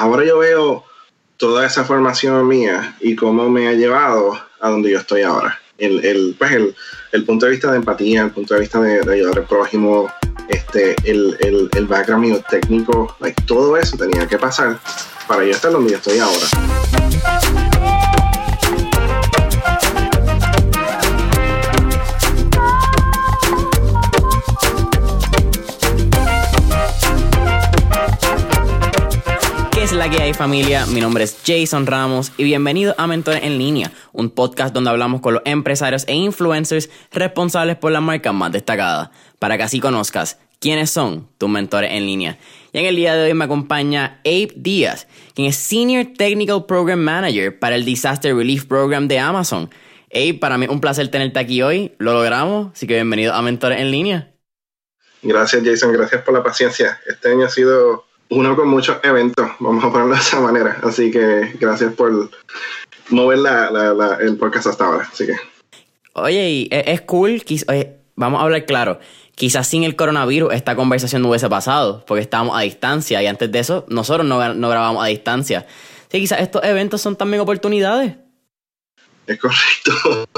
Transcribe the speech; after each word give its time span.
ahora 0.00 0.24
yo 0.24 0.38
veo 0.38 0.84
toda 1.36 1.66
esa 1.66 1.84
formación 1.84 2.46
mía 2.46 2.96
y 3.00 3.16
cómo 3.16 3.48
me 3.48 3.68
ha 3.68 3.72
llevado 3.72 4.38
a 4.60 4.70
donde 4.70 4.90
yo 4.90 4.98
estoy 4.98 5.22
ahora. 5.22 5.58
El, 5.78 6.04
el, 6.04 6.34
pues 6.38 6.52
el, 6.52 6.74
el 7.12 7.24
punto 7.24 7.46
de 7.46 7.52
vista 7.52 7.70
de 7.70 7.78
empatía, 7.78 8.22
el 8.22 8.30
punto 8.30 8.54
de 8.54 8.60
vista 8.60 8.80
de, 8.80 9.12
ayudar 9.12 9.38
al 9.38 9.44
prójimo, 9.44 10.10
este, 10.48 10.96
el, 11.04 11.36
el, 11.40 11.68
el 11.74 11.86
background 11.86 12.24
mío 12.24 12.42
técnico, 12.48 13.14
like, 13.20 13.42
todo 13.42 13.76
eso 13.76 13.96
tenía 13.96 14.26
que 14.26 14.38
pasar 14.38 14.78
para 15.28 15.44
yo 15.44 15.50
estar 15.50 15.72
donde 15.72 15.90
yo 15.90 15.96
estoy 15.96 16.18
ahora. 16.18 17.55
La 30.10 30.22
hay 30.22 30.34
familia? 30.34 30.86
Mi 30.86 31.00
nombre 31.00 31.24
es 31.24 31.36
Jason 31.44 31.84
Ramos 31.84 32.30
y 32.36 32.44
bienvenido 32.44 32.94
a 32.96 33.08
Mentores 33.08 33.42
en 33.42 33.58
Línea, 33.58 33.90
un 34.12 34.30
podcast 34.30 34.72
donde 34.72 34.90
hablamos 34.90 35.20
con 35.20 35.34
los 35.34 35.42
empresarios 35.44 36.04
e 36.06 36.14
influencers 36.14 36.88
responsables 37.10 37.76
por 37.76 37.90
las 37.90 38.02
marcas 38.02 38.32
más 38.32 38.52
destacadas, 38.52 39.10
para 39.40 39.56
que 39.56 39.64
así 39.64 39.80
conozcas 39.80 40.38
quiénes 40.60 40.90
son 40.90 41.28
tus 41.38 41.48
mentores 41.48 41.90
en 41.92 42.06
línea. 42.06 42.38
Y 42.72 42.78
en 42.78 42.86
el 42.86 42.94
día 42.94 43.16
de 43.16 43.24
hoy 43.24 43.34
me 43.34 43.46
acompaña 43.46 44.20
Abe 44.24 44.52
Díaz, 44.54 45.08
quien 45.34 45.48
es 45.48 45.56
Senior 45.56 46.06
Technical 46.16 46.66
Program 46.66 47.00
Manager 47.00 47.58
para 47.58 47.74
el 47.74 47.84
Disaster 47.84 48.36
Relief 48.36 48.64
Program 48.64 49.08
de 49.08 49.18
Amazon. 49.18 49.70
Abe, 50.14 50.34
para 50.34 50.56
mí 50.56 50.66
es 50.66 50.70
un 50.70 50.80
placer 50.80 51.08
tenerte 51.08 51.40
aquí 51.40 51.62
hoy, 51.62 51.94
lo 51.98 52.12
logramos, 52.12 52.70
así 52.74 52.86
que 52.86 52.94
bienvenido 52.94 53.34
a 53.34 53.42
Mentores 53.42 53.80
en 53.80 53.90
Línea. 53.90 54.32
Gracias 55.22 55.64
Jason, 55.64 55.92
gracias 55.92 56.22
por 56.22 56.32
la 56.32 56.44
paciencia. 56.44 57.00
Este 57.08 57.32
año 57.32 57.46
ha 57.46 57.50
sido 57.50 58.05
uno 58.30 58.56
con 58.56 58.68
muchos 58.68 58.98
eventos, 59.02 59.48
vamos 59.60 59.84
a 59.84 59.90
ponerlo 59.90 60.14
de 60.14 60.20
esa 60.20 60.40
manera. 60.40 60.78
Así 60.82 61.10
que 61.10 61.56
gracias 61.60 61.92
por 61.94 62.30
mover 63.10 63.38
la, 63.38 64.18
el 64.20 64.36
podcast 64.36 64.66
hasta 64.68 64.84
ahora. 64.84 65.08
Así 65.10 65.26
que. 65.26 65.36
Oye, 66.14 66.50
y 66.50 66.68
es 66.70 67.02
cool, 67.02 67.42
vamos 68.14 68.40
a 68.40 68.44
hablar 68.44 68.64
claro. 68.64 68.98
Quizás 69.34 69.66
sin 69.66 69.84
el 69.84 69.96
coronavirus 69.96 70.54
esta 70.54 70.74
conversación 70.76 71.22
no 71.22 71.28
hubiese 71.28 71.48
pasado, 71.48 72.04
porque 72.06 72.22
estábamos 72.22 72.56
a 72.56 72.62
distancia 72.62 73.22
y 73.22 73.26
antes 73.26 73.52
de 73.52 73.58
eso 73.58 73.84
nosotros 73.88 74.26
no, 74.26 74.54
no 74.54 74.68
grabamos 74.68 75.04
a 75.04 75.08
distancia. 75.08 75.66
Sí, 76.10 76.20
quizás 76.20 76.40
estos 76.40 76.64
eventos 76.64 77.02
son 77.02 77.16
también 77.16 77.42
oportunidades. 77.42 78.14
Es 79.26 79.38
correcto. 79.38 80.28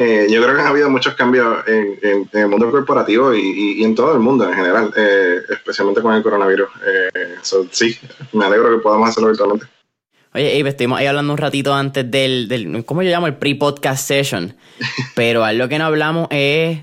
Eh, 0.00 0.28
yo 0.30 0.40
creo 0.40 0.54
que 0.54 0.62
ha 0.62 0.68
habido 0.68 0.88
muchos 0.88 1.14
cambios 1.14 1.66
en, 1.66 2.28
el 2.32 2.46
mundo 2.46 2.70
corporativo 2.70 3.34
y, 3.34 3.82
en 3.82 3.96
todo 3.96 4.12
el 4.12 4.20
mundo 4.20 4.48
en 4.48 4.54
general, 4.54 4.92
eh, 4.96 5.40
especialmente 5.50 6.00
con 6.00 6.14
el 6.14 6.22
coronavirus. 6.22 6.68
Eh, 6.86 7.34
sí, 7.72 7.98
me 8.32 8.44
alegro 8.44 8.70
que 8.70 8.78
podamos 8.80 9.08
hacerlo 9.08 9.30
virtualmente. 9.30 9.66
Oye, 10.34 10.60
Abe, 10.60 10.68
estuvimos 10.68 11.00
ahí 11.00 11.06
hablando 11.06 11.32
un 11.32 11.38
ratito 11.38 11.74
antes 11.74 12.08
del, 12.08 12.46
del 12.46 12.84
¿cómo 12.84 13.02
yo 13.02 13.10
llamo? 13.10 13.26
El 13.26 13.38
pre-podcast 13.38 14.06
session. 14.06 14.56
Pero 15.16 15.42
algo 15.44 15.68
que 15.68 15.78
no 15.78 15.86
hablamos 15.86 16.28
es 16.30 16.78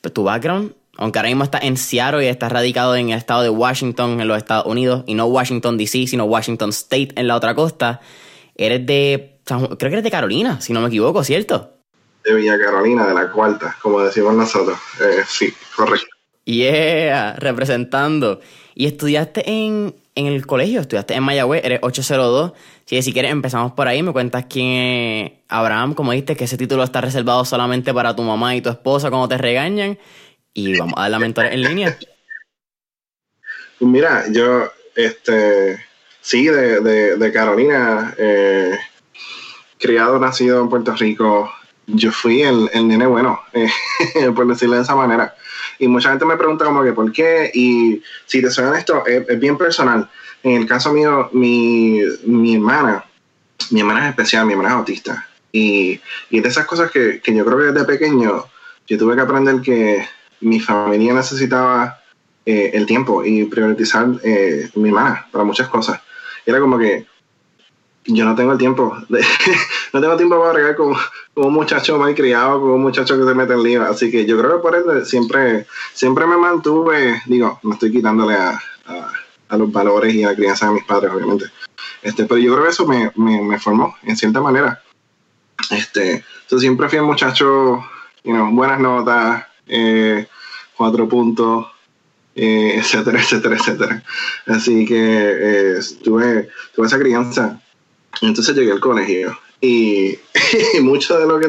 pues, 0.00 0.14
tu 0.14 0.22
background. 0.22 0.74
Aunque 0.96 1.18
ahora 1.18 1.28
mismo 1.28 1.42
está 1.42 1.58
en 1.58 1.76
Seattle 1.76 2.24
y 2.24 2.28
está 2.28 2.48
radicado 2.48 2.94
en 2.94 3.10
el 3.10 3.18
estado 3.18 3.42
de 3.42 3.48
Washington, 3.48 4.20
en 4.20 4.28
los 4.28 4.36
Estados 4.36 4.66
Unidos, 4.66 5.02
y 5.06 5.14
no 5.14 5.26
Washington 5.26 5.76
DC, 5.76 6.06
sino 6.06 6.24
Washington 6.24 6.70
State 6.70 7.08
en 7.16 7.26
la 7.26 7.34
otra 7.34 7.56
costa. 7.56 8.00
Eres 8.56 8.86
de 8.86 9.34
creo 9.44 9.76
que 9.76 9.86
eres 9.86 10.04
de 10.04 10.10
Carolina, 10.10 10.60
si 10.60 10.72
no 10.72 10.80
me 10.80 10.88
equivoco, 10.88 11.22
¿cierto? 11.22 11.70
De 12.24 12.34
Villa 12.34 12.58
Carolina, 12.58 13.06
de 13.06 13.14
la 13.14 13.30
cuarta, 13.30 13.76
como 13.82 14.00
decimos 14.00 14.34
nosotros. 14.34 14.78
Eh, 15.00 15.22
sí, 15.28 15.52
correcto. 15.76 16.06
Yeah, 16.44 17.36
representando. 17.36 18.40
¿Y 18.74 18.86
estudiaste 18.86 19.48
en, 19.48 19.94
en 20.14 20.26
el 20.26 20.46
colegio? 20.46 20.80
¿Estudiaste 20.80 21.14
en 21.14 21.22
Mayagüez? 21.22 21.64
Eres 21.64 21.80
802. 21.82 22.52
Si, 22.86 23.02
si 23.02 23.12
quieres, 23.12 23.30
empezamos 23.30 23.72
por 23.72 23.88
ahí. 23.88 24.02
Me 24.02 24.12
cuentas 24.12 24.46
quién 24.48 24.66
es 24.66 25.32
Abraham, 25.48 25.94
como 25.94 26.12
dijiste, 26.12 26.36
que 26.36 26.44
ese 26.44 26.56
título 26.56 26.82
está 26.82 27.00
reservado 27.00 27.44
solamente 27.44 27.92
para 27.92 28.16
tu 28.16 28.22
mamá 28.22 28.56
y 28.56 28.62
tu 28.62 28.70
esposa 28.70 29.10
cuando 29.10 29.28
te 29.28 29.38
regañan. 29.38 29.98
Y 30.54 30.78
vamos 30.78 30.94
a 30.96 31.02
dar 31.02 31.10
la 31.10 31.18
mentora 31.18 31.52
en 31.52 31.62
línea. 31.62 31.98
Mira, 33.80 34.24
yo, 34.30 34.70
este, 34.94 35.78
sí, 36.24 36.46
de, 36.46 37.16
de, 37.16 37.32
Carolina, 37.32 38.14
eh, 38.16 38.76
criado, 39.78 40.18
nacido 40.18 40.60
en 40.62 40.70
Puerto 40.70 40.94
Rico, 40.94 41.52
yo 41.86 42.10
fui 42.10 42.42
el, 42.42 42.70
el 42.72 42.88
nene 42.88 43.06
bueno, 43.06 43.40
eh, 43.52 43.70
por 44.34 44.46
decirlo 44.46 44.76
de 44.76 44.82
esa 44.82 44.96
manera. 44.96 45.34
Y 45.78 45.86
mucha 45.86 46.08
gente 46.10 46.24
me 46.24 46.36
pregunta 46.36 46.64
como 46.64 46.82
que 46.82 46.92
por 46.92 47.12
qué, 47.12 47.50
y 47.52 48.02
si 48.24 48.40
te 48.40 48.50
soy 48.50 48.64
honesto, 48.64 49.04
es, 49.06 49.28
es 49.28 49.38
bien 49.38 49.58
personal. 49.58 50.10
En 50.42 50.62
el 50.62 50.66
caso 50.66 50.92
mío, 50.92 51.28
mi, 51.32 52.00
mi, 52.24 52.54
hermana, 52.54 53.04
mi 53.70 53.80
hermana 53.80 54.04
es 54.04 54.10
especial, 54.10 54.46
mi 54.46 54.52
hermana 54.52 54.70
es 54.70 54.76
autista. 54.76 55.28
Y, 55.52 56.00
y 56.30 56.40
de 56.40 56.48
esas 56.48 56.66
cosas 56.66 56.90
que, 56.90 57.20
que 57.20 57.34
yo 57.34 57.44
creo 57.44 57.58
que 57.58 57.64
desde 57.66 57.84
pequeño 57.84 58.46
yo 58.86 58.98
tuve 58.98 59.14
que 59.14 59.20
aprender 59.20 59.60
que 59.60 60.06
mi 60.40 60.58
familia 60.58 61.12
necesitaba 61.12 62.00
eh, 62.46 62.72
el 62.74 62.84
tiempo 62.84 63.24
y 63.24 63.44
priorizar 63.44 64.06
eh, 64.22 64.68
mi 64.74 64.90
hermana 64.90 65.26
para 65.32 65.44
muchas 65.44 65.68
cosas. 65.68 66.00
Era 66.46 66.60
como 66.60 66.78
que 66.78 67.06
yo 68.06 68.24
no 68.24 68.34
tengo 68.34 68.52
el 68.52 68.58
tiempo. 68.58 68.96
no 69.92 70.00
tengo 70.00 70.16
tiempo 70.16 70.38
para 70.38 70.52
regar 70.52 70.76
con, 70.76 70.94
un 71.36 71.52
muchacho 71.52 71.98
mal 71.98 72.14
criado, 72.14 72.60
con 72.60 72.70
un 72.70 72.82
muchacho 72.82 73.18
que 73.18 73.24
se 73.24 73.34
mete 73.34 73.54
en 73.54 73.62
lío. 73.62 73.82
Así 73.84 74.10
que 74.10 74.26
yo 74.26 74.38
creo 74.38 74.56
que 74.56 74.62
por 74.62 74.76
eso 74.76 75.04
siempre, 75.04 75.66
siempre 75.92 76.26
me 76.26 76.36
mantuve, 76.36 77.22
digo, 77.26 77.58
me 77.62 77.74
estoy 77.74 77.90
quitándole 77.90 78.34
a, 78.34 78.60
los 79.50 79.70
valores 79.70 80.12
y 80.12 80.24
a 80.24 80.30
la 80.30 80.34
crianza 80.34 80.66
de 80.66 80.72
mis 80.72 80.84
padres, 80.84 81.12
obviamente. 81.12 81.46
Este, 82.02 82.24
pero 82.24 82.38
yo 82.38 82.52
creo 82.52 82.64
que 82.64 82.70
eso 82.70 82.86
me, 82.86 83.10
me, 83.14 83.58
formó, 83.58 83.94
en 84.02 84.16
cierta 84.16 84.40
manera. 84.40 84.82
Este, 85.70 86.24
yo 86.50 86.58
siempre 86.58 86.88
fui 86.88 86.98
un 86.98 87.06
muchacho, 87.06 87.84
you 88.24 88.32
know, 88.32 88.50
buenas 88.50 88.80
notas, 88.80 89.46
eh, 89.68 90.26
cuatro 90.76 91.08
puntos, 91.08 91.66
eh, 92.36 92.74
etcétera, 92.76 93.20
etcétera, 93.20 93.56
etcétera. 93.56 94.04
Así 94.46 94.84
que 94.84 94.96
eh, 94.98 95.78
tuve, 96.02 96.48
tuve 96.74 96.86
esa 96.86 96.98
crianza 96.98 97.60
entonces 98.22 98.54
llegué 98.54 98.72
al 98.72 98.80
colegio 98.80 99.38
y, 99.60 100.18
mucho 100.82 101.18
de 101.18 101.26
lo 101.26 101.38
que 101.38 101.48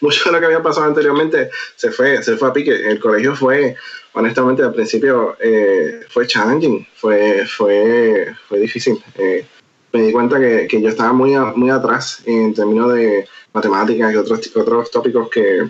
mucho 0.00 0.24
de 0.24 0.32
lo 0.32 0.40
que 0.40 0.46
había 0.46 0.62
pasado 0.62 0.86
anteriormente 0.86 1.50
se 1.76 1.90
fue, 1.90 2.22
se 2.22 2.36
fue 2.36 2.48
a 2.48 2.52
pique. 2.52 2.72
El 2.72 2.98
colegio 2.98 3.36
fue, 3.36 3.76
honestamente, 4.14 4.62
al 4.62 4.72
principio 4.72 5.36
eh, 5.40 6.00
fue 6.08 6.26
challenging, 6.26 6.86
fue, 6.94 7.46
fue, 7.46 8.34
fue 8.48 8.58
difícil. 8.58 9.02
Eh, 9.16 9.46
me 9.92 10.02
di 10.02 10.12
cuenta 10.12 10.38
que, 10.38 10.66
que, 10.68 10.80
yo 10.80 10.88
estaba 10.88 11.12
muy, 11.12 11.34
muy 11.56 11.70
atrás 11.70 12.22
en 12.24 12.54
términos 12.54 12.94
de 12.94 13.28
matemáticas 13.52 14.12
y 14.12 14.16
otros, 14.16 14.50
otros 14.54 14.90
tópicos 14.90 15.28
que 15.28 15.68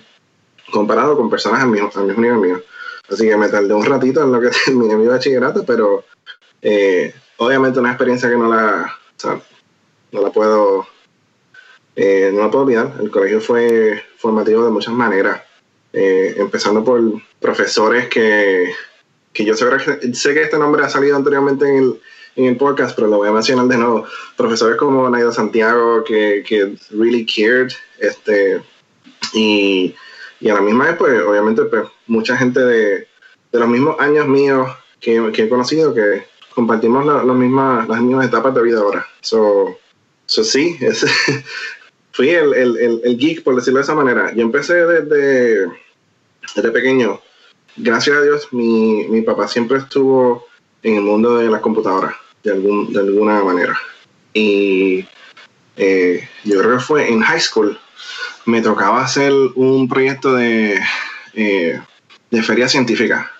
comparado 0.70 1.16
con 1.16 1.30
personas 1.30 1.62
al 1.62 1.70
mismo, 1.70 1.90
al 1.94 2.04
mismo 2.04 2.22
nivel 2.22 2.38
mío. 2.38 2.62
Así 3.10 3.28
que 3.28 3.36
me 3.36 3.48
tardé 3.48 3.74
un 3.74 3.84
ratito 3.84 4.22
en 4.22 4.32
lo 4.32 4.40
que 4.40 4.50
terminé 4.64 4.96
mi 4.96 5.06
bachillerato, 5.06 5.64
pero 5.64 6.04
eh, 6.62 7.12
obviamente 7.38 7.80
una 7.80 7.90
experiencia 7.90 8.28
que 8.28 8.36
no 8.36 8.48
la, 8.48 8.96
no 10.12 10.22
la 10.22 10.30
puedo, 10.30 10.86
eh, 11.96 12.30
no 12.32 12.40
la 12.40 12.50
puedo 12.50 12.64
olvidar. 12.64 12.94
El 13.00 13.10
colegio 13.10 13.40
fue 13.40 14.02
formativo 14.18 14.64
de 14.64 14.70
muchas 14.70 14.94
maneras, 14.94 15.42
eh, 15.92 16.34
empezando 16.38 16.84
por 16.84 17.00
profesores 17.40 18.08
que, 18.08 18.72
que 19.32 19.44
yo 19.44 19.54
sé, 19.54 19.66
sé, 20.14 20.34
que 20.34 20.42
este 20.42 20.58
nombre 20.58 20.84
ha 20.84 20.88
salido 20.88 21.16
anteriormente 21.16 21.68
en 21.68 21.76
el, 21.76 22.00
en 22.36 22.44
el 22.44 22.56
podcast, 22.56 22.94
pero 22.94 23.08
lo 23.08 23.18
voy 23.18 23.28
a 23.28 23.32
mencionar 23.32 23.66
de 23.66 23.76
nuevo. 23.76 24.06
Profesores 24.36 24.76
como 24.76 25.08
Naida 25.10 25.32
Santiago, 25.32 26.04
que, 26.04 26.44
que 26.46 26.76
really 26.90 27.26
cared, 27.26 27.72
este, 27.98 28.62
y, 29.32 29.94
y 30.40 30.48
a 30.48 30.54
la 30.54 30.60
misma 30.60 30.86
vez, 30.86 30.96
pues, 30.96 31.22
obviamente, 31.22 31.64
pues, 31.64 31.84
mucha 32.06 32.36
gente 32.36 32.60
de, 32.60 33.08
de 33.52 33.58
los 33.58 33.68
mismos 33.68 33.96
años 34.00 34.26
míos 34.26 34.70
que, 35.00 35.30
que 35.32 35.44
he 35.44 35.48
conocido 35.48 35.94
que 35.94 36.26
compartimos 36.54 37.04
la, 37.06 37.22
mismas, 37.34 37.88
las 37.88 38.00
mismas 38.00 38.26
etapas 38.26 38.54
de 38.54 38.62
vida 38.62 38.80
ahora. 38.80 39.06
So, 39.20 39.76
So, 40.30 40.44
sí, 40.44 40.78
fui 42.12 42.28
el, 42.28 42.54
el, 42.54 43.00
el, 43.02 43.18
geek, 43.18 43.42
por 43.42 43.56
decirlo 43.56 43.78
de 43.78 43.82
esa 43.82 43.96
manera. 43.96 44.32
Yo 44.32 44.42
empecé 44.42 44.74
desde, 44.74 45.66
desde 46.54 46.70
pequeño. 46.70 47.20
Gracias 47.76 48.16
a 48.16 48.22
Dios, 48.22 48.46
mi, 48.52 49.08
mi 49.08 49.22
papá 49.22 49.48
siempre 49.48 49.78
estuvo 49.78 50.46
en 50.84 50.98
el 50.98 51.02
mundo 51.02 51.38
de 51.38 51.50
las 51.50 51.60
computadoras, 51.60 52.14
de, 52.44 52.52
algún, 52.52 52.92
de 52.92 53.00
alguna 53.00 53.42
manera. 53.42 53.76
Y 54.32 55.04
eh, 55.76 56.28
yo 56.44 56.60
creo 56.60 56.76
que 56.76 56.84
fue 56.84 57.08
en 57.10 57.22
high 57.22 57.40
school, 57.40 57.76
me 58.50 58.60
tocaba 58.60 59.02
hacer 59.02 59.32
un 59.54 59.88
proyecto 59.88 60.34
de, 60.34 60.78
eh, 61.34 61.80
de 62.30 62.42
feria 62.42 62.68
científica. 62.68 63.30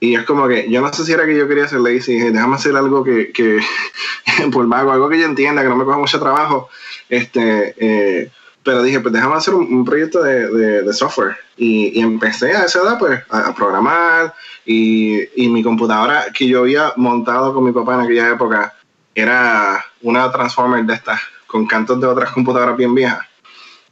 Y 0.00 0.16
es 0.16 0.24
como 0.24 0.48
que 0.48 0.68
yo 0.68 0.80
no 0.80 0.92
sé 0.92 1.04
si 1.04 1.12
era 1.12 1.26
que 1.26 1.36
yo 1.36 1.46
quería 1.46 1.68
ser 1.68 1.78
lazy, 1.78 2.18
déjame 2.18 2.56
hacer 2.56 2.74
algo 2.74 3.04
que, 3.04 3.30
que 3.30 3.60
por 4.52 4.66
mago, 4.66 4.90
algo 4.90 5.08
que 5.08 5.20
yo 5.20 5.26
entienda, 5.26 5.62
que 5.62 5.68
no 5.68 5.76
me 5.76 5.84
coja 5.84 5.98
mucho 5.98 6.18
trabajo. 6.18 6.68
Este, 7.08 7.74
eh, 7.78 8.30
pero 8.64 8.82
dije, 8.82 9.00
pues 9.00 9.12
déjame 9.12 9.36
hacer 9.36 9.54
un, 9.54 9.84
proyecto 9.84 10.22
de, 10.22 10.82
de, 10.82 10.92
software. 10.92 11.36
Y, 11.56 12.00
empecé 12.00 12.52
a 12.52 12.64
esa 12.64 12.80
edad, 12.80 12.98
pues, 12.98 13.20
a, 13.30 13.54
programar. 13.54 14.34
Y, 14.64 15.20
y, 15.36 15.48
mi 15.48 15.62
computadora 15.62 16.26
que 16.32 16.46
yo 16.46 16.60
había 16.60 16.92
montado 16.96 17.52
con 17.52 17.64
mi 17.64 17.72
papá 17.72 17.94
en 17.94 18.00
aquella 18.00 18.30
época, 18.30 18.74
era 19.14 19.84
una 20.02 20.30
Transformer 20.30 20.84
de 20.84 20.94
estas, 20.94 21.20
con 21.46 21.66
cantos 21.66 22.00
de 22.00 22.06
otras 22.06 22.30
computadoras 22.30 22.76
bien 22.76 22.94
viejas. 22.94 23.26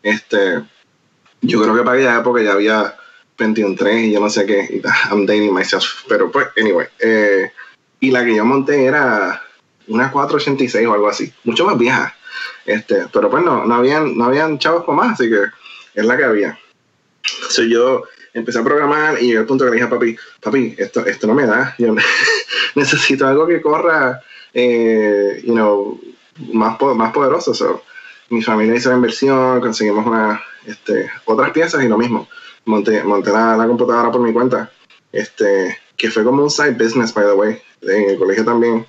Este, 0.03 0.63
yo 1.43 1.63
creo 1.63 1.75
que 1.75 1.83
para 1.83 1.93
aquella 1.93 2.19
época 2.19 2.43
ya 2.43 2.53
había 2.53 2.97
21.3 3.39 4.09
y 4.09 4.13
yo 4.13 4.21
no 4.21 4.31
sé 4.31 4.47
qué, 4.47 4.83
I'm 5.11 5.27
dating 5.27 5.55
myself, 5.55 6.05
pero 6.09 6.31
pues, 6.31 6.49
anyway. 6.57 6.87
Eh, 6.99 7.51
y 8.01 8.11
la 8.11 8.25
que 8.25 8.35
yo 8.35 8.45
monté 8.45 8.85
era 8.85 9.43
una 9.89 10.11
486 10.11 10.87
o 10.87 10.95
algo 10.95 11.09
así, 11.09 11.33
mucho 11.45 11.65
más 11.65 11.79
vieja. 11.79 12.15
Este, 12.65 13.07
pero 13.13 13.31
pues 13.31 13.45
no, 13.45 13.65
no 13.65 13.75
habían, 13.75 14.17
no 14.17 14.27
habían 14.27 14.59
chavos 14.59 14.85
con 14.85 14.97
más, 14.97 15.13
así 15.13 15.29
que 15.29 15.45
es 15.95 16.05
la 16.05 16.17
que 16.17 16.25
había. 16.25 16.59
So 17.49 17.63
yo 17.63 18.05
empecé 18.33 18.59
a 18.59 18.65
programar 18.65 19.21
y 19.21 19.27
llegué 19.27 19.39
al 19.39 19.47
punto 19.47 19.65
que 19.65 19.71
le 19.71 19.77
dije 19.77 19.87
a 19.87 19.91
papi, 19.91 20.17
papi, 20.41 20.75
esto, 20.79 21.05
esto 21.05 21.27
no 21.27 21.35
me 21.35 21.47
da, 21.47 21.75
yo 21.79 21.95
necesito 22.75 23.27
algo 23.27 23.47
que 23.47 23.61
corra, 23.61 24.21
eh, 24.55 25.43
you 25.45 25.53
know, 25.53 26.01
más, 26.53 26.81
más 26.81 27.13
poderoso. 27.13 27.55
So, 27.55 27.83
mi 28.31 28.43
familia 28.43 28.77
hizo 28.77 28.89
la 28.89 28.97
inversión, 28.97 29.61
conseguimos 29.61 30.07
una, 30.07 30.43
este, 30.67 31.11
otras 31.25 31.51
piezas 31.51 31.85
y 31.85 31.89
lo 31.89 31.99
mismo. 31.99 32.29
Monté, 32.65 33.03
monté 33.03 33.33
la, 33.33 33.57
la, 33.57 33.67
computadora 33.67 34.11
por 34.11 34.21
mi 34.21 34.33
cuenta, 34.33 34.71
este, 35.13 35.79
que 35.97 36.11
fue 36.11 36.25
como 36.25 36.43
un 36.43 36.51
side 36.51 36.73
business, 36.73 37.13
by 37.13 37.25
the 37.25 37.33
way. 37.33 37.61
En 37.83 38.11
el 38.11 38.19
colegio 38.19 38.45
también 38.45 38.87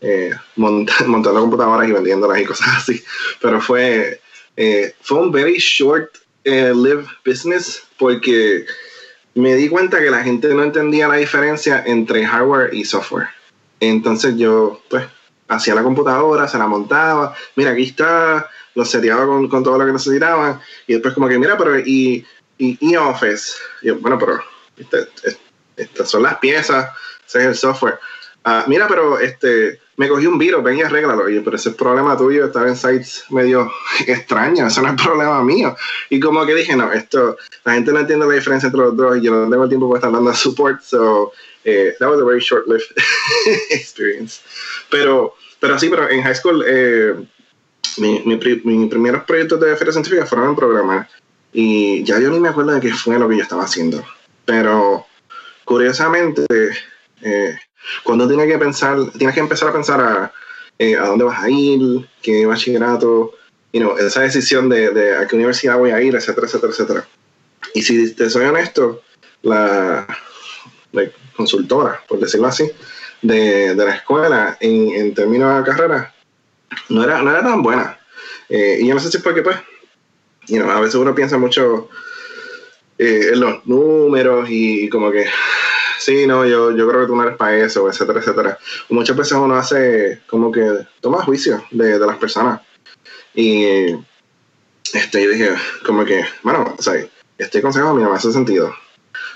eh, 0.00 0.30
montando 0.56 1.34
computadoras 1.34 1.88
y 1.88 1.92
vendiéndolas 1.92 2.40
y 2.40 2.44
cosas 2.44 2.68
así. 2.78 3.02
Pero 3.40 3.60
fue, 3.60 4.20
eh, 4.56 4.94
fue 5.02 5.18
un 5.18 5.32
very 5.32 5.58
short 5.58 6.16
eh, 6.44 6.72
live 6.74 7.04
business 7.24 7.82
porque 7.98 8.64
me 9.34 9.54
di 9.54 9.68
cuenta 9.68 9.98
que 9.98 10.10
la 10.10 10.22
gente 10.22 10.48
no 10.54 10.62
entendía 10.62 11.08
la 11.08 11.16
diferencia 11.16 11.82
entre 11.86 12.26
hardware 12.26 12.72
y 12.72 12.84
software. 12.84 13.28
Entonces 13.80 14.36
yo, 14.36 14.80
pues, 14.88 15.04
hacía 15.48 15.74
la 15.74 15.82
computadora, 15.82 16.48
se 16.48 16.58
la 16.58 16.66
montaba, 16.66 17.34
mira, 17.56 17.70
aquí 17.70 17.84
está, 17.84 18.48
lo 18.78 18.84
seteaba 18.84 19.26
con, 19.26 19.48
con 19.48 19.64
todo 19.64 19.76
lo 19.76 19.84
que 19.84 19.92
necesitaban, 19.92 20.60
y 20.86 20.92
después 20.92 21.12
como 21.12 21.28
que, 21.28 21.36
mira, 21.36 21.58
pero, 21.58 21.76
y, 21.76 22.24
y, 22.58 22.96
Office, 22.96 23.56
bueno, 24.00 24.16
pero 24.18 24.40
este, 24.76 24.98
este, 25.24 25.36
estas 25.76 26.08
son 26.08 26.22
las 26.22 26.38
piezas, 26.38 26.90
ese 27.26 27.40
es 27.40 27.46
el 27.46 27.54
software. 27.56 27.98
Ah, 28.44 28.64
mira, 28.68 28.86
pero 28.86 29.18
este, 29.18 29.80
me 29.96 30.08
cogí 30.08 30.26
un 30.26 30.38
virus, 30.38 30.62
ven 30.62 30.78
y 30.78 30.82
arréglalo. 30.82 31.28
Y 31.28 31.40
pero 31.40 31.56
ese 31.56 31.70
es 31.70 31.74
problema 31.74 32.16
tuyo, 32.16 32.46
estaba 32.46 32.68
en 32.68 32.76
sites 32.76 33.24
medio 33.30 33.70
extraños, 34.06 34.72
eso 34.72 34.80
no 34.80 34.90
es 34.90 35.02
problema 35.02 35.42
mío. 35.42 35.76
Y 36.08 36.20
como 36.20 36.46
que 36.46 36.54
dije, 36.54 36.76
no, 36.76 36.92
esto, 36.92 37.36
la 37.64 37.74
gente 37.74 37.92
no 37.92 37.98
entiende 37.98 38.26
la 38.26 38.34
diferencia 38.34 38.68
entre 38.68 38.80
los 38.80 38.96
dos 38.96 39.18
y 39.18 39.22
yo 39.22 39.32
no 39.32 39.50
tengo 39.50 39.64
el 39.64 39.68
tiempo 39.68 39.88
para 39.88 39.98
estar 39.98 40.12
dando 40.12 40.32
support, 40.34 40.80
so 40.82 41.32
eh, 41.64 41.94
that 41.98 42.08
was 42.08 42.20
a 42.20 42.24
very 42.24 42.40
short-lived 42.40 42.86
experience. 43.70 44.40
Pero, 44.88 45.34
pero 45.58 45.76
sí, 45.80 45.88
pero 45.88 46.08
en 46.08 46.22
high 46.22 46.36
school, 46.36 46.64
eh, 46.64 47.14
mi, 48.00 48.22
mi, 48.24 48.36
mis 48.36 48.90
primeros 48.90 49.24
proyectos 49.24 49.60
de 49.60 49.76
feria 49.76 49.92
científica 49.92 50.26
fueron 50.26 50.50
en 50.50 50.56
programar. 50.56 51.08
Y 51.52 52.04
ya 52.04 52.18
yo 52.18 52.30
ni 52.30 52.40
me 52.40 52.48
acuerdo 52.48 52.72
de 52.72 52.80
qué 52.80 52.92
fue 52.92 53.18
lo 53.18 53.28
que 53.28 53.36
yo 53.36 53.42
estaba 53.42 53.64
haciendo. 53.64 54.04
Pero, 54.44 55.06
curiosamente, 55.64 56.46
eh, 57.22 57.56
cuando 58.04 58.28
tienes 58.28 58.46
que 58.46 58.58
pensar, 58.58 58.98
tienes 59.16 59.34
que 59.34 59.40
empezar 59.40 59.68
a 59.68 59.72
pensar 59.72 60.00
a, 60.00 60.32
eh, 60.78 60.96
a 60.96 61.06
dónde 61.06 61.24
vas 61.24 61.42
a 61.42 61.50
ir, 61.50 62.08
qué 62.22 62.46
bachillerato, 62.46 63.32
you 63.72 63.80
know, 63.80 63.96
esa 63.96 64.22
decisión 64.22 64.68
de, 64.68 64.90
de, 64.90 65.16
a 65.16 65.26
qué 65.26 65.36
universidad 65.36 65.78
voy 65.78 65.90
a 65.90 66.00
ir, 66.00 66.14
etcétera, 66.14 66.46
etcétera, 66.46 66.72
etcétera. 66.72 67.08
Y 67.74 67.82
si 67.82 68.14
te 68.14 68.30
soy 68.30 68.46
honesto, 68.46 69.02
la, 69.42 70.06
consultora, 71.36 72.02
por 72.08 72.18
decirlo 72.18 72.48
así, 72.48 72.68
de, 73.22 73.74
de 73.74 73.84
la 73.84 73.94
escuela 73.94 74.56
en, 74.60 74.90
en, 74.90 75.14
términos 75.14 75.58
de 75.58 75.70
carrera, 75.70 76.14
no 76.88 77.02
era, 77.04 77.22
no 77.22 77.30
era 77.30 77.42
tan 77.42 77.62
buena. 77.62 77.98
Eh, 78.48 78.78
y 78.80 78.88
yo 78.88 78.94
no 78.94 79.00
sé 79.00 79.10
si 79.10 79.18
es 79.18 79.22
porque, 79.22 79.42
pues, 79.42 79.56
you 80.46 80.58
know, 80.58 80.70
a 80.70 80.80
veces 80.80 80.94
uno 80.96 81.14
piensa 81.14 81.36
mucho 81.38 81.88
eh, 82.98 83.30
en 83.32 83.40
los 83.40 83.66
números 83.66 84.48
y 84.50 84.88
como 84.88 85.10
que 85.10 85.26
sí, 85.98 86.26
no, 86.26 86.46
yo, 86.46 86.74
yo 86.74 86.88
creo 86.88 87.02
que 87.02 87.06
tú 87.08 87.16
no 87.16 87.24
eres 87.24 87.36
para 87.36 87.56
eso, 87.56 87.88
etcétera, 87.88 88.20
etcétera. 88.20 88.58
Muchas 88.88 89.16
veces 89.16 89.32
uno 89.32 89.54
hace 89.54 90.20
como 90.26 90.50
que 90.50 90.86
toma 91.00 91.22
juicio 91.22 91.62
de, 91.70 91.98
de 91.98 92.06
las 92.06 92.16
personas. 92.16 92.62
Y 93.34 93.94
este, 94.94 95.22
yo 95.22 95.30
dije, 95.30 95.50
como 95.84 96.04
que, 96.04 96.24
bueno, 96.42 96.74
o 96.76 96.82
sea, 96.82 96.94
este 97.36 97.60
consejo 97.60 97.88
a 97.88 97.94
mí 97.94 98.02
no 98.02 98.10
me 98.10 98.16
hace 98.16 98.32
sentido. 98.32 98.74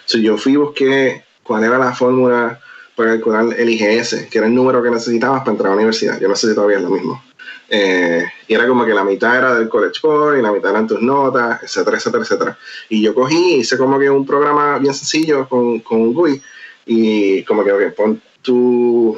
Si 0.07 0.23
yo 0.23 0.39
fui 0.39 0.53
y 0.53 0.57
busqué 0.57 1.25
cuál 1.43 1.65
era 1.65 1.79
la 1.79 1.95
fórmula 1.95 2.62
para 2.97 3.13
calcular 3.13 3.47
el 3.59 3.69
IGS, 3.71 4.27
que 4.31 4.39
era 4.39 4.47
el 4.47 4.55
número 4.55 4.83
que 4.83 4.91
necesitabas 4.91 5.41
para 5.41 5.53
entrar 5.53 5.69
a 5.69 5.71
la 5.71 5.77
universidad. 5.77 6.21
Yo 6.21 6.29
no 6.29 6.37
sé 6.37 6.49
si 6.49 6.55
todavía 6.55 6.79
es 6.79 6.83
lo 6.83 6.91
mismo. 6.91 7.23
Eh, 7.69 8.25
y 8.49 8.55
era 8.55 8.69
como 8.69 8.85
que 8.85 8.93
la 8.93 9.03
mitad 9.03 9.39
era 9.39 9.55
del 9.55 9.69
college 9.69 10.01
core 10.01 10.39
y 10.39 10.43
la 10.43 10.53
mitad 10.53 10.73
eran 10.73 10.87
tus 10.87 11.01
notas, 11.01 11.63
etcétera, 11.63 11.97
etcétera, 11.97 12.23
etcétera. 12.23 12.59
Y 12.91 13.03
yo 13.03 13.15
cogí, 13.15 13.57
hice 13.57 13.79
como 13.79 13.99
que 13.99 14.11
un 14.11 14.27
programa 14.27 14.79
bien 14.79 14.93
sencillo 14.93 15.49
con, 15.49 15.81
con 15.81 16.03
un 16.03 16.13
GUI 16.13 16.43
y 16.85 17.43
como 17.45 17.65
que, 17.65 17.73
ok, 17.73 17.95
pon 17.97 18.21
tu, 18.43 19.17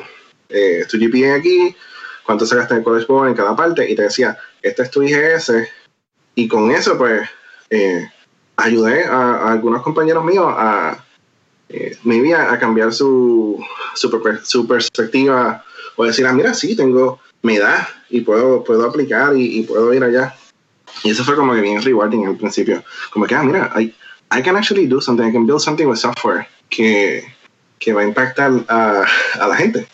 eh, 0.49 0.85
tu 0.89 0.99
GPA 0.99 1.35
aquí, 1.35 1.75
cuánto 2.25 2.47
sacaste 2.47 2.75
en 2.75 2.79
el 2.79 2.85
college 2.85 3.07
board 3.09 3.31
en 3.31 3.35
cada 3.35 3.57
parte 3.57 3.91
y 3.91 3.97
te 3.97 4.03
decía, 4.03 4.39
este 4.63 4.83
es 4.83 4.91
tu 4.91 5.03
IGS 5.03 5.53
y 6.37 6.47
con 6.47 6.71
eso 6.71 6.97
pues 6.97 7.29
eh, 7.71 8.09
ayudé 8.57 9.05
a, 9.05 9.51
algunos 9.53 9.83
compañeros 9.83 10.25
míos 10.25 10.47
a 10.49 11.04
eh, 11.69 11.97
maybe 12.05 12.35
a, 12.35 12.59
cambiar 12.59 12.93
su, 12.93 13.63
su, 13.95 14.67
perspectiva 14.69 15.65
o 15.97 16.05
decir, 16.05 16.27
ah, 16.27 16.33
mira, 16.33 16.55
sí, 16.55 16.77
tengo 16.77 17.21
mi 17.43 17.57
edad 17.57 17.89
y 18.11 18.21
puedo, 18.21 18.65
puedo 18.65 18.87
aplicar 18.87 19.37
y, 19.37 19.63
puedo 19.63 19.93
ir 19.95 20.05
allá. 20.05 20.35
Y 21.03 21.11
eso 21.11 21.25
fue 21.25 21.37
como 21.37 21.55
que 21.55 21.61
bien 21.61 21.83
rewarding 21.83 22.27
al 22.27 22.37
principio. 22.37 22.83
Como 23.13 23.27
que, 23.27 23.35
ah, 23.35 23.43
mira, 23.43 23.73
I, 23.77 23.95
I 24.37 24.43
can 24.43 24.57
actually 24.57 24.87
do 24.87 25.01
something, 25.01 25.27
I 25.27 25.33
can 25.33 25.47
build 25.47 25.61
something 25.61 25.87
with 25.87 25.99
software 25.99 26.47
que, 26.69 27.25
que 27.79 27.93
va 27.93 28.03
a 28.03 28.05
impactar 28.05 28.53
a, 28.69 29.05
a 29.41 29.49
la 29.49 29.57
gente. 29.57 29.87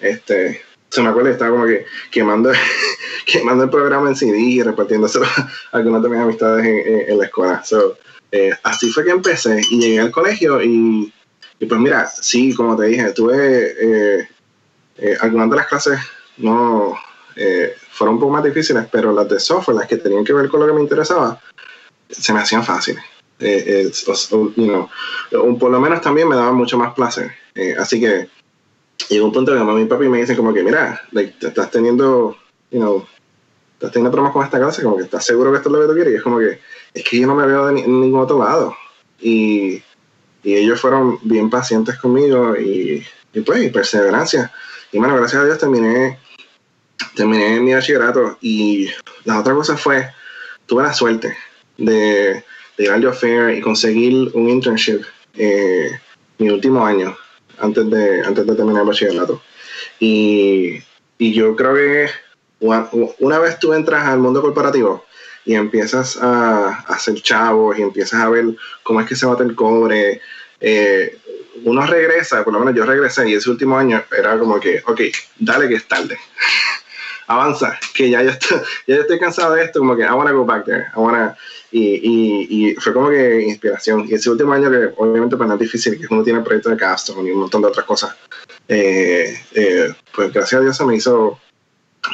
Este, 0.00 0.62
se 0.90 1.02
me 1.02 1.08
acuerda, 1.08 1.30
estaba 1.30 1.52
como 1.52 1.66
que 1.66 1.86
quemando, 2.10 2.50
quemando 3.26 3.64
el 3.64 3.70
programa 3.70 4.08
en 4.08 4.16
CD 4.16 4.38
y 4.38 4.62
repartiéndoselo 4.62 5.26
a 5.72 5.76
algunas 5.76 6.02
de 6.02 6.08
mis 6.08 6.18
amistades 6.18 6.66
en, 6.66 7.18
la 7.18 7.24
escuela. 7.24 7.64
So, 7.64 7.96
eh, 8.32 8.52
así 8.62 8.90
fue 8.90 9.04
que 9.04 9.10
empecé 9.10 9.60
y 9.70 9.80
llegué 9.80 10.00
al 10.00 10.10
colegio 10.10 10.62
y, 10.62 11.12
y 11.58 11.66
pues 11.66 11.80
mira, 11.80 12.06
sí, 12.06 12.54
como 12.54 12.76
te 12.76 12.86
dije, 12.86 13.12
tuve 13.12 13.74
eh, 13.80 14.28
eh, 14.98 15.16
algunas 15.20 15.50
de 15.50 15.56
las 15.56 15.66
clases 15.66 15.98
no 16.36 16.96
fueron 17.92 18.16
un 18.16 18.20
poco 18.20 18.32
más 18.32 18.44
difíciles, 18.44 18.84
pero 18.92 19.12
las 19.12 19.28
de 19.28 19.40
software, 19.40 19.76
las 19.78 19.86
que 19.86 19.96
tenían 19.96 20.24
que 20.24 20.32
ver 20.32 20.48
con 20.48 20.60
lo 20.60 20.66
que 20.66 20.72
me 20.74 20.82
interesaba, 20.82 21.40
se 22.10 22.32
me 22.34 22.40
hacían 22.40 22.62
fáciles 22.62 23.02
eh, 23.40 23.90
por 25.58 25.70
lo 25.70 25.80
menos 25.80 26.00
también 26.00 26.28
me 26.28 26.36
daba 26.36 26.52
mucho 26.52 26.78
más 26.78 26.94
placer. 26.94 27.32
Eh, 27.54 27.74
así 27.78 28.00
que 28.00 28.28
llegó 29.08 29.26
un 29.26 29.32
punto 29.32 29.52
que 29.52 29.58
mamá 29.58 29.80
y 29.80 30.08
me 30.08 30.18
dicen 30.18 30.36
como 30.36 30.52
que, 30.52 30.62
mira, 30.62 31.00
te 31.12 31.48
estás 31.48 31.70
teniendo, 31.70 32.36
you 32.70 32.78
know, 32.78 33.06
estás 33.80 33.92
teniendo 33.92 34.10
problemas 34.10 34.32
con 34.32 34.44
esta 34.44 34.58
clase, 34.58 34.82
como 34.82 34.96
que 34.96 35.04
estás 35.04 35.24
seguro 35.24 35.50
que 35.50 35.58
esto 35.58 35.68
es 35.68 35.72
lo 35.72 35.80
que 35.80 35.86
tú 35.88 35.94
quieres. 35.94 36.12
Y 36.12 36.16
es 36.16 36.22
como 36.22 36.38
que, 36.38 36.60
es 36.92 37.04
que 37.04 37.18
yo 37.18 37.26
no 37.26 37.34
me 37.34 37.46
veo 37.46 37.70
en 37.70 38.00
ningún 38.00 38.20
otro 38.20 38.38
lado. 38.38 38.76
Y, 39.20 39.82
y, 40.42 40.54
ellos 40.54 40.80
fueron 40.80 41.18
bien 41.22 41.50
pacientes 41.50 41.98
conmigo 41.98 42.56
y, 42.56 43.04
y 43.32 43.40
pues, 43.40 43.62
y 43.62 43.70
perseverancia. 43.70 44.52
Y 44.92 44.98
bueno, 44.98 45.16
gracias 45.16 45.42
a 45.42 45.44
Dios 45.44 45.58
terminé, 45.58 46.18
terminé 47.14 47.60
mi 47.60 47.74
bachillerato. 47.74 48.36
Y 48.40 48.90
la 49.24 49.40
otra 49.40 49.54
cosa 49.54 49.76
fue, 49.76 50.10
tuve 50.66 50.82
la 50.82 50.92
suerte 50.92 51.36
de 51.76 52.44
de 52.80 52.86
ir 52.86 52.90
al 53.06 53.14
fair 53.14 53.56
y 53.56 53.60
conseguir 53.60 54.30
un 54.32 54.48
internship 54.48 55.02
eh, 55.34 55.90
mi 56.38 56.48
último 56.48 56.84
año 56.84 57.14
antes 57.58 57.90
de, 57.90 58.22
antes 58.22 58.46
de 58.46 58.54
terminar 58.54 58.82
el 58.82 58.88
bachillerato. 58.88 59.42
Y, 59.98 60.78
y 61.18 61.32
yo 61.34 61.54
creo 61.56 61.74
que 61.74 62.08
una, 62.60 63.38
vez 63.38 63.58
tú 63.58 63.72
entras 63.72 64.06
al 64.06 64.18
mundo 64.18 64.42
corporativo 64.42 65.04
y 65.44 65.54
empiezas 65.54 66.18
a, 66.20 66.80
hacer 66.88 67.14
chavos 67.22 67.78
y 67.78 67.82
empiezas 67.82 68.20
a 68.20 68.28
ver 68.28 68.44
cómo 68.82 69.00
es 69.00 69.06
que 69.06 69.16
se 69.16 69.26
bate 69.26 69.44
el 69.44 69.54
cobre, 69.54 70.20
eh, 70.60 71.18
uno 71.64 71.86
regresa, 71.86 72.44
por 72.44 72.52
lo 72.52 72.58
menos 72.60 72.74
yo 72.74 72.84
regresé 72.84 73.28
y 73.28 73.34
ese 73.34 73.50
último 73.50 73.76
año 73.76 74.02
era 74.16 74.38
como 74.38 74.60
que, 74.60 74.82
ok, 74.86 75.00
dale 75.38 75.68
que 75.68 75.74
es 75.74 75.88
tarde. 75.88 76.18
Avanza, 77.26 77.78
que 77.94 78.10
ya 78.10 78.22
yo, 78.22 78.30
estoy, 78.30 78.58
ya 78.86 78.96
yo 78.96 79.02
estoy 79.02 79.18
cansado 79.18 79.54
de 79.54 79.64
esto, 79.64 79.78
como 79.78 79.96
que 79.96 80.02
I 80.02 80.10
wanna 80.10 80.32
go 80.32 80.44
back 80.44 80.64
there, 80.64 80.86
I 80.96 80.98
wanna, 80.98 81.36
y, 81.70 82.70
y, 82.72 82.74
fue 82.74 82.92
como 82.92 83.08
que 83.08 83.42
inspiración. 83.42 84.06
Y 84.08 84.14
ese 84.14 84.30
último 84.30 84.52
año 84.52 84.68
que 84.68 84.90
obviamente 84.96 85.36
pues 85.36 85.48
no 85.48 85.54
es 85.54 85.60
difícil, 85.60 85.98
que 85.98 86.12
uno 86.12 86.24
tiene 86.24 86.40
el 86.40 86.44
proyecto 86.44 86.70
de 86.70 86.76
Castro 86.76 87.24
y 87.24 87.30
un 87.30 87.40
montón 87.40 87.62
de 87.62 87.68
otras 87.68 87.86
cosas, 87.86 88.16
eh, 88.66 89.40
eh, 89.52 89.94
pues 90.12 90.32
gracias 90.32 90.60
a 90.60 90.62
Dios 90.64 90.76
se 90.76 90.84
me 90.84 90.96
hizo 90.96 91.38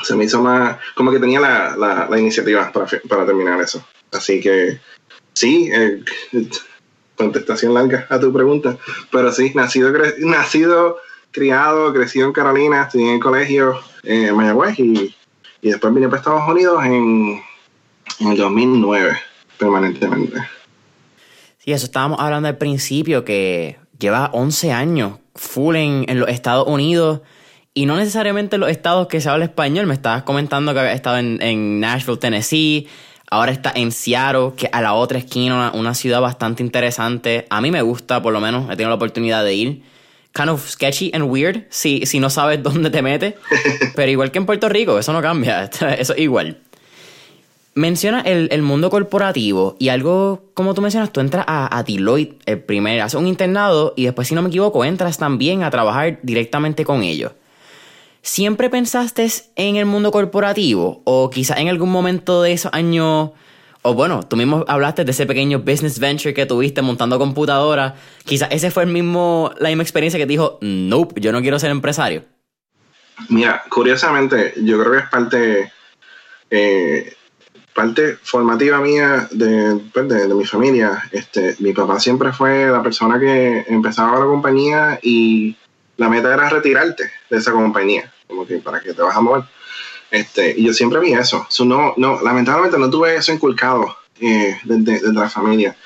se 0.02 0.14
me 0.16 0.24
hizo 0.24 0.42
más, 0.42 0.78
como 0.94 1.10
que 1.10 1.18
tenía 1.18 1.40
la, 1.40 2.06
la, 2.08 2.18
iniciativa 2.18 2.70
para, 2.72 2.86
para, 3.08 3.26
terminar 3.26 3.60
eso. 3.60 3.84
Así 4.12 4.40
que 4.40 4.80
sí, 5.32 5.70
eh, 5.72 6.02
contestación 7.16 7.74
larga 7.74 8.06
a 8.10 8.18
tu 8.18 8.32
pregunta, 8.32 8.76
pero 9.10 9.32
sí, 9.32 9.52
nacido, 9.54 9.92
nacido 10.18 10.98
criado, 11.30 11.92
crecido 11.92 12.26
en 12.26 12.32
Carolina, 12.32 12.82
estudié 12.82 13.08
en 13.08 13.14
el 13.14 13.20
colegio, 13.20 13.78
en 14.02 14.34
Mayagüez 14.34 14.78
y, 14.78 15.14
y 15.60 15.70
después 15.70 15.92
vine 15.92 16.08
para 16.08 16.18
Estados 16.18 16.48
Unidos 16.48 16.84
en, 16.84 17.42
en 18.20 18.28
el 18.28 18.36
2009 18.36 19.18
permanentemente. 19.58 20.38
Sí, 21.58 21.72
eso 21.72 21.86
estábamos 21.86 22.20
hablando 22.20 22.48
al 22.48 22.56
principio, 22.56 23.24
que 23.24 23.78
lleva 23.98 24.30
11 24.32 24.72
años 24.72 25.18
full 25.34 25.76
en, 25.76 26.04
en 26.08 26.20
los 26.20 26.28
Estados 26.28 26.66
Unidos 26.66 27.20
y 27.76 27.84
no 27.84 27.96
necesariamente 27.96 28.56
en 28.56 28.60
los 28.60 28.70
estados 28.70 29.06
que 29.06 29.20
se 29.20 29.28
habla 29.28 29.44
español. 29.44 29.86
Me 29.86 29.92
estabas 29.92 30.22
comentando 30.22 30.72
que 30.72 30.80
había 30.80 30.94
estado 30.94 31.18
en, 31.18 31.78
Nashville, 31.78 32.16
Tennessee. 32.16 32.88
Ahora 33.30 33.52
está 33.52 33.70
en 33.74 33.92
Seattle, 33.92 34.52
que 34.56 34.70
a 34.72 34.80
la 34.80 34.94
otra 34.94 35.18
esquina, 35.18 35.72
una, 35.74 35.94
ciudad 35.94 36.22
bastante 36.22 36.62
interesante. 36.62 37.46
A 37.50 37.60
mí 37.60 37.70
me 37.70 37.82
gusta, 37.82 38.22
por 38.22 38.32
lo 38.32 38.40
menos, 38.40 38.64
he 38.64 38.76
tenido 38.76 38.88
la 38.88 38.94
oportunidad 38.94 39.44
de 39.44 39.54
ir. 39.54 39.82
Kind 40.32 40.48
of 40.48 40.66
sketchy 40.66 41.10
and 41.12 41.24
weird, 41.24 41.64
si, 41.68 42.06
si 42.06 42.18
no 42.18 42.30
sabes 42.30 42.62
dónde 42.62 42.88
te 42.88 43.02
metes. 43.02 43.34
Pero 43.94 44.10
igual 44.10 44.30
que 44.30 44.38
en 44.38 44.46
Puerto 44.46 44.70
Rico, 44.70 44.98
eso 44.98 45.12
no 45.12 45.20
cambia, 45.20 45.64
eso 45.98 46.14
es 46.14 46.18
igual. 46.18 46.58
Menciona 47.74 48.22
el, 48.22 48.48
el, 48.52 48.62
mundo 48.62 48.88
corporativo 48.88 49.76
y 49.78 49.90
algo, 49.90 50.44
como 50.54 50.72
tú 50.72 50.80
mencionas, 50.80 51.12
tú 51.12 51.20
entras 51.20 51.44
a, 51.46 51.76
a 51.76 51.82
Deloitte 51.82 52.40
el 52.46 52.58
primer, 52.60 53.02
haces 53.02 53.20
un 53.20 53.26
internado 53.26 53.92
y 53.96 54.06
después, 54.06 54.28
si 54.28 54.34
no 54.34 54.40
me 54.40 54.48
equivoco, 54.48 54.82
entras 54.82 55.18
también 55.18 55.62
a 55.62 55.68
trabajar 55.68 56.20
directamente 56.22 56.86
con 56.86 57.02
ellos. 57.02 57.32
¿Siempre 58.26 58.68
pensaste 58.68 59.28
en 59.54 59.76
el 59.76 59.86
mundo 59.86 60.10
corporativo? 60.10 61.00
¿O 61.04 61.30
quizás 61.30 61.58
en 61.58 61.68
algún 61.68 61.90
momento 61.90 62.42
de 62.42 62.50
esos 62.50 62.72
años, 62.74 63.30
o 63.82 63.94
bueno, 63.94 64.24
tú 64.24 64.36
mismo 64.36 64.64
hablaste 64.66 65.04
de 65.04 65.12
ese 65.12 65.26
pequeño 65.26 65.60
business 65.60 66.00
venture 66.00 66.34
que 66.34 66.44
tuviste 66.44 66.82
montando 66.82 67.20
computadora, 67.20 67.94
quizás 68.24 68.48
ese 68.50 68.72
fue 68.72 68.82
el 68.82 68.90
mismo, 68.90 69.52
la 69.60 69.68
misma 69.68 69.84
experiencia 69.84 70.18
que 70.18 70.26
te 70.26 70.30
dijo, 70.30 70.58
nope, 70.60 71.20
yo 71.20 71.30
no 71.30 71.40
quiero 71.40 71.60
ser 71.60 71.70
empresario? 71.70 72.24
Mira, 73.28 73.62
curiosamente, 73.68 74.54
yo 74.56 74.76
creo 74.80 74.90
que 74.90 74.98
es 74.98 75.08
parte, 75.08 75.72
eh, 76.50 77.14
parte 77.74 78.16
formativa 78.20 78.80
mía 78.80 79.28
de, 79.30 79.78
pues, 79.94 80.08
de, 80.08 80.26
de, 80.26 80.34
mi 80.34 80.44
familia. 80.44 81.00
Este, 81.12 81.54
mi 81.60 81.72
papá 81.72 82.00
siempre 82.00 82.32
fue 82.32 82.66
la 82.66 82.82
persona 82.82 83.20
que 83.20 83.66
empezaba 83.68 84.18
la 84.18 84.26
compañía 84.26 84.98
y 85.00 85.56
la 85.96 86.08
meta 86.08 86.34
era 86.34 86.50
retirarte 86.50 87.08
de 87.30 87.38
esa 87.38 87.52
compañía 87.52 88.12
como 88.26 88.46
que 88.46 88.58
para 88.58 88.80
que 88.80 88.92
te 88.92 89.02
vas 89.02 89.16
a 89.16 89.20
mover. 89.20 89.44
Este, 90.10 90.54
y 90.56 90.64
yo 90.64 90.72
siempre 90.72 91.00
vi 91.00 91.12
eso. 91.12 91.46
no, 91.64 91.94
no, 91.96 92.20
lamentablemente 92.22 92.78
no 92.78 92.88
tuve 92.90 93.16
eso 93.16 93.32
inculcado 93.32 93.96
eh, 94.20 94.56
desde, 94.64 95.12
la 95.12 95.28
familia. 95.28 95.76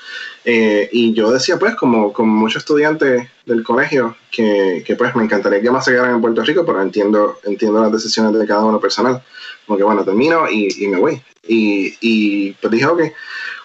Eh, 0.43 0.89
y 0.91 1.13
yo 1.13 1.31
decía, 1.31 1.57
pues, 1.57 1.75
como, 1.75 2.13
como 2.13 2.33
muchos 2.33 2.61
estudiantes 2.61 3.27
del 3.45 3.63
colegio, 3.63 4.15
que, 4.31 4.83
que, 4.85 4.95
pues 4.95 5.15
me 5.15 5.23
encantaría 5.23 5.61
que 5.61 5.71
más 5.71 5.85
se 5.85 5.91
quedaran 5.91 6.15
en 6.15 6.21
Puerto 6.21 6.43
Rico, 6.43 6.65
pero 6.65 6.81
entiendo, 6.81 7.39
entiendo 7.43 7.81
las 7.81 7.91
decisiones 7.91 8.33
de 8.33 8.47
cada 8.47 8.63
uno 8.63 8.79
personal. 8.79 9.21
Como 9.65 9.77
que, 9.77 9.83
bueno, 9.83 10.03
termino 10.03 10.49
y, 10.49 10.83
y 10.83 10.87
me 10.87 10.97
voy. 10.97 11.21
Y, 11.47 11.95
y 12.01 12.51
pues 12.53 12.71
dije, 12.71 12.85
ok, 12.85 13.01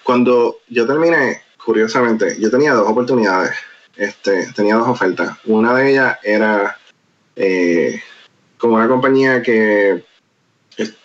cuando 0.03 0.59
yo 0.69 0.87
terminé, 0.87 1.43
curiosamente, 1.63 2.37
yo 2.39 2.51
tenía 2.51 2.75
dos 2.75 2.89
oportunidades. 2.89 3.53
Este, 3.97 4.53
tenía 4.53 4.77
dos 4.77 4.89
ofertas. 4.89 5.39
Una 5.47 5.75
de 5.75 5.91
ellas 5.91 6.19
era 6.23 6.79
eh, 7.35 8.03
como 8.59 8.77
una 8.77 8.89
compañía 8.89 9.43
que, 9.43 10.05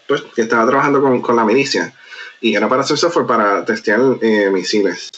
pues, 0.08 0.22
que 0.36 0.41
estaba 0.41 0.67
trabajando 0.67 1.01
con, 1.01 1.22
con, 1.22 1.36
la 1.36 1.46
milicia 1.46 1.93
y 2.41 2.55
era 2.55 2.67
para 2.67 2.81
hacer 2.81 2.98
software 2.98 3.25
para 3.25 3.63
testear 3.65 4.00
eh, 4.22 4.50
misiles. 4.51 5.10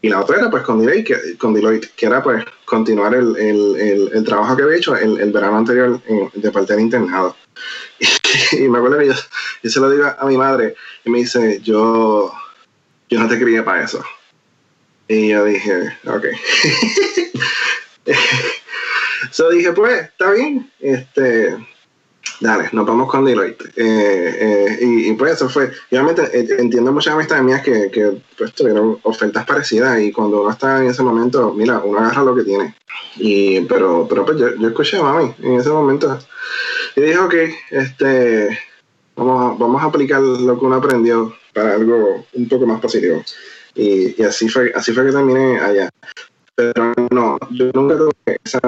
Y 0.00 0.08
la 0.08 0.20
otra 0.20 0.38
era 0.38 0.50
pues 0.50 0.62
con 0.62 0.78
Deloitte, 0.78 1.06
que, 1.06 1.36
con 1.36 1.52
Deloitte, 1.52 1.90
que 1.96 2.06
era 2.06 2.22
pues 2.22 2.44
continuar 2.64 3.14
el, 3.14 3.36
el, 3.36 4.10
el, 4.12 4.24
trabajo 4.24 4.56
que 4.56 4.62
había 4.62 4.76
hecho 4.76 4.94
el, 4.94 5.20
el 5.20 5.32
verano 5.32 5.58
anterior 5.58 6.00
en, 6.06 6.30
de 6.34 6.50
parte 6.50 6.74
del 6.74 6.82
internado. 6.82 7.36
Y, 8.52 8.64
y, 8.64 8.68
me 8.68 8.78
acuerdo 8.78 8.98
que 8.98 9.08
yo, 9.08 9.14
yo, 9.64 9.70
se 9.70 9.80
lo 9.80 9.90
digo 9.90 10.04
a 10.16 10.24
mi 10.26 10.36
madre 10.36 10.76
y 11.04 11.10
me 11.10 11.18
dice, 11.18 11.60
yo, 11.60 12.32
yo 13.08 13.18
no 13.18 13.28
te 13.28 13.36
quería 13.36 13.64
para 13.64 13.82
eso. 13.82 14.00
Y 15.08 15.28
yo 15.28 15.44
dije, 15.44 15.96
ok. 16.06 16.24
So 19.30 19.50
dije, 19.50 19.72
pues, 19.72 20.02
está 20.02 20.30
bien, 20.32 20.70
este, 20.80 21.56
dale, 22.40 22.68
nos 22.72 22.86
vamos 22.86 23.10
con 23.10 23.24
Deloitte. 23.24 23.64
Eh, 23.76 24.36
eh, 24.40 24.78
y, 24.80 25.12
pues 25.14 25.34
eso 25.34 25.48
fue, 25.48 25.70
obviamente 25.90 26.22
eh, 26.32 26.46
entiendo 26.58 26.92
muchas 26.92 27.14
amistades 27.14 27.44
mías 27.44 27.62
que, 27.62 27.90
que 27.90 28.20
pues, 28.36 28.52
tuvieron 28.52 28.98
ofertas 29.02 29.44
parecidas 29.44 30.00
y 30.00 30.12
cuando 30.12 30.42
uno 30.42 30.50
está 30.50 30.78
en 30.78 30.90
ese 30.90 31.02
momento, 31.02 31.52
mira, 31.54 31.80
uno 31.80 31.98
agarra 31.98 32.22
lo 32.22 32.34
que 32.34 32.44
tiene. 32.44 32.74
Y, 33.16 33.60
pero, 33.62 34.06
pero 34.08 34.24
pues 34.24 34.38
yo, 34.38 34.54
yo 34.56 34.68
escuché 34.68 34.98
a 34.98 35.02
mami 35.02 35.34
en 35.42 35.54
ese 35.54 35.70
momento 35.70 36.18
y 36.96 37.00
dije, 37.00 37.18
ok, 37.18 37.34
este, 37.70 38.58
vamos 39.16 39.54
a, 39.54 39.58
vamos 39.58 39.82
a 39.82 39.86
aplicar 39.86 40.20
lo 40.20 40.58
que 40.58 40.64
uno 40.64 40.76
aprendió 40.76 41.34
para 41.52 41.74
algo 41.74 42.24
un 42.32 42.48
poco 42.48 42.66
más 42.66 42.80
positivo. 42.80 43.22
Y, 43.74 44.20
y 44.20 44.24
así 44.24 44.48
fue, 44.48 44.72
así 44.74 44.92
fue 44.92 45.06
que 45.06 45.12
terminé 45.12 45.58
allá 45.60 45.88
pero 46.58 46.92
no, 47.12 47.38
yo 47.50 47.70
nunca 47.72 47.96
tuve 47.96 48.40
esa 48.42 48.60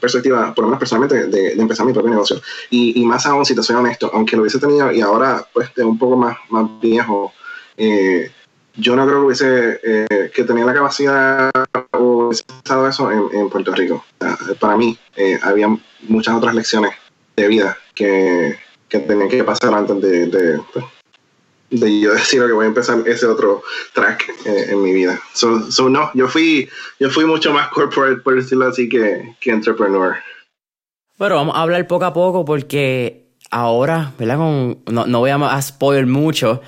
perspectiva, 0.00 0.54
por 0.54 0.64
lo 0.64 0.68
menos 0.68 0.78
personalmente, 0.78 1.26
de, 1.26 1.54
de 1.54 1.60
empezar 1.60 1.84
mi 1.84 1.92
propio 1.92 2.10
negocio. 2.10 2.40
Y, 2.70 2.98
y, 2.98 3.04
más 3.04 3.26
aún, 3.26 3.44
si 3.44 3.54
te 3.54 3.62
soy 3.62 3.76
honesto, 3.76 4.10
aunque 4.14 4.34
lo 4.34 4.42
hubiese 4.42 4.58
tenido 4.58 4.90
y 4.90 5.02
ahora, 5.02 5.46
pues, 5.52 5.70
un 5.76 5.98
poco 5.98 6.16
más, 6.16 6.38
más 6.48 6.66
viejo, 6.80 7.34
eh, 7.76 8.30
yo 8.76 8.96
no 8.96 9.04
creo 9.04 9.18
que 9.18 9.26
hubiese, 9.26 9.80
eh, 9.82 10.30
que 10.34 10.44
tenía 10.44 10.64
la 10.64 10.72
capacidad 10.72 11.50
o 11.90 12.28
hubiese 12.28 12.44
estado 12.48 12.88
eso 12.88 13.10
en, 13.10 13.24
en 13.38 13.50
Puerto 13.50 13.74
Rico. 13.74 14.02
Para 14.58 14.78
mí, 14.78 14.98
eh, 15.16 15.38
había 15.42 15.68
muchas 16.08 16.34
otras 16.34 16.54
lecciones 16.54 16.92
de 17.36 17.46
vida 17.46 17.76
que, 17.94 18.58
que 18.88 19.00
tenía 19.00 19.28
que 19.28 19.44
pasar 19.44 19.74
antes 19.74 20.00
de, 20.00 20.26
de 20.28 20.62
pues, 20.72 20.84
de 21.70 22.00
yo 22.00 22.12
decir 22.12 22.42
que 22.44 22.52
voy 22.52 22.64
a 22.64 22.68
empezar 22.68 23.02
ese 23.06 23.26
otro 23.26 23.62
track 23.94 24.28
eh, 24.44 24.66
en 24.70 24.82
mi 24.82 24.92
vida. 24.92 25.20
So, 25.34 25.70
so, 25.70 25.88
no, 25.88 26.10
yo 26.14 26.28
fui, 26.28 26.68
yo 26.98 27.10
fui 27.10 27.24
mucho 27.24 27.52
más 27.52 27.68
corporate, 27.68 28.20
por 28.22 28.34
decirlo 28.34 28.68
así, 28.68 28.88
que, 28.88 29.34
que 29.40 29.50
entrepreneur. 29.50 30.16
Bueno, 31.18 31.36
vamos 31.36 31.56
a 31.56 31.62
hablar 31.62 31.86
poco 31.86 32.04
a 32.04 32.12
poco 32.12 32.44
porque 32.44 33.28
ahora, 33.50 34.12
¿verdad? 34.18 34.38
Con, 34.38 34.82
no, 34.90 35.06
no 35.06 35.18
voy 35.20 35.30
a 35.30 35.62
spoiler 35.62 36.06
mucho, 36.06 36.60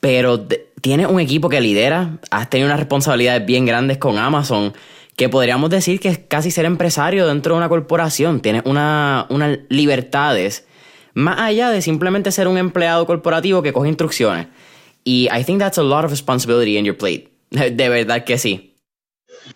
pero 0.00 0.46
tienes 0.80 1.06
un 1.06 1.20
equipo 1.20 1.48
que 1.48 1.60
lidera, 1.60 2.18
has 2.30 2.50
tenido 2.50 2.68
unas 2.68 2.80
responsabilidades 2.80 3.44
bien 3.46 3.66
grandes 3.66 3.98
con 3.98 4.18
Amazon, 4.18 4.72
que 5.16 5.28
podríamos 5.28 5.70
decir 5.70 6.00
que 6.00 6.08
es 6.08 6.18
casi 6.18 6.50
ser 6.50 6.64
empresario 6.64 7.26
dentro 7.26 7.54
de 7.54 7.58
una 7.58 7.68
corporación, 7.68 8.40
tienes 8.40 8.62
una, 8.64 9.26
unas 9.30 9.58
libertades 9.68 10.66
más 11.14 11.38
allá 11.38 11.70
de 11.70 11.80
simplemente 11.80 12.32
ser 12.32 12.48
un 12.48 12.58
empleado 12.58 13.06
corporativo 13.06 13.62
que 13.62 13.72
coge 13.72 13.88
instrucciones. 13.88 14.48
Y 15.04 15.28
I 15.32 15.44
think 15.44 15.60
that's 15.60 15.78
a 15.78 15.82
lot 15.82 16.04
of 16.04 16.10
responsibility 16.10 16.76
in 16.76 16.84
your 16.84 16.96
plate. 16.96 17.30
De 17.50 17.88
verdad 17.88 18.24
que 18.24 18.36
sí. 18.36 18.74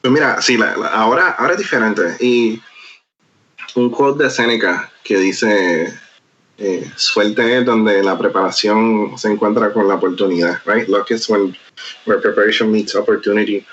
Pues 0.01 0.13
mira, 0.13 0.41
sí, 0.41 0.57
la, 0.57 0.73
ahora, 0.73 1.31
ahora 1.31 1.55
es 1.55 1.59
diferente. 1.59 2.03
Y 2.21 2.61
un 3.75 3.91
quote 3.91 4.25
de 4.25 4.31
Seneca 4.31 4.91
que 5.03 5.19
dice, 5.19 5.93
eh, 6.59 6.91
suerte 6.97 7.59
es 7.59 7.65
donde 7.65 8.03
la 8.03 8.19
preparación 8.19 9.19
se 9.19 9.31
encuentra 9.31 9.73
con 9.73 9.89
la 9.89 9.95
oportunidad, 9.95 10.61
right? 10.67 10.87
Luck 10.89 11.11
is 11.11 11.29
when 11.29 11.57
preparation 12.05 12.71
meets 12.71 12.95
opportunity. 12.95 13.65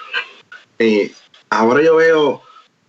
Y 0.79 1.11
ahora 1.49 1.83
yo 1.83 1.97
veo 1.97 2.41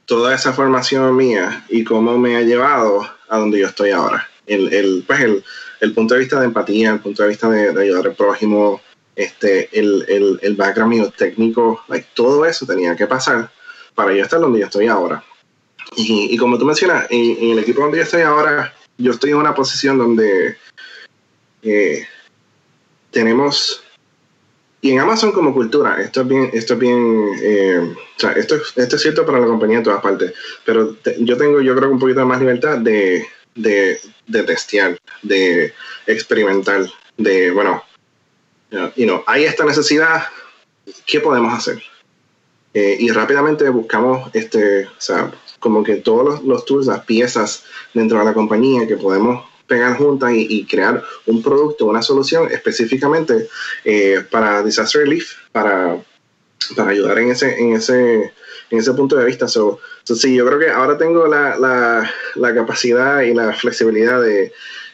toda 0.07 0.35
esa 0.35 0.53
formación 0.53 1.17
mía 1.17 1.65
y 1.69 1.83
cómo 1.83 2.17
me 2.17 2.37
ha 2.37 2.43
llevado 2.43 3.09
a 3.29 3.39
donde 3.39 3.59
yo 3.59 3.67
estoy 3.67 3.91
ahora 3.91 4.29
el, 4.47 4.73
el, 4.73 5.05
pues 5.07 5.21
el, 5.21 5.45
el, 5.81 5.93
punto 5.93 6.15
de 6.15 6.21
vista 6.21 6.41
de 6.41 6.47
empatía, 6.47 6.93
el 6.93 7.01
punto 7.01 7.23
de 7.23 7.29
vista 7.29 7.49
de, 7.49 7.73
de 7.73 7.83
ayudar 7.83 8.07
al 8.07 8.15
prójimo, 8.15 8.81
este, 9.15 9.69
el, 9.79 10.05
el, 10.09 10.39
el 10.43 10.57
background 10.57 11.13
técnico, 11.17 11.83
like, 11.89 12.09
todo 12.15 12.45
eso 12.45 12.67
tenía 12.67 12.95
que 12.97 13.07
pasar 13.07 13.51
para 13.95 14.13
yo 14.13 14.23
estar 14.23 14.41
donde 14.41 14.61
yo 14.61 14.67
estoy 14.67 14.87
ahora. 14.87 15.25
Y, 15.97 16.35
y 16.35 16.37
como 16.37 16.59
tú 16.59 16.65
mencionas, 16.65 17.07
en, 17.11 17.45
en, 17.45 17.51
el 17.53 17.59
equipo 17.61 17.83
donde 17.83 17.99
yo 17.99 18.05
estoy 18.05 18.23
ahora, 18.23 18.75
yo 18.99 19.13
estoy 19.13 19.31
en 19.31 19.37
una 19.37 19.55
posición 19.55 19.99
donde 19.99 20.57
eh, 21.63 22.07
tenemos 23.11 23.83
y 24.87 24.93
en 24.93 25.01
Amazon 25.01 25.33
como 25.33 25.53
cultura, 25.53 26.01
esto 26.01 26.21
es 26.21 26.29
bien, 26.29 26.51
esto 26.53 26.75
es 26.75 26.79
bien, 26.79 27.31
eh, 27.43 27.81
o 27.81 28.21
sea, 28.21 28.33
esto, 28.33 28.57
esto 28.77 28.97
es 28.97 29.03
cierto 29.03 29.27
para 29.27 29.41
la 29.41 29.47
compañía 29.47 29.79
en 29.79 29.83
todas 29.83 30.01
partes, 30.01 30.33
pero 30.65 30.95
te, 30.95 31.17
yo 31.25 31.37
tengo, 31.37 31.61
yo 31.61 31.75
creo 31.75 31.91
un 31.91 31.99
poquito 31.99 32.25
más 32.25 32.39
libertad 32.39 32.79
de, 32.79 33.27
de, 33.57 34.01
de 34.27 34.43
testear, 34.45 34.99
de 35.23 35.75
experimentar, 36.07 36.87
de, 37.17 37.51
bueno, 37.51 37.83
you 38.95 39.07
know, 39.07 39.25
hay 39.27 39.45
esta 39.45 39.65
necesidad, 39.65 40.27
¿qué 41.07 41.21
podemos 41.21 41.53
hacer? 41.53 41.83
Eh, 42.75 42.97
y 43.01 43.11
rápidamente 43.11 43.69
buscamos, 43.71 44.31
este, 44.35 44.85
o 44.85 45.01
sea, 45.01 45.33
como 45.59 45.83
que 45.83 45.97
todos 45.97 46.25
los, 46.25 46.45
los, 46.45 46.65
tools, 46.67 46.87
las 46.87 47.05
piezas 47.05 47.65
dentro 47.95 48.19
de 48.19 48.25
la 48.25 48.35
compañía 48.35 48.87
que 48.87 48.97
podemos 48.97 49.47
pegar 49.67 49.97
juntas 49.97 50.33
y, 50.35 50.65
crear 50.67 51.03
un 51.27 51.43
producto, 51.43 51.87
una 51.87 52.03
solución 52.03 52.51
específicamente 52.51 53.49
eh, 53.85 54.25
para 54.31 54.63
disaster 54.63 55.03
relief, 55.03 55.35
para, 55.53 55.97
para 56.77 56.91
ayudar 56.91 57.19
en 57.19 57.31
ese, 57.31 57.59
en 57.59 57.75
ese 57.75 58.33
en 58.71 58.79
ese 58.79 58.93
punto 58.93 59.17
de 59.17 59.25
vista. 59.25 59.49
So, 59.49 59.81
sí, 60.05 60.35
yo 60.35 60.47
creo 60.47 60.59
que 60.59 60.71
ahora 60.71 60.99
tengo 60.99 61.27
la, 61.27 61.59
la, 61.59 62.11
la 62.35 62.55
capacidad 62.55 63.23
y 63.23 63.35
la 63.35 63.53
flexibilidad 63.53 64.21
de, 64.21 64.53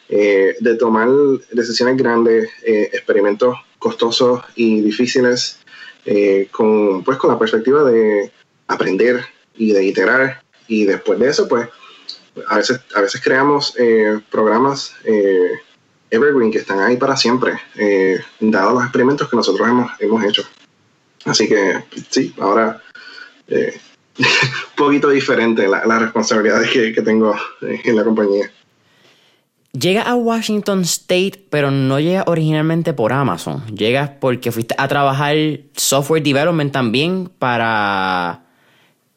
eh, 0.09 0.55
de 0.59 0.75
tomar 0.75 1.09
decisiones 1.51 1.97
grandes, 1.97 2.49
eh, 2.63 2.89
experimentos 2.93 3.57
costosos 3.79 4.43
y 4.55 4.81
difíciles, 4.81 5.59
eh, 6.05 6.47
con, 6.51 7.03
pues, 7.03 7.17
con 7.17 7.31
la 7.31 7.39
perspectiva 7.39 7.83
de 7.83 8.31
aprender 8.67 9.25
y 9.55 9.71
de 9.71 9.83
iterar. 9.83 10.41
Y 10.67 10.85
después 10.85 11.19
de 11.19 11.29
eso, 11.29 11.47
pues, 11.47 11.67
a 12.47 12.57
veces, 12.57 12.79
a 12.95 13.01
veces 13.01 13.21
creamos 13.23 13.75
programas 14.31 14.95
evergreen 16.09 16.51
que 16.51 16.57
están 16.57 16.79
ahí 16.79 16.97
para 16.97 17.15
siempre, 17.15 17.59
dados 18.39 18.73
los 18.73 18.83
experimentos 18.83 19.29
que 19.29 19.35
nosotros 19.35 19.67
hemos, 19.67 19.91
hemos 19.99 20.23
hecho. 20.23 20.43
Así 21.25 21.47
que 21.47 21.83
sí, 22.09 22.33
ahora 22.39 22.81
un 24.17 24.25
poquito 24.75 25.09
diferente 25.09 25.67
las 25.67 25.85
la 25.85 25.99
responsabilidades 25.99 26.69
que, 26.69 26.93
que 26.93 27.01
tengo 27.01 27.35
en 27.61 27.95
la 27.95 28.03
compañía. 28.03 28.51
Llega 29.73 30.03
a 30.03 30.13
Washington 30.13 30.81
State, 30.81 31.47
pero 31.49 31.71
no 31.71 31.99
llega 31.99 32.25
originalmente 32.27 32.93
por 32.93 33.11
Amazon. 33.11 33.65
Llegas 33.75 34.11
porque 34.21 34.51
fuiste 34.51 34.75
a 34.77 34.87
trabajar 34.87 35.35
software 35.75 36.21
development 36.21 36.71
también 36.71 37.27
para. 37.39 38.43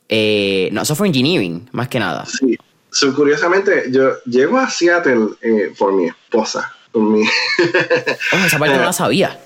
Eh, 0.09 0.71
no, 0.73 0.83
software 0.87 1.09
engineering, 1.09 1.69
más 1.73 1.89
que 1.89 1.99
nada. 1.99 2.25
Sí. 2.25 2.57
curiosamente, 3.15 3.85
yo 3.91 4.13
llego 4.25 4.57
a 4.57 4.71
Seattle 4.71 5.27
eh, 5.43 5.75
por 5.79 5.93
mi 5.93 6.07
esposa. 6.07 6.73
Por 6.91 7.03
mi... 7.03 7.23
oh, 7.23 8.47
esa 8.47 8.59
parte 8.59 8.79
no 8.79 8.85
la 8.85 8.93
sabía. 8.95 9.39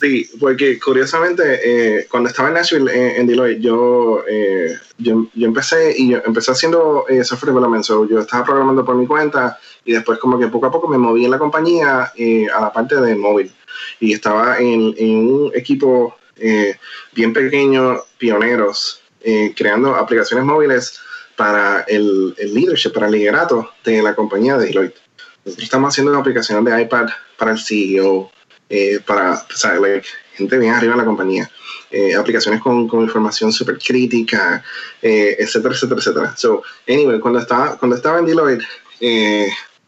Sí, 0.00 0.30
porque 0.40 0.78
curiosamente, 0.78 1.60
eh, 1.62 2.06
cuando 2.10 2.30
estaba 2.30 2.48
en 2.48 2.54
Nashville, 2.54 3.18
en 3.18 3.26
Deloitte, 3.26 3.60
yo, 3.60 4.24
eh, 4.26 4.74
yo, 4.96 5.26
yo, 5.34 5.46
empecé 5.46 5.94
y 5.94 6.08
yo 6.08 6.22
empecé 6.24 6.52
haciendo 6.52 7.04
eh, 7.06 7.22
software 7.22 7.52
development. 7.52 7.84
So, 7.84 8.08
yo 8.08 8.20
estaba 8.20 8.44
programando 8.44 8.82
por 8.82 8.94
mi 8.94 9.06
cuenta 9.06 9.58
y 9.84 9.92
después 9.92 10.18
como 10.18 10.38
que 10.38 10.46
poco 10.46 10.66
a 10.66 10.70
poco 10.70 10.88
me 10.88 10.96
moví 10.96 11.26
en 11.26 11.30
la 11.30 11.38
compañía 11.38 12.12
a 12.14 12.60
la 12.60 12.72
parte 12.72 12.98
de 12.98 13.14
móvil. 13.14 13.52
Y 13.98 14.14
estaba 14.14 14.58
en, 14.58 14.94
en 14.96 15.16
un 15.30 15.52
equipo 15.54 16.16
bien 17.12 17.34
pequeño, 17.34 18.00
pioneros, 18.16 19.02
creando 19.54 19.94
aplicaciones 19.96 20.46
móviles 20.46 20.98
para 21.36 21.80
el, 21.82 22.34
el, 22.38 22.54
leadership, 22.54 22.92
para 22.92 23.06
el 23.06 23.12
liderato 23.12 23.70
de 23.84 24.02
la 24.02 24.14
compañía 24.14 24.56
de 24.56 24.66
Deloitte. 24.66 24.98
Nosotros 25.44 25.64
estamos 25.64 25.92
haciendo 25.92 26.12
una 26.12 26.20
aplicación 26.20 26.64
de 26.64 26.82
iPad 26.82 27.08
para 27.36 27.52
el 27.52 27.58
CEO, 27.58 28.30
eh, 28.72 29.00
para 29.04 29.44
gente 30.34 30.58
bien 30.58 30.72
arriba 30.72 30.92
en 30.92 30.98
la 30.98 31.04
compañía. 31.04 31.50
Eh, 31.90 32.14
aplicaciones 32.14 32.60
con, 32.60 32.86
con 32.86 33.02
información 33.02 33.52
súper 33.52 33.78
crítica, 33.78 34.62
eh, 35.02 35.34
etcétera, 35.40 35.74
etcétera, 35.74 35.98
etcétera. 35.98 36.36
So, 36.36 36.62
anyway, 36.88 37.18
cuando 37.18 37.40
estaba, 37.40 37.76
cuando 37.76 37.96
estaba 37.96 38.20
en 38.20 38.26
Deloitte, 38.26 38.64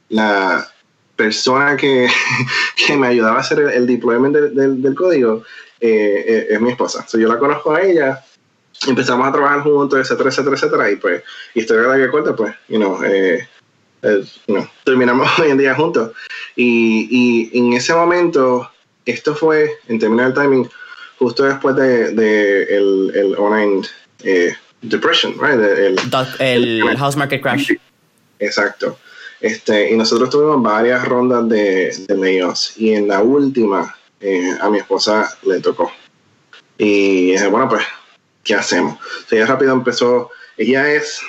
la 0.08 0.68
persona 1.14 1.76
que, 1.76 2.08
que, 2.76 2.96
me 2.96 3.06
ayudaba 3.06 3.36
a 3.36 3.40
hacer 3.40 3.60
el, 3.60 3.86
deployment 3.86 4.34
del 4.34 4.94
código 4.96 5.44
es 5.78 6.60
mi 6.60 6.70
esposa. 6.70 7.06
So, 7.06 7.18
yo 7.18 7.28
la 7.28 7.38
conozco 7.38 7.72
a 7.72 7.82
ella, 7.82 8.24
empezamos 8.88 9.28
a 9.28 9.32
trabajar 9.32 9.60
juntos, 9.60 10.00
etcétera, 10.00 10.30
etcétera, 10.30 10.56
etcétera, 10.56 10.90
y 10.90 10.96
pues, 10.96 11.22
historia 11.54 11.82
de 11.82 11.98
la 11.98 12.10
cuenta, 12.10 12.34
pues, 12.34 12.52
you 12.68 12.78
know, 12.78 12.98
terminamos 14.82 15.28
hoy 15.38 15.50
en 15.50 15.58
día 15.58 15.76
juntos. 15.76 16.10
Y, 16.56 17.50
y 17.52 17.58
en 17.58 17.74
ese 17.74 17.94
momento 17.94 18.71
esto 19.06 19.34
fue, 19.34 19.70
en 19.88 19.98
términos 19.98 20.26
del 20.26 20.42
timing, 20.42 20.70
justo 21.18 21.44
después 21.44 21.76
de, 21.76 22.12
de 22.12 22.62
el, 22.64 23.12
el, 23.14 23.34
online 23.36 23.82
eh, 24.24 24.54
depression, 24.80 25.34
right? 25.40 25.60
El, 26.38 26.96
house 26.96 27.16
market 27.16 27.40
crash. 27.40 27.72
Exacto. 28.38 28.98
Este, 29.40 29.90
y 29.90 29.96
nosotros 29.96 30.30
tuvimos 30.30 30.62
varias 30.62 31.04
rondas 31.04 31.48
de, 31.48 31.96
de 32.06 32.16
layoffs 32.16 32.74
y 32.76 32.92
en 32.92 33.08
la 33.08 33.22
última 33.22 33.96
eh, 34.20 34.52
a 34.60 34.70
mi 34.70 34.78
esposa 34.78 35.36
le 35.42 35.60
tocó. 35.60 35.90
Y 36.78 37.32
dije, 37.32 37.48
bueno, 37.48 37.68
pues, 37.68 37.84
¿qué 38.44 38.54
hacemos? 38.54 38.94
O 38.94 39.34
ella 39.34 39.46
rápido 39.46 39.72
empezó, 39.72 40.30
ella 40.56 40.92
es, 40.92 41.20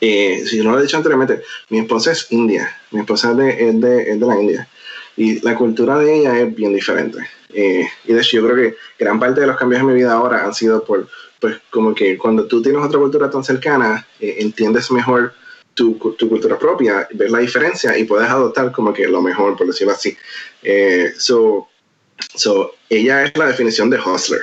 eh, 0.00 0.44
si 0.44 0.60
no 0.60 0.72
lo 0.72 0.80
he 0.80 0.82
dicho 0.82 0.96
anteriormente, 0.96 1.42
mi 1.68 1.78
esposa 1.78 2.12
es 2.12 2.26
india, 2.30 2.76
mi 2.90 3.00
esposa 3.00 3.30
es 3.30 3.36
de, 3.36 3.68
es 3.68 3.80
de, 3.80 4.10
es 4.10 4.20
de 4.20 4.26
la 4.26 4.40
India. 4.40 4.68
Y 5.16 5.40
la 5.40 5.54
cultura 5.56 5.98
de 5.98 6.20
ella 6.20 6.38
es 6.40 6.54
bien 6.54 6.74
diferente. 6.74 7.18
Eh, 7.50 7.88
y 8.04 8.12
de 8.12 8.20
hecho 8.20 8.38
yo 8.38 8.48
creo 8.48 8.56
que 8.56 8.76
gran 8.98 9.20
parte 9.20 9.40
de 9.40 9.46
los 9.46 9.56
cambios 9.56 9.80
en 9.80 9.86
mi 9.86 9.94
vida 9.94 10.12
ahora 10.12 10.44
han 10.44 10.54
sido 10.54 10.84
por, 10.84 11.08
pues 11.38 11.56
como 11.70 11.94
que 11.94 12.18
cuando 12.18 12.46
tú 12.46 12.60
tienes 12.60 12.82
otra 12.82 12.98
cultura 12.98 13.30
tan 13.30 13.44
cercana, 13.44 14.06
eh, 14.18 14.36
entiendes 14.40 14.90
mejor 14.90 15.32
tu, 15.74 15.96
tu, 16.18 16.28
cultura 16.28 16.58
propia, 16.58 17.08
ves 17.12 17.30
la 17.30 17.38
diferencia 17.38 17.96
y 17.96 18.04
puedes 18.04 18.28
adoptar 18.28 18.72
como 18.72 18.92
que 18.92 19.06
lo 19.06 19.22
mejor, 19.22 19.56
por 19.56 19.66
decirlo 19.66 19.92
así. 19.92 20.16
Eh, 20.62 21.12
so, 21.16 21.68
so, 22.34 22.74
ella 22.88 23.24
es 23.24 23.36
la 23.36 23.46
definición 23.46 23.90
de 23.90 23.98
hustler. 23.98 24.42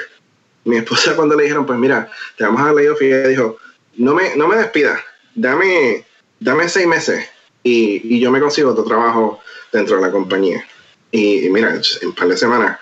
Mi 0.63 0.77
esposa 0.77 1.15
cuando 1.15 1.35
le 1.35 1.43
dijeron, 1.43 1.65
pues 1.65 1.79
mira, 1.79 2.09
te 2.37 2.45
vamos 2.45 2.61
a 2.61 2.81
y 2.81 3.05
ella 3.05 3.27
dijo, 3.27 3.57
no 3.97 4.13
me, 4.13 4.35
no 4.35 4.47
me 4.47 4.55
despidas, 4.55 5.01
dame, 5.35 6.05
dame 6.39 6.69
seis 6.69 6.87
meses 6.87 7.25
y, 7.63 8.15
y 8.15 8.19
yo 8.19 8.31
me 8.31 8.39
consigo 8.39 8.71
otro 8.71 8.83
trabajo 8.83 9.39
dentro 9.71 9.95
de 9.97 10.01
la 10.01 10.11
compañía. 10.11 10.65
Y, 11.11 11.49
mira, 11.49 11.75
en 11.75 12.07
un 12.07 12.15
par 12.15 12.27
de 12.27 12.37
semanas 12.37 12.79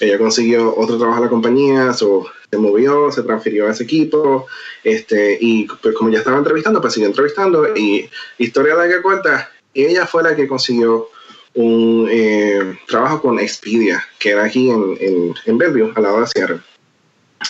ella 0.00 0.18
consiguió 0.18 0.76
otro 0.76 0.96
trabajo 0.96 1.18
en 1.18 1.24
la 1.24 1.30
compañía, 1.30 1.92
se 1.92 2.56
movió, 2.56 3.10
se 3.10 3.22
transfirió 3.22 3.66
a 3.66 3.72
ese 3.72 3.84
equipo, 3.84 4.46
este, 4.84 5.36
y 5.40 5.66
pues 5.82 5.94
como 5.94 6.10
ya 6.10 6.18
estaba 6.18 6.38
entrevistando, 6.38 6.80
pues 6.80 6.94
siguió 6.94 7.08
entrevistando, 7.08 7.76
y 7.76 8.08
historia 8.38 8.76
que 8.88 9.02
cuenta, 9.02 9.50
ella 9.74 10.06
fue 10.06 10.22
la 10.22 10.36
que 10.36 10.46
consiguió 10.46 11.08
un 11.54 12.08
eh, 12.10 12.78
trabajo 12.86 13.20
con 13.20 13.40
Expedia, 13.40 14.04
que 14.18 14.30
era 14.30 14.44
aquí 14.44 14.70
en, 14.70 14.96
en, 15.00 15.34
en 15.44 15.58
Bellevue, 15.58 15.92
al 15.96 16.02
lado 16.02 16.20
de 16.20 16.26
Sierra. 16.28 16.64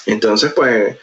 Entonces, 0.06 0.52
pues, 0.54 0.96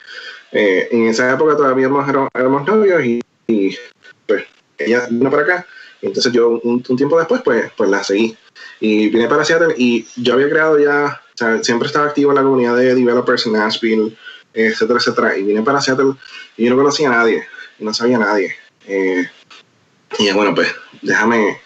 eh, 0.51 0.87
en 0.91 1.07
esa 1.07 1.31
época 1.31 1.55
todavía 1.55 1.85
éramos, 2.33 2.65
novios 2.65 3.05
y, 3.05 3.21
y, 3.47 3.77
pues 4.25 4.45
ella 4.77 5.07
vino 5.09 5.29
para 5.29 5.43
acá 5.43 5.67
entonces 6.01 6.31
yo 6.31 6.59
un, 6.63 6.81
tiempo 6.83 7.17
después 7.17 7.41
pues, 7.43 7.71
pues 7.75 7.89
la 7.89 8.03
seguí. 8.03 8.37
Y 8.79 9.09
vine 9.09 9.27
para 9.27 9.45
Seattle 9.45 9.73
y 9.77 10.05
yo 10.17 10.33
había 10.33 10.49
creado 10.49 10.79
ya, 10.79 11.21
o 11.33 11.37
sea, 11.37 11.63
siempre 11.63 11.87
estaba 11.87 12.05
activo 12.05 12.31
en 12.31 12.35
la 12.35 12.43
comunidad 12.43 12.75
de 12.75 12.93
developers 12.93 13.45
en 13.45 13.53
Nashville, 13.53 14.15
etcétera, 14.53 14.99
etcétera. 14.99 15.37
Y 15.37 15.43
vine 15.43 15.61
para 15.61 15.81
Seattle 15.81 16.13
y 16.57 16.65
yo 16.65 16.69
no 16.71 16.77
conocía 16.77 17.07
a 17.09 17.15
nadie, 17.15 17.45
no 17.79 17.93
sabía 17.93 18.17
a 18.17 18.19
nadie. 18.19 18.55
Eh, 18.87 19.27
y 20.19 20.31
bueno, 20.31 20.53
pues 20.53 20.73
déjame, 21.01 21.59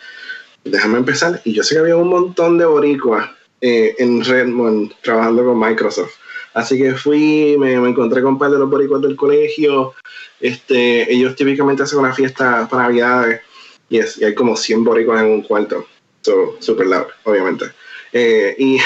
déjame 0.64 1.00
empezar. 1.00 1.42
Y 1.44 1.54
yo 1.54 1.64
sé 1.64 1.76
que 1.76 1.82
había 1.82 1.98
un 1.98 2.10
montón 2.10 2.58
de 2.58 2.66
boricuas 2.66 3.30
eh, 3.62 3.96
en 3.98 4.24
Redmond 4.24 4.94
trabajando 5.02 5.44
con 5.46 5.60
Microsoft. 5.60 6.14
Así 6.60 6.78
que 6.78 6.94
fui, 6.94 7.56
me, 7.58 7.74
encontré 7.74 8.22
con 8.22 8.34
un 8.34 8.40
par 8.40 8.52
de 8.52 8.60
los 8.60 8.70
boricuas 8.70 9.02
del 9.02 9.16
colegio. 9.16 9.94
Este, 10.40 11.12
ellos 11.12 11.36
típicamente 11.36 11.84
hacen 11.84 12.00
una 12.00 12.14
fiesta 12.14 12.68
para 12.70 12.84
Navidades 12.84 13.42
y, 13.90 14.00
y 14.00 14.24
hay 14.26 14.36
como 14.36 14.56
100 14.56 14.84
boricos 14.84 15.20
en 15.20 15.28
un 15.28 15.42
cuarto. 15.42 15.86
So, 16.22 16.58
super 16.60 16.86
loud, 16.86 17.06
obviamente. 17.24 17.66
Eh, 18.12 18.56
y, 18.58 18.78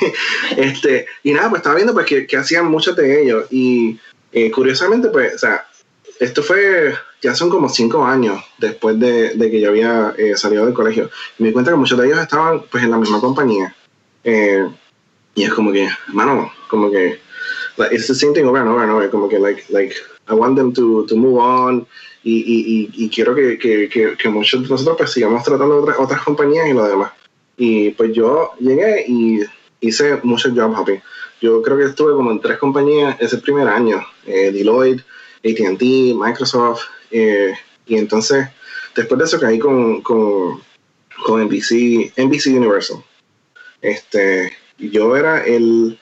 este, 0.56 1.06
y 1.22 1.32
nada, 1.32 1.50
pues 1.50 1.60
estaba 1.60 1.76
viendo 1.76 1.94
pues 1.94 2.06
que, 2.06 2.26
que 2.26 2.36
hacían 2.36 2.66
muchos 2.66 2.94
de 2.94 3.22
ellos. 3.22 3.46
Y 3.50 3.98
eh, 4.32 4.50
curiosamente, 4.50 5.08
pues, 5.08 5.34
o 5.34 5.38
sea, 5.38 5.66
esto 6.20 6.42
fue, 6.42 6.94
ya 7.20 7.34
son 7.34 7.50
como 7.50 7.68
cinco 7.68 8.04
años 8.04 8.42
después 8.58 8.98
de, 9.00 9.34
de 9.34 9.50
que 9.50 9.60
yo 9.60 9.70
había 9.70 10.14
eh, 10.16 10.36
salido 10.36 10.64
del 10.64 10.74
colegio. 10.74 11.10
Me 11.38 11.48
di 11.48 11.52
cuenta 11.52 11.72
que 11.72 11.76
muchos 11.76 11.98
de 11.98 12.06
ellos 12.06 12.20
estaban 12.20 12.62
pues 12.70 12.84
en 12.84 12.90
la 12.90 12.98
misma 12.98 13.20
compañía. 13.20 13.74
Y 15.36 15.44
es 15.44 15.52
como 15.52 15.70
que, 15.70 15.88
mano, 16.08 16.50
como 16.68 16.90
que, 16.90 17.20
like, 17.76 17.94
it's 17.94 18.08
the 18.08 18.14
same 18.14 18.32
thing 18.32 18.46
over 18.46 18.60
and 18.60 18.70
over 18.70 18.82
and 18.82 18.90
over, 18.90 19.08
como 19.10 19.28
que, 19.28 19.38
like, 19.38 19.64
like, 19.68 19.94
I 20.28 20.34
want 20.34 20.56
them 20.56 20.72
to, 20.72 21.06
to 21.06 21.14
move 21.14 21.38
on 21.38 21.86
y, 22.24 22.90
y, 22.92 23.08
quiero 23.10 23.34
que, 23.34 23.56
que, 23.56 23.88
que, 23.88 24.28
muchos 24.28 24.62
de 24.62 24.68
nosotros 24.68 24.96
pues 24.96 25.12
sigamos 25.12 25.44
tratando 25.44 25.76
otras, 25.76 25.96
otras 26.00 26.22
compañías 26.22 26.66
y 26.68 26.72
lo 26.72 26.84
demás. 26.88 27.12
Y 27.56 27.90
pues 27.90 28.12
yo 28.12 28.52
llegué 28.58 29.04
y 29.06 29.42
hice 29.80 30.18
muchos 30.24 30.52
job 30.52 30.74
hopping. 30.76 31.00
Yo 31.40 31.62
creo 31.62 31.76
que 31.76 31.84
estuve 31.84 32.14
como 32.14 32.32
en 32.32 32.40
tres 32.40 32.58
compañías 32.58 33.16
ese 33.20 33.38
primer 33.38 33.68
año, 33.68 34.04
eh, 34.26 34.50
Deloitte, 34.50 35.04
ATT, 35.44 35.82
Microsoft, 36.16 36.82
eh, 37.12 37.54
y 37.86 37.96
entonces 37.96 38.48
después 38.96 39.18
de 39.18 39.24
eso 39.26 39.38
caí 39.38 39.58
con, 39.58 40.00
con, 40.00 40.62
con 41.24 41.44
NBC, 41.44 42.12
NBC 42.16 42.56
Universal. 42.56 43.04
Este, 43.82 44.50
yo 44.78 45.16
era 45.16 45.44
el 45.44 45.98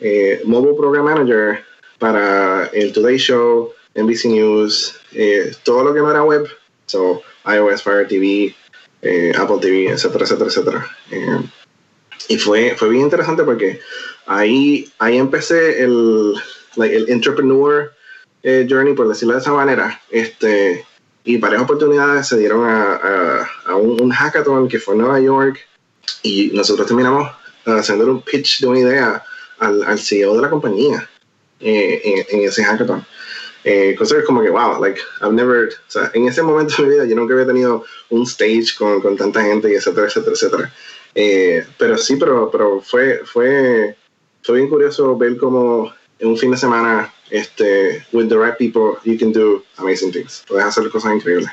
eh, 0.00 0.40
Mobile 0.44 0.74
Program 0.76 1.04
Manager 1.04 1.64
para 1.98 2.66
el 2.66 2.92
Today 2.92 3.16
Show, 3.16 3.72
NBC 3.94 4.26
News, 4.26 4.96
eh, 5.12 5.52
todo 5.62 5.84
lo 5.84 5.94
que 5.94 6.00
no 6.00 6.10
era 6.10 6.22
web, 6.22 6.46
so 6.86 7.22
iOS, 7.46 7.82
Fire 7.82 8.06
TV, 8.06 8.54
eh, 9.02 9.32
Apple 9.36 9.58
TV, 9.60 9.90
etcétera, 9.90 10.24
etcétera, 10.24 10.50
etcétera. 10.50 10.96
Y 12.28 12.38
fue, 12.38 12.74
fue 12.76 12.88
bien 12.88 13.02
interesante 13.02 13.44
porque 13.44 13.80
ahí, 14.26 14.90
ahí 14.98 15.18
empecé 15.18 15.82
el, 15.82 16.34
like, 16.76 16.96
el 16.96 17.08
entrepreneur 17.10 17.92
journey, 18.42 18.94
por 18.94 19.08
decirlo 19.08 19.34
de 19.34 19.40
esa 19.40 19.52
manera, 19.52 20.00
este, 20.10 20.84
y 21.24 21.38
varias 21.38 21.62
oportunidades 21.62 22.28
se 22.28 22.38
dieron 22.38 22.68
a, 22.68 23.48
un, 23.76 24.10
hackathon 24.10 24.68
que 24.68 24.78
fue 24.78 24.94
en 24.94 25.00
Nueva 25.00 25.20
York 25.20 25.58
y 26.22 26.50
nosotros 26.52 26.86
terminamos 26.86 27.30
haciendo 27.66 28.06
un 28.06 28.22
pitch 28.22 28.60
de 28.60 28.66
una 28.66 28.80
idea 28.80 29.24
al, 29.58 29.82
al 29.84 29.98
CEO 29.98 30.36
de 30.36 30.42
la 30.42 30.50
compañía 30.50 31.08
eh, 31.60 32.24
en, 32.30 32.40
ese 32.40 32.64
hackathon. 32.64 33.04
Eh, 33.64 33.94
cosas 33.96 34.24
como 34.24 34.42
que, 34.42 34.50
wow, 34.50 34.78
like, 34.80 35.00
I've 35.22 35.32
never, 35.32 35.68
o 35.68 35.90
sea, 35.90 36.10
en 36.12 36.28
ese 36.28 36.42
momento 36.42 36.74
de 36.76 36.82
mi 36.82 36.94
vida 36.94 37.06
yo 37.06 37.16
nunca 37.16 37.32
había 37.32 37.46
tenido 37.46 37.84
un 38.10 38.24
stage 38.24 38.74
con, 38.76 39.00
con 39.00 39.16
tanta 39.16 39.42
gente 39.42 39.70
y 39.70 39.74
etcétera, 39.74 40.06
etcétera, 40.06 40.32
etcétera. 40.32 40.72
Eh, 41.14 41.64
pero 41.78 41.96
sí, 41.96 42.16
pero, 42.16 42.50
pero 42.50 42.80
fue, 42.82 43.22
fue, 43.24 43.96
fue 44.42 44.56
bien 44.56 44.68
curioso 44.68 45.16
ver 45.16 45.38
cómo 45.38 45.92
en 46.18 46.28
un 46.28 46.36
fin 46.36 46.50
de 46.50 46.56
semana, 46.56 47.12
este, 47.30 48.04
with 48.12 48.28
the 48.28 48.36
right 48.36 48.56
people, 48.58 48.98
you 49.04 49.18
can 49.18 49.32
do 49.32 49.62
amazing 49.78 50.12
things. 50.12 50.44
Puedes 50.46 50.66
hacer 50.66 50.90
cosas 50.90 51.12
increíbles. 51.12 51.50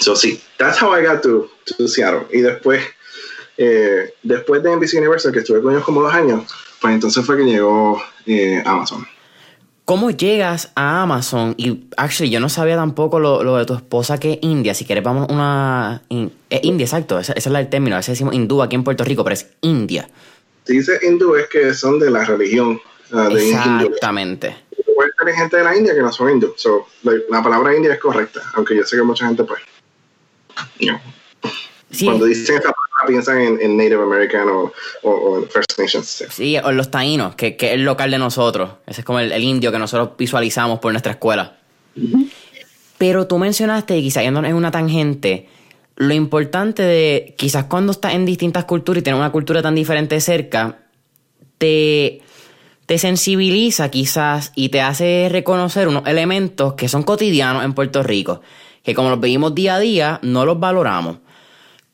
So 0.00 0.16
sí, 0.16 0.40
that's 0.58 0.80
how 0.80 0.92
I 0.92 1.02
got 1.02 1.22
to, 1.22 1.48
to 1.66 1.86
Seattle. 1.86 2.26
Y 2.32 2.40
después, 2.40 2.82
eh, 3.62 4.14
después 4.22 4.62
de 4.62 4.74
NBC 4.74 4.94
Universal, 4.94 5.32
que 5.32 5.40
estuve 5.40 5.60
con 5.60 5.72
ellos 5.72 5.84
como 5.84 6.00
dos 6.00 6.14
años, 6.14 6.44
pues 6.80 6.94
entonces 6.94 7.26
fue 7.26 7.36
que 7.36 7.44
llegó 7.44 8.02
eh, 8.24 8.62
Amazon. 8.64 9.06
¿Cómo 9.84 10.10
llegas 10.10 10.72
a 10.74 11.02
Amazon? 11.02 11.54
Y 11.58 11.84
actually, 11.98 12.30
yo 12.30 12.40
no 12.40 12.48
sabía 12.48 12.76
tampoco 12.76 13.20
lo, 13.20 13.58
de 13.58 13.66
tu 13.66 13.74
esposa 13.74 14.18
que 14.18 14.32
es 14.32 14.38
india. 14.40 14.72
Si 14.72 14.86
quieres, 14.86 15.04
vamos 15.04 15.26
una. 15.28 16.00
es 16.08 16.60
India, 16.62 16.84
exacto. 16.84 17.18
Ese, 17.18 17.34
es 17.36 17.46
el 17.46 17.68
término. 17.68 17.96
A 17.96 17.98
veces 17.98 18.14
decimos 18.14 18.34
hindú 18.34 18.62
aquí 18.62 18.76
en 18.76 18.84
Puerto 18.84 19.04
Rico, 19.04 19.24
pero 19.24 19.34
es 19.34 19.46
India. 19.60 20.08
Si 20.64 20.78
dice 20.78 20.98
hindú, 21.02 21.34
es 21.34 21.46
que 21.48 21.74
son 21.74 21.98
de 21.98 22.10
la 22.10 22.24
religión 22.24 22.80
uh, 23.12 23.34
de 23.34 23.50
Exactamente. 23.50 24.56
Puede 24.96 25.10
ser 25.18 25.34
gente 25.34 25.56
de 25.58 25.64
la 25.64 25.76
India 25.76 25.94
que 25.94 26.00
no 26.00 26.10
son 26.10 26.30
hindú. 26.30 26.54
So, 26.56 26.86
la, 27.02 27.42
palabra 27.42 27.76
india 27.76 27.92
es 27.92 28.00
correcta, 28.00 28.40
aunque 28.54 28.74
yo 28.74 28.84
sé 28.84 28.96
que 28.96 29.02
mucha 29.02 29.26
gente, 29.26 29.44
pues. 29.44 29.60
Cuando 32.04 32.26
dicen 32.26 32.56
palabra 32.56 32.74
piensan 33.06 33.58
en, 33.60 33.76
Native 33.76 34.02
American 34.02 34.48
o, 35.02 35.46
First 35.50 35.78
Nations. 35.78 36.24
Sí. 36.30 36.56
o 36.58 36.72
los 36.72 36.90
taínos, 36.90 37.34
que, 37.34 37.56
que, 37.56 37.68
es 37.68 37.72
el 37.72 37.84
local 37.84 38.10
de 38.10 38.18
nosotros. 38.18 38.70
Ese 38.86 39.00
es 39.00 39.04
como 39.04 39.20
el, 39.20 39.42
indio 39.42 39.72
que 39.72 39.78
nosotros 39.78 40.10
visualizamos 40.16 40.78
por 40.78 40.92
nuestra 40.92 41.12
escuela. 41.12 41.58
Pero 42.98 43.26
tú 43.26 43.38
mencionaste, 43.38 43.96
y 43.96 44.02
quizás 44.02 44.22
yendo 44.22 44.44
en 44.44 44.54
una 44.54 44.70
tangente, 44.70 45.48
lo 45.96 46.14
importante 46.14 46.82
de 46.82 47.34
quizás 47.36 47.64
cuando 47.64 47.92
estás 47.92 48.14
en 48.14 48.24
distintas 48.24 48.64
culturas 48.64 49.00
y 49.00 49.04
tienes 49.04 49.18
una 49.18 49.32
cultura 49.32 49.62
tan 49.62 49.74
diferente 49.74 50.20
cerca, 50.20 50.78
te, 51.58 52.22
te 52.86 52.98
sensibiliza 52.98 53.90
quizás 53.90 54.52
y 54.54 54.70
te 54.70 54.80
hace 54.80 55.28
reconocer 55.30 55.88
unos 55.88 56.06
elementos 56.06 56.74
que 56.74 56.88
son 56.88 57.02
cotidianos 57.02 57.64
en 57.64 57.74
Puerto 57.74 58.02
Rico, 58.02 58.40
que 58.82 58.94
como 58.94 59.10
los 59.10 59.20
vivimos 59.20 59.54
día 59.54 59.74
a 59.74 59.78
día, 59.78 60.20
no 60.22 60.46
los 60.46 60.58
valoramos. 60.58 61.18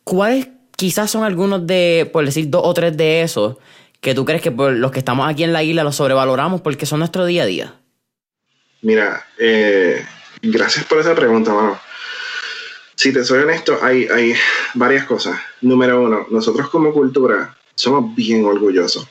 ¿Cuáles 0.07 0.47
quizás 0.77 1.11
son 1.11 1.25
algunos 1.25 1.67
de, 1.67 2.09
por 2.13 2.25
decir 2.25 2.49
dos 2.49 2.63
o 2.65 2.73
tres 2.73 2.97
de 2.97 3.23
esos, 3.23 3.57
que 4.01 4.15
tú 4.15 4.25
crees 4.25 4.41
que 4.41 4.53
por 4.53 4.73
los 4.73 4.93
que 4.93 5.01
estamos 5.01 5.29
aquí 5.29 5.43
en 5.43 5.53
la 5.53 5.65
isla 5.65 5.83
los 5.83 5.97
sobrevaloramos 5.97 6.61
porque 6.61 6.87
son 6.87 7.01
nuestro 7.01 7.27
día 7.27 7.43
a 7.43 7.47
día? 7.47 7.75
Mira, 8.83 9.27
eh, 9.37 10.07
gracias 10.43 10.85
por 10.85 11.01
esa 11.01 11.13
pregunta, 11.17 11.53
mano. 11.53 11.81
Si 12.95 13.13
te 13.13 13.25
soy 13.25 13.41
honesto, 13.41 13.81
hay, 13.83 14.07
hay 14.07 14.35
varias 14.75 15.07
cosas. 15.07 15.41
Número 15.61 16.01
uno, 16.01 16.29
nosotros 16.31 16.69
como 16.69 16.93
cultura 16.93 17.57
somos 17.75 18.15
bien 18.15 18.45
orgullosos. 18.45 19.09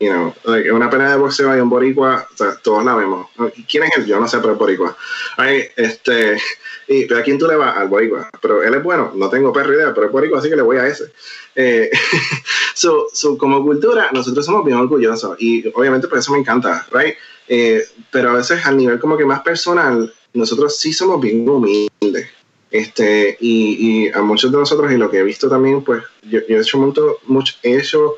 You 0.00 0.12
know, 0.12 0.34
like, 0.44 0.70
una 0.70 0.88
pena 0.88 1.10
de 1.10 1.16
boxeo 1.16 1.50
hay 1.50 1.60
un 1.60 1.68
boricua, 1.68 2.28
todos 2.62 2.84
la 2.84 2.94
vemos. 2.94 3.26
¿Quién 3.68 3.82
es 3.82 3.96
él? 3.96 4.06
Yo 4.06 4.20
no 4.20 4.28
sé, 4.28 4.38
pero 4.38 4.52
es 4.52 4.58
boricua. 4.58 4.96
Hay, 5.36 5.64
este, 5.74 6.38
y 6.86 7.12
a 7.12 7.22
quién 7.22 7.36
tú 7.36 7.48
le 7.48 7.56
vas 7.56 7.76
al 7.76 7.88
boricua, 7.88 8.30
pero 8.40 8.62
él 8.62 8.74
es 8.74 8.82
bueno, 8.82 9.10
no 9.16 9.28
tengo 9.28 9.52
perro 9.52 9.74
idea, 9.74 9.92
pero 9.92 10.06
es 10.06 10.12
boricua, 10.12 10.38
así 10.38 10.48
que 10.48 10.56
le 10.56 10.62
voy 10.62 10.76
a 10.76 10.86
ese. 10.86 11.12
Eh, 11.56 11.90
so, 12.74 13.08
so, 13.12 13.36
como 13.36 13.62
cultura, 13.64 14.10
nosotros 14.12 14.46
somos 14.46 14.64
bien 14.64 14.78
orgullosos 14.78 15.36
y 15.40 15.66
obviamente 15.74 16.06
por 16.06 16.18
eso 16.18 16.32
me 16.32 16.38
encanta, 16.38 16.86
right? 16.92 17.16
Eh, 17.48 17.82
pero 18.12 18.30
a 18.30 18.34
veces 18.34 18.64
al 18.64 18.76
nivel 18.76 19.00
como 19.00 19.16
que 19.16 19.24
más 19.24 19.40
personal, 19.40 20.14
nosotros 20.32 20.78
sí 20.78 20.92
somos 20.92 21.20
bien 21.20 21.48
humildes. 21.48 22.28
Este, 22.70 23.36
y, 23.40 24.06
y 24.06 24.08
a 24.10 24.20
muchos 24.20 24.52
de 24.52 24.58
nosotros, 24.58 24.92
y 24.92 24.96
lo 24.96 25.10
que 25.10 25.18
he 25.18 25.24
visto 25.24 25.48
también, 25.48 25.82
pues 25.82 26.04
yo, 26.22 26.40
he 26.46 26.58
hecho 26.58 26.78
mucho, 26.78 27.18
mucho, 27.26 27.54
he 27.62 27.78
hecho 27.78 28.16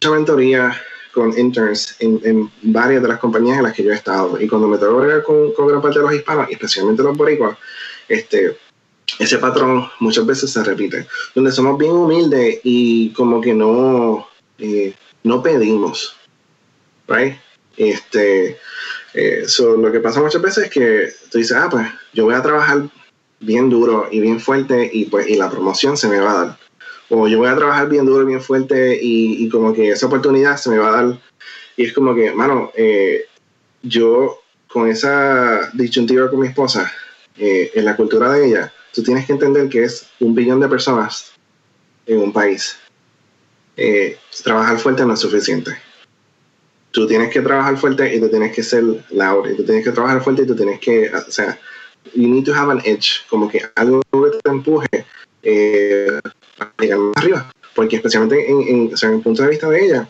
mucha 0.00 0.16
mentoría 0.16 0.82
con 1.12 1.38
interns 1.38 1.96
en, 1.98 2.20
en, 2.24 2.50
varias 2.62 3.02
de 3.02 3.08
las 3.08 3.18
compañías 3.18 3.58
en 3.58 3.64
las 3.64 3.74
que 3.74 3.84
yo 3.84 3.90
he 3.90 3.94
estado. 3.94 4.40
Y 4.40 4.48
cuando 4.48 4.66
me 4.66 4.78
tengo 4.78 5.02
que 5.02 5.22
con, 5.22 5.52
con 5.52 5.68
gran 5.68 5.82
parte 5.82 5.98
de 5.98 6.04
los 6.04 6.14
hispanos, 6.14 6.48
especialmente 6.50 7.02
los 7.02 7.16
boricuas, 7.16 7.58
este, 8.08 8.56
ese 9.18 9.38
patrón 9.38 9.90
muchas 9.98 10.24
veces 10.24 10.50
se 10.52 10.64
repite, 10.64 11.06
donde 11.34 11.52
somos 11.52 11.76
bien 11.78 11.92
humildes 11.92 12.60
y 12.62 13.12
como 13.12 13.42
que 13.42 13.52
no, 13.52 14.26
eh, 14.58 14.94
no 15.24 15.42
pedimos, 15.42 16.16
right? 17.06 17.34
Este, 17.76 18.58
eh, 19.12 19.46
lo 19.60 19.92
que 19.92 20.00
pasa 20.00 20.22
muchas 20.22 20.40
veces 20.40 20.64
es 20.64 20.70
que 20.70 21.12
tú 21.30 21.38
dices, 21.38 21.56
ah, 21.56 21.68
pues 21.70 21.86
yo 22.14 22.24
voy 22.24 22.34
a 22.34 22.42
trabajar 22.42 22.88
bien 23.40 23.68
duro 23.68 24.08
y 24.10 24.20
bien 24.20 24.40
fuerte 24.40 24.88
y 24.92 25.06
pues 25.06 25.28
y 25.28 25.36
la 25.36 25.50
promoción 25.50 25.96
se 25.96 26.08
me 26.08 26.20
va 26.20 26.30
a 26.30 26.44
dar. 26.44 26.69
O 27.10 27.28
yo 27.28 27.38
voy 27.38 27.48
a 27.48 27.56
trabajar 27.56 27.88
bien 27.88 28.06
duro 28.06 28.24
bien 28.24 28.40
fuerte 28.40 28.98
y, 29.00 29.44
y 29.44 29.48
como 29.48 29.72
que 29.74 29.90
esa 29.90 30.06
oportunidad 30.06 30.56
se 30.56 30.70
me 30.70 30.78
va 30.78 30.88
a 30.88 31.02
dar. 31.02 31.20
Y 31.76 31.84
es 31.84 31.92
como 31.92 32.14
que, 32.14 32.32
mano, 32.32 32.70
eh, 32.76 33.26
yo 33.82 34.40
con 34.68 34.88
esa 34.88 35.70
disyuntiva 35.74 36.30
con 36.30 36.40
mi 36.40 36.46
esposa, 36.46 36.90
eh, 37.36 37.72
en 37.74 37.84
la 37.84 37.96
cultura 37.96 38.32
de 38.32 38.46
ella, 38.46 38.72
tú 38.92 39.02
tienes 39.02 39.26
que 39.26 39.32
entender 39.32 39.68
que 39.68 39.84
es 39.84 40.06
un 40.20 40.34
billón 40.34 40.60
de 40.60 40.68
personas 40.68 41.32
en 42.06 42.18
un 42.18 42.32
país. 42.32 42.78
Eh, 43.76 44.18
trabajar 44.44 44.78
fuerte 44.78 45.04
no 45.04 45.14
es 45.14 45.20
suficiente. 45.20 45.76
Tú 46.90 47.06
tienes 47.06 47.30
que 47.30 47.40
trabajar 47.40 47.76
fuerte 47.76 48.14
y 48.14 48.20
tú 48.20 48.28
tienes 48.28 48.54
que 48.54 48.62
ser 48.62 48.84
loud, 49.10 49.48
y 49.48 49.56
tú 49.56 49.64
tienes 49.64 49.84
que 49.84 49.92
trabajar 49.92 50.22
fuerte 50.22 50.42
y 50.42 50.46
tú 50.46 50.56
tienes 50.56 50.80
que, 50.80 51.10
o 51.14 51.30
sea, 51.30 51.58
you 52.14 52.28
need 52.28 52.44
to 52.44 52.54
have 52.54 52.70
an 52.70 52.82
edge, 52.84 53.24
como 53.28 53.48
que 53.48 53.62
algo 53.76 54.00
que 54.12 54.38
te 54.42 54.50
empuje 54.50 55.06
eh, 55.42 56.20
llegar 56.78 56.98
más 56.98 57.16
arriba. 57.16 57.52
Porque 57.74 57.96
especialmente 57.96 58.50
en, 58.50 58.60
en, 58.62 58.94
o 58.94 58.96
sea, 58.96 59.08
en 59.08 59.16
el 59.16 59.22
punto 59.22 59.42
de 59.42 59.48
vista 59.48 59.68
de 59.68 59.84
ella, 59.84 60.08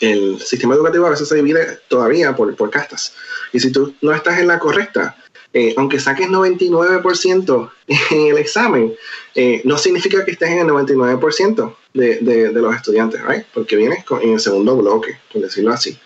el 0.00 0.40
sistema 0.40 0.74
educativo 0.74 1.06
a 1.06 1.10
veces 1.10 1.28
se 1.28 1.36
divide 1.36 1.78
todavía 1.88 2.34
por, 2.34 2.54
por 2.56 2.70
castas. 2.70 3.14
Y 3.52 3.60
si 3.60 3.70
tú 3.70 3.94
no 4.00 4.12
estás 4.12 4.38
en 4.38 4.46
la 4.46 4.58
correcta, 4.58 5.16
eh, 5.52 5.74
aunque 5.76 6.00
saques 6.00 6.28
99% 6.28 7.70
en 8.10 8.26
el 8.28 8.38
examen, 8.38 8.94
eh, 9.34 9.60
no 9.64 9.76
significa 9.76 10.24
que 10.24 10.32
estés 10.32 10.50
en 10.50 10.60
el 10.60 10.66
99% 10.68 11.76
de, 11.92 12.16
de, 12.18 12.48
de, 12.50 12.60
los 12.60 12.74
estudiantes, 12.74 13.20
¿right? 13.26 13.44
Porque 13.52 13.76
vienes 13.76 14.04
en 14.22 14.32
el 14.32 14.40
segundo 14.40 14.76
bloque, 14.76 15.18
por 15.32 15.42
decirlo 15.42 15.72
así. 15.72 15.98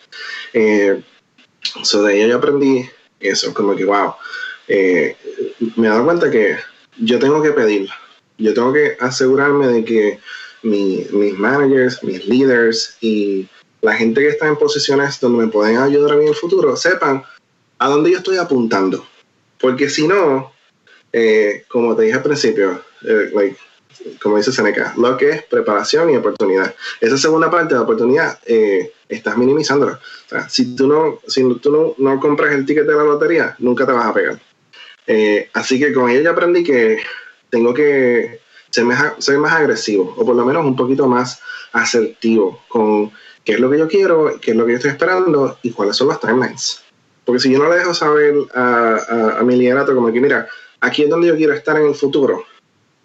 Eh, 0.53 1.03
de 1.74 2.16
ello 2.16 2.29
yo 2.29 2.37
aprendí 2.37 2.88
eso, 3.20 3.55
como 3.55 3.74
que, 3.74 3.85
wow, 3.85 4.14
eh, 4.68 5.16
me 5.77 5.87
he 5.87 5.90
dado 5.90 6.05
cuenta 6.05 6.31
que 6.31 6.57
yo 6.98 7.18
tengo 7.18 7.42
que 7.42 7.53
pedir, 7.53 7.88
yo 8.38 8.55
tengo 8.55 8.73
que 8.73 8.97
asegurarme 9.01 9.68
de 9.68 9.85
que 9.85 10.18
mis 10.62 11.38
managers, 11.38 12.03
mis 12.03 12.27
leaders 12.27 12.97
y 13.01 13.47
la 13.83 13.94
gente 13.94 14.23
que 14.23 14.29
está 14.29 14.49
en 14.49 14.57
posiciones 14.57 15.20
donde 15.20 15.44
me 15.44 15.53
pueden 15.53 15.77
ayudar 15.77 16.12
a 16.12 16.16
mí 16.16 16.23
en 16.23 16.29
el 16.29 16.35
futuro 16.35 16.75
sepan 16.77 17.23
a 17.79 17.88
dónde 17.88 18.11
yo 18.11 18.18
estoy 18.18 18.38
apuntando 18.38 19.05
porque 19.64 19.88
si 19.88 20.07
no, 20.07 20.53
eh, 21.11 21.64
como 21.68 21.97
te 21.97 22.03
dije 22.03 22.16
al 22.16 22.23
principio, 22.23 22.85
eh, 23.09 23.57
como 24.23 24.37
dice 24.37 24.53
Seneca, 24.53 24.92
lo 24.99 25.16
que 25.16 25.31
es 25.31 25.42
preparación 25.44 26.11
y 26.11 26.16
oportunidad. 26.16 26.75
Esa 27.01 27.16
segunda 27.16 27.51
parte 27.51 27.73
de 27.73 27.79
la 27.79 27.85
oportunidad, 27.85 28.38
eh, 28.44 28.92
estás 29.09 29.38
minimizándola. 29.38 29.92
O 29.92 30.29
sea, 30.29 30.51
si 30.51 30.77
tú, 30.77 30.87
no, 30.87 31.18
si 31.27 31.42
tú 31.61 31.94
no, 31.97 32.20
compras 32.20 32.53
el 32.53 32.66
ticket 32.66 32.87
de 32.87 32.94
la 32.94 33.05
lotería, 33.05 33.57
nunca 33.59 33.87
te 33.87 33.92
vas 33.92 34.05
a 34.05 34.12
pegar. 34.12 34.38
así 35.55 35.79
que 35.79 35.94
con 35.94 36.11
ella 36.11 36.33
aprendí 36.33 36.62
que 36.62 36.99
tengo 37.55 37.73
que 37.73 38.40
ser 38.69 38.85
más, 38.85 39.25
ser 39.25 39.38
más 39.38 39.53
agresivo, 39.53 40.12
o 40.17 40.27
por 40.27 40.35
lo 40.35 40.45
menos 40.45 40.64
un 40.64 40.75
poquito 40.75 41.07
más 41.07 41.40
asertivo 41.73 42.64
con 42.67 43.12
qué 43.45 43.53
es 43.53 43.61
lo 43.61 43.71
que 43.71 43.79
yo 43.79 43.87
quiero, 43.87 44.40
qué 44.40 44.51
es 44.51 44.57
lo 44.57 44.67
que 44.67 44.73
yo 44.73 44.77
estoy 44.79 44.90
esperando 44.90 45.57
y 45.62 45.71
cuáles 45.71 45.95
son 45.95 46.09
los 46.09 46.19
timelines. 46.19 46.83
Porque 47.25 47.38
si 47.38 47.53
yo 47.53 47.61
no 47.61 47.71
le 47.71 47.77
dejo 47.77 47.95
saber 47.95 48.35
a, 48.57 49.40
mi 49.45 49.55
liderato 49.55 49.95
como 49.95 50.12
que, 50.12 50.21
mira, 50.21 50.49
aquí 50.81 51.05
es 51.05 51.11
donde 51.11 51.29
yo 51.29 51.37
quiero 51.37 51.53
estar 51.53 51.77
en 51.77 51.87
el 51.87 51.95
futuro, 51.95 52.45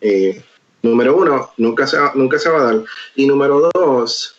eh, 0.01 0.43
número 0.81 1.15
uno, 1.15 1.51
nunca 1.57 1.85
se, 1.85 1.97
nunca 2.15 2.39
se 2.39 2.49
va 2.49 2.61
a 2.61 2.73
dar. 2.73 2.83
Y 3.15 3.27
número 3.27 3.69
dos, 3.71 4.35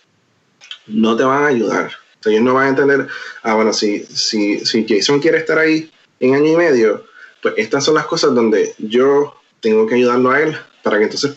no 0.89 1.17
te 1.17 1.23
van 1.23 1.45
a 1.45 1.47
ayudar. 1.47 1.93
O 2.27 2.29
ellos 2.29 2.43
no 2.43 2.55
van 2.55 2.67
a 2.67 2.71
entender, 2.71 3.07
ah, 3.45 3.55
bueno, 3.55 3.73
si, 3.73 4.01
si, 4.07 4.59
si 4.67 4.85
Jason 4.89 5.21
quiere 5.21 5.39
estar 5.39 5.57
ahí 5.57 5.89
en 6.19 6.35
año 6.35 6.53
y 6.53 6.57
medio, 6.57 7.05
pues 7.43 7.55
estas 7.59 7.85
son 7.85 7.95
las 7.95 8.07
cosas 8.07 8.35
donde 8.35 8.75
yo 8.79 9.40
tengo 9.61 9.87
que 9.87 9.97
ayudarlo 9.97 10.31
a 10.31 10.41
él 10.43 10.57
para 10.83 10.99
que 10.99 11.05
entonces 11.05 11.35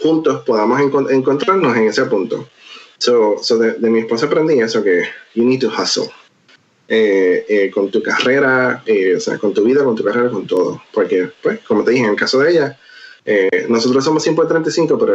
juntos 0.00 0.42
podamos 0.44 0.80
encontrarnos 0.80 1.76
en 1.76 1.88
ese 1.88 2.04
punto. 2.06 2.48
So, 2.98 3.36
so 3.42 3.58
de, 3.58 3.72
de 3.72 3.90
mi 3.90 4.00
esposa 4.00 4.26
aprendí 4.26 4.60
eso 4.60 4.82
que 4.82 5.04
you 5.34 5.44
need 5.44 5.60
to 5.60 5.68
hustle. 5.68 6.10
eh, 6.88 7.46
eh, 7.48 7.70
con 7.70 7.90
tu 7.90 8.02
carrera, 8.02 8.84
o 9.16 9.20
sea, 9.20 9.38
con 9.38 9.54
tu 9.54 9.64
vida, 9.64 9.82
con 9.82 9.96
tu 9.96 10.04
carrera, 10.04 10.28
con 10.28 10.46
todo. 10.46 10.82
Porque, 10.92 11.30
pues, 11.42 11.60
como 11.60 11.84
te 11.84 11.92
dije, 11.92 12.04
en 12.04 12.10
el 12.10 12.16
caso 12.16 12.40
de 12.40 12.50
ella, 12.50 12.78
nosotros 13.68 14.04
somos 14.04 14.22
135, 14.22 14.98
pero 14.98 15.14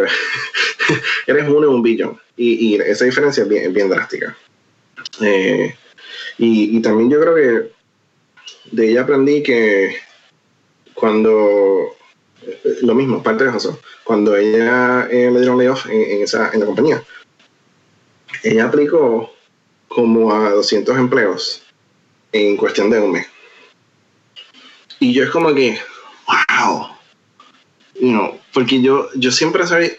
eres 1.27 1.47
uno 1.47 1.67
en 1.67 1.73
un 1.75 1.83
billón. 1.83 2.19
Y, 2.35 2.81
esa 2.81 3.05
diferencia 3.05 3.43
es 3.43 3.49
bien, 3.49 3.71
bien 3.73 3.89
drástica. 3.89 4.35
Y, 6.39 6.77
y, 6.77 6.81
también 6.81 7.11
yo 7.11 7.19
creo 7.19 7.35
que 7.35 7.71
de 8.71 8.89
ella 8.89 9.01
aprendí 9.01 9.43
que 9.43 9.97
cuando 10.95 11.95
lo 12.81 12.95
mismo, 12.95 13.23
parte 13.23 13.45
de 13.45 13.57
eso, 13.57 13.79
cuando 14.03 14.35
ella 14.35 15.07
le 15.09 15.31
dieron 15.31 15.57
layoff 15.57 15.87
en, 15.87 16.21
esa, 16.21 16.51
en 16.53 16.61
la 16.61 16.65
compañía, 16.65 17.03
ella 18.43 18.65
aplicó 18.65 19.33
como 19.87 20.33
a 20.33 20.51
200 20.51 20.97
empleos 20.97 21.63
en 22.31 22.57
cuestión 22.57 22.89
de 22.89 22.99
un 22.99 23.11
mes. 23.11 23.27
Y 24.99 25.13
yo 25.13 25.23
es 25.23 25.29
como 25.29 25.53
que, 25.53 25.77
wow, 26.27 26.87
you 27.99 28.39
porque 28.53 28.81
yo, 28.81 29.09
yo 29.15 29.31
siempre 29.31 29.67
soy 29.67 29.91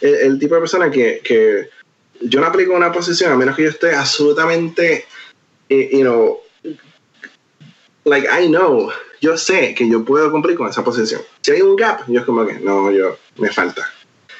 el, 0.00 0.38
tipo 0.38 0.54
de 0.54 0.60
persona 0.60 0.90
que, 0.90 1.20
que, 1.24 1.68
yo 2.20 2.40
no 2.40 2.46
aplico 2.46 2.72
una 2.72 2.92
posición 2.92 3.32
a 3.32 3.36
menos 3.36 3.56
que 3.56 3.64
yo 3.64 3.70
esté 3.70 3.94
absolutamente, 3.94 5.06
eh, 5.68 5.90
you 5.92 6.02
know, 6.02 6.40
like 8.04 8.28
I 8.28 8.46
know, 8.46 8.90
yo 9.26 9.36
sé 9.36 9.74
que 9.74 9.88
yo 9.88 10.04
puedo 10.04 10.30
cumplir 10.30 10.56
con 10.56 10.68
esa 10.68 10.84
posición. 10.84 11.20
Si 11.40 11.50
hay 11.50 11.60
un 11.60 11.74
gap, 11.74 12.02
yo 12.06 12.20
es 12.20 12.26
como 12.26 12.46
que, 12.46 12.60
no, 12.60 12.92
yo, 12.92 13.18
me 13.38 13.50
falta. 13.50 13.82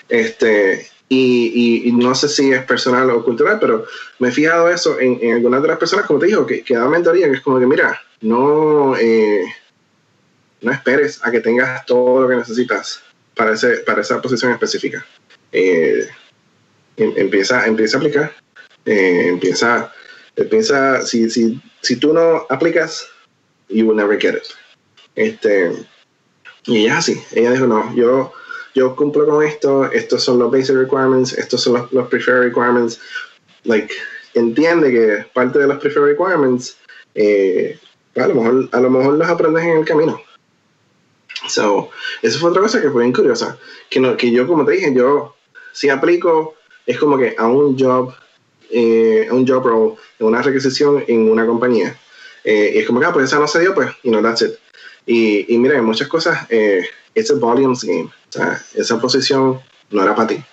Este, 0.08 0.88
y, 1.08 1.90
no 1.92 2.14
sé 2.14 2.28
si 2.28 2.52
es 2.52 2.64
personal 2.64 3.10
o 3.10 3.24
cultural, 3.24 3.58
pero 3.60 3.84
me 4.20 4.28
he 4.28 4.32
fijado 4.32 4.70
eso 4.70 5.00
en, 5.00 5.32
algunas 5.32 5.60
de 5.62 5.68
las 5.68 5.78
personas, 5.78 6.06
como 6.06 6.20
te 6.20 6.26
digo, 6.26 6.46
que, 6.46 6.62
que 6.62 6.76
dan 6.76 6.90
mentoría, 6.90 7.28
que 7.28 7.34
es 7.34 7.40
como 7.40 7.58
que, 7.58 7.66
mira, 7.66 8.00
no, 8.20 8.96
eh, 8.96 9.42
no 10.60 10.70
esperes 10.70 11.18
a 11.24 11.32
que 11.32 11.40
tengas 11.40 11.84
todo 11.84 12.22
lo 12.22 12.28
que 12.28 12.36
necesitas 12.36 13.02
para, 13.34 13.54
ese, 13.54 13.78
para 13.78 14.02
esa 14.02 14.22
posición 14.22 14.52
específica. 14.52 15.04
Eh, 15.50 16.08
em, 16.96 17.12
empieza, 17.16 17.66
empieza 17.66 17.96
a 17.96 18.00
aplicar, 18.00 18.32
eh, 18.84 19.26
empieza, 19.30 19.92
empieza 20.36 21.02
si, 21.02 21.28
si, 21.28 21.60
si 21.82 21.96
tú 21.96 22.12
no 22.12 22.46
aplicas, 22.48 23.08
you 23.68 23.84
will 23.84 23.96
never 23.96 24.16
get 24.16 24.36
it. 24.36 24.65
Este, 25.16 25.72
y 26.66 26.84
ella 26.84 26.98
así, 26.98 27.20
ella 27.32 27.52
dijo, 27.52 27.66
no, 27.66 27.94
yo 27.94 28.32
yo 28.76 28.94
cumplo 28.94 29.26
con 29.26 29.42
esto, 29.42 29.90
estos 29.90 30.22
son 30.22 30.38
los 30.38 30.52
basic 30.52 30.76
requirements, 30.76 31.32
estos 31.32 31.62
son 31.62 31.72
los, 31.72 31.92
los 31.94 32.08
preferred 32.08 32.42
requirements. 32.42 33.00
Like, 33.64 33.92
entiende 34.34 34.90
que 34.90 35.24
parte 35.32 35.58
de 35.58 35.66
los 35.66 35.78
preferred 35.78 36.08
requirements, 36.08 36.76
eh, 37.14 37.80
a, 38.16 38.26
lo 38.26 38.34
mejor, 38.34 38.68
a 38.72 38.80
lo 38.80 38.90
mejor 38.90 39.14
los 39.14 39.28
aprendes 39.28 39.64
en 39.64 39.78
el 39.78 39.84
camino. 39.86 40.20
So, 41.48 41.88
eso 42.20 42.38
fue 42.38 42.50
otra 42.50 42.60
cosa 42.60 42.82
que 42.82 42.90
fue 42.90 43.02
bien 43.02 43.14
curiosa. 43.14 43.58
Que, 43.88 43.98
no, 43.98 44.14
que 44.14 44.30
yo, 44.30 44.46
como 44.46 44.66
te 44.66 44.72
dije, 44.72 44.92
yo 44.94 45.34
si 45.72 45.88
aplico, 45.88 46.56
es 46.84 46.98
como 46.98 47.16
que 47.16 47.34
a 47.38 47.46
un 47.46 47.78
job, 47.78 48.12
eh, 48.70 49.26
a 49.30 49.32
un 49.32 49.48
job 49.48 49.64
role, 49.64 49.94
una 50.18 50.42
requisición 50.42 51.02
en 51.08 51.30
una 51.30 51.46
compañía. 51.46 51.98
Eh, 52.44 52.72
y 52.74 52.78
es 52.78 52.86
como 52.86 53.00
que, 53.00 53.06
ah, 53.06 53.12
pues 53.12 53.24
esa 53.24 53.38
no 53.38 53.48
se 53.48 53.60
dio, 53.60 53.74
pues, 53.74 53.88
you 54.02 54.10
know, 54.10 54.22
that's 54.22 54.42
it. 54.42 54.58
Y, 55.06 55.54
y 55.54 55.58
mira, 55.58 55.76
hay 55.76 55.82
muchas 55.82 56.08
cosas, 56.08 56.46
eh, 56.50 56.84
it's 57.14 57.30
a 57.30 57.34
volumes 57.34 57.84
game. 57.84 58.10
Esa 58.74 59.00
posición 59.00 59.60
no 59.90 60.02
era 60.02 60.14
para 60.14 60.28
ti. 60.28 60.44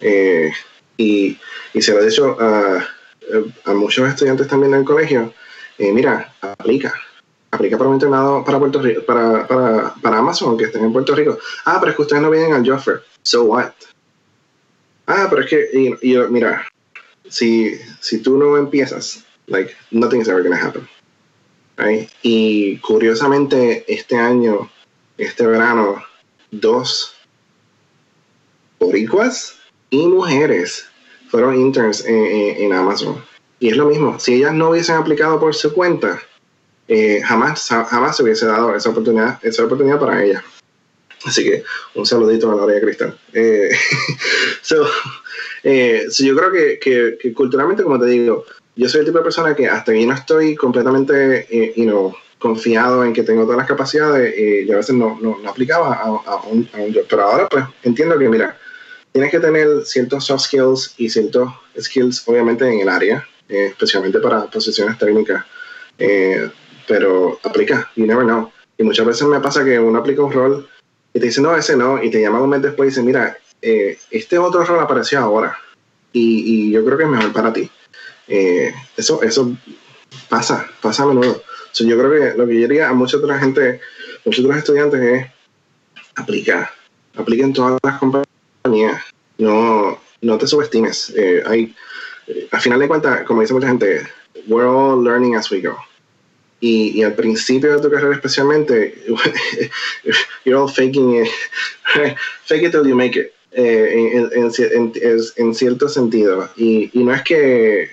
Eh, 0.00 0.52
y, 0.96 1.38
se 1.80 1.92
lo 1.92 2.00
he 2.00 2.06
dicho 2.06 2.36
a, 2.38 2.84
a, 3.64 3.72
muchos 3.72 4.08
estudiantes 4.08 4.48
también 4.48 4.74
en 4.74 4.80
el 4.80 4.84
colegio, 4.84 5.32
eh, 5.78 5.92
mira, 5.92 6.34
aplica. 6.40 6.92
Aplica 7.50 7.76
para 7.76 7.90
un 7.90 7.96
internado 7.96 8.44
para 8.44 8.58
Puerto 8.58 8.80
Rico, 8.80 9.02
para, 9.04 9.46
para, 9.46 9.94
para 10.00 10.18
Amazon, 10.18 10.56
que 10.56 10.64
estén 10.64 10.84
en 10.84 10.92
Puerto 10.92 11.14
Rico. 11.14 11.38
Ah, 11.64 11.78
pero 11.80 11.90
es 11.90 11.96
que 11.96 12.02
ustedes 12.02 12.22
no 12.22 12.30
vienen 12.30 12.54
al 12.54 12.66
Joffer. 12.66 13.02
So 13.22 13.44
what? 13.44 13.72
Ah, 15.06 15.26
pero 15.28 15.42
es 15.42 15.50
que, 15.50 15.68
y, 16.02 16.16
mira, 16.30 16.66
si, 17.28 17.78
si 18.00 18.18
tú 18.18 18.38
no 18.38 18.56
empiezas, 18.56 19.24
like, 19.46 19.74
nothing 19.90 20.20
is 20.20 20.28
ever 20.28 20.42
going 20.42 20.56
to 20.56 20.66
happen. 20.66 20.88
Y 22.22 22.78
curiosamente, 22.78 23.84
este 23.88 24.16
año 24.16 24.70
este 25.18 25.46
verano 25.46 26.02
dos 26.50 27.14
boricuas 28.78 29.56
y 29.90 30.06
mujeres 30.06 30.86
fueron 31.30 31.56
interns 31.56 32.04
en, 32.06 32.72
Amazon. 32.72 33.24
Y 33.60 33.68
es 33.68 33.76
lo 33.76 33.86
mismo, 33.86 34.18
si 34.18 34.34
ellas 34.34 34.52
no 34.52 34.70
hubiesen 34.70 34.96
aplicado 34.96 35.38
por 35.38 35.54
su 35.54 35.72
cuenta, 35.72 36.20
eh, 36.88 37.22
jamás, 37.24 37.68
jamás 37.68 38.16
se 38.16 38.22
hubiese 38.22 38.46
dado 38.46 38.74
esa 38.74 38.90
oportunidad, 38.90 39.38
esa 39.42 39.64
oportunidad 39.64 40.00
para 40.00 40.22
ellas. 40.22 40.42
Así 41.24 41.44
que 41.44 41.62
un 41.94 42.04
saludito 42.04 42.50
a 42.50 42.56
la 42.56 42.66
de 42.66 42.80
Cristal. 42.80 43.18
Eh, 43.32 43.70
eh, 45.62 46.06
so, 46.10 46.24
yo 46.24 46.36
creo 46.36 46.78
que, 46.80 47.32
culturalmente, 47.32 47.84
como 47.84 48.00
te 48.00 48.06
digo, 48.06 48.44
yo 48.76 48.88
soy 48.88 49.00
el 49.00 49.06
tipo 49.06 49.18
de 49.18 49.24
persona 49.24 49.54
que 49.54 49.66
hasta 49.68 49.92
ahí 49.92 50.06
no 50.06 50.14
estoy 50.14 50.54
completamente, 50.54 51.46
you 51.76 51.84
know, 51.84 52.14
confiado 52.38 53.04
en 53.04 53.12
que 53.12 53.22
tengo 53.22 53.44
todas 53.44 53.58
las 53.58 53.68
capacidades 53.68 54.34
y 54.36 54.66
yo 54.66 54.74
a 54.74 54.78
veces 54.78 54.96
no, 54.96 55.18
no, 55.20 55.38
aplicaba 55.48 55.94
a, 55.94 56.10
un, 56.10 56.68
a 56.72 56.76
un 56.76 56.96
Pero 57.08 57.22
ahora 57.22 57.48
pues 57.48 57.64
entiendo 57.84 58.18
que, 58.18 58.28
mira, 58.28 58.58
tienes 59.12 59.30
que 59.30 59.38
tener 59.38 59.84
ciertos 59.84 60.24
soft 60.24 60.42
skills 60.42 60.94
y 60.98 61.08
ciertos 61.08 61.50
skills, 61.80 62.26
obviamente, 62.26 62.66
en 62.66 62.80
el 62.80 62.88
área, 62.88 63.26
eh, 63.48 63.66
especialmente 63.66 64.18
para 64.18 64.46
posiciones 64.46 64.98
técnicas. 64.98 65.44
Eh, 65.98 66.50
pero 66.88 67.38
aplica, 67.44 67.90
you 67.94 68.06
never 68.06 68.24
know. 68.24 68.50
Y 68.76 68.82
muchas 68.82 69.06
veces 69.06 69.26
me 69.28 69.40
pasa 69.40 69.64
que 69.64 69.78
uno 69.78 70.00
aplica 70.00 70.22
un 70.22 70.32
rol 70.32 70.68
y 71.14 71.20
te 71.20 71.26
dice, 71.26 71.40
no, 71.40 71.54
ese 71.56 71.76
no, 71.76 72.02
y 72.02 72.10
te 72.10 72.20
llaman 72.20 72.42
un 72.42 72.50
mes 72.50 72.62
después 72.62 72.88
y 72.88 72.90
dice, 72.90 73.02
mira, 73.02 73.38
eh, 73.60 73.98
este 74.10 74.38
otro 74.38 74.64
rol 74.64 74.80
apareció 74.80 75.20
ahora 75.20 75.56
y, 76.12 76.68
y, 76.68 76.72
yo 76.72 76.84
creo 76.84 76.98
que 76.98 77.04
es 77.04 77.10
mejor 77.10 77.32
para 77.32 77.52
ti. 77.52 77.70
Eso, 78.96 79.22
eso 79.22 79.56
pasa, 80.28 80.70
pasa 80.80 81.02
a 81.02 81.06
menudo 81.06 81.42
yo 81.80 81.98
creo 81.98 82.10
que 82.10 82.38
lo 82.38 82.46
que 82.46 82.54
yo 82.54 82.60
diría 82.60 82.88
a 82.88 82.92
mucha 82.92 83.16
otra 83.16 83.38
gente, 83.38 83.80
muchos 84.24 84.44
otros 84.44 84.58
estudiantes 84.58 85.00
es 85.00 85.26
aplicar, 86.16 86.70
apliquen 87.14 87.52
todas 87.52 87.78
las 87.82 87.98
compañías, 87.98 89.02
no, 89.38 89.98
no 90.20 90.38
te 90.38 90.46
subestimes. 90.46 91.12
Eh, 91.16 91.42
hay, 91.46 91.74
eh, 92.26 92.48
al 92.50 92.60
final 92.60 92.80
de 92.80 92.88
cuentas, 92.88 93.22
como 93.24 93.40
dice 93.40 93.54
mucha 93.54 93.68
gente, 93.68 94.06
we're 94.46 94.68
all 94.68 95.02
learning 95.02 95.36
as 95.36 95.50
we 95.50 95.60
go. 95.60 95.76
Y, 96.60 97.00
y, 97.00 97.02
al 97.02 97.14
principio 97.14 97.74
de 97.74 97.82
tu 97.82 97.90
carrera 97.90 98.14
especialmente, 98.14 98.94
you're 100.44 100.56
all 100.56 100.68
faking 100.68 101.16
it, 101.16 101.28
fake 102.44 102.62
it 102.62 102.70
till 102.70 102.86
you 102.86 102.94
make 102.94 103.18
it, 103.18 103.32
eh, 103.50 104.30
en, 104.32 104.52
en, 104.62 104.92
en, 105.36 105.54
cierto 105.54 105.88
sentido. 105.88 106.48
Y, 106.54 106.88
y 106.92 107.02
no 107.02 107.12
es 107.12 107.22
que 107.22 107.90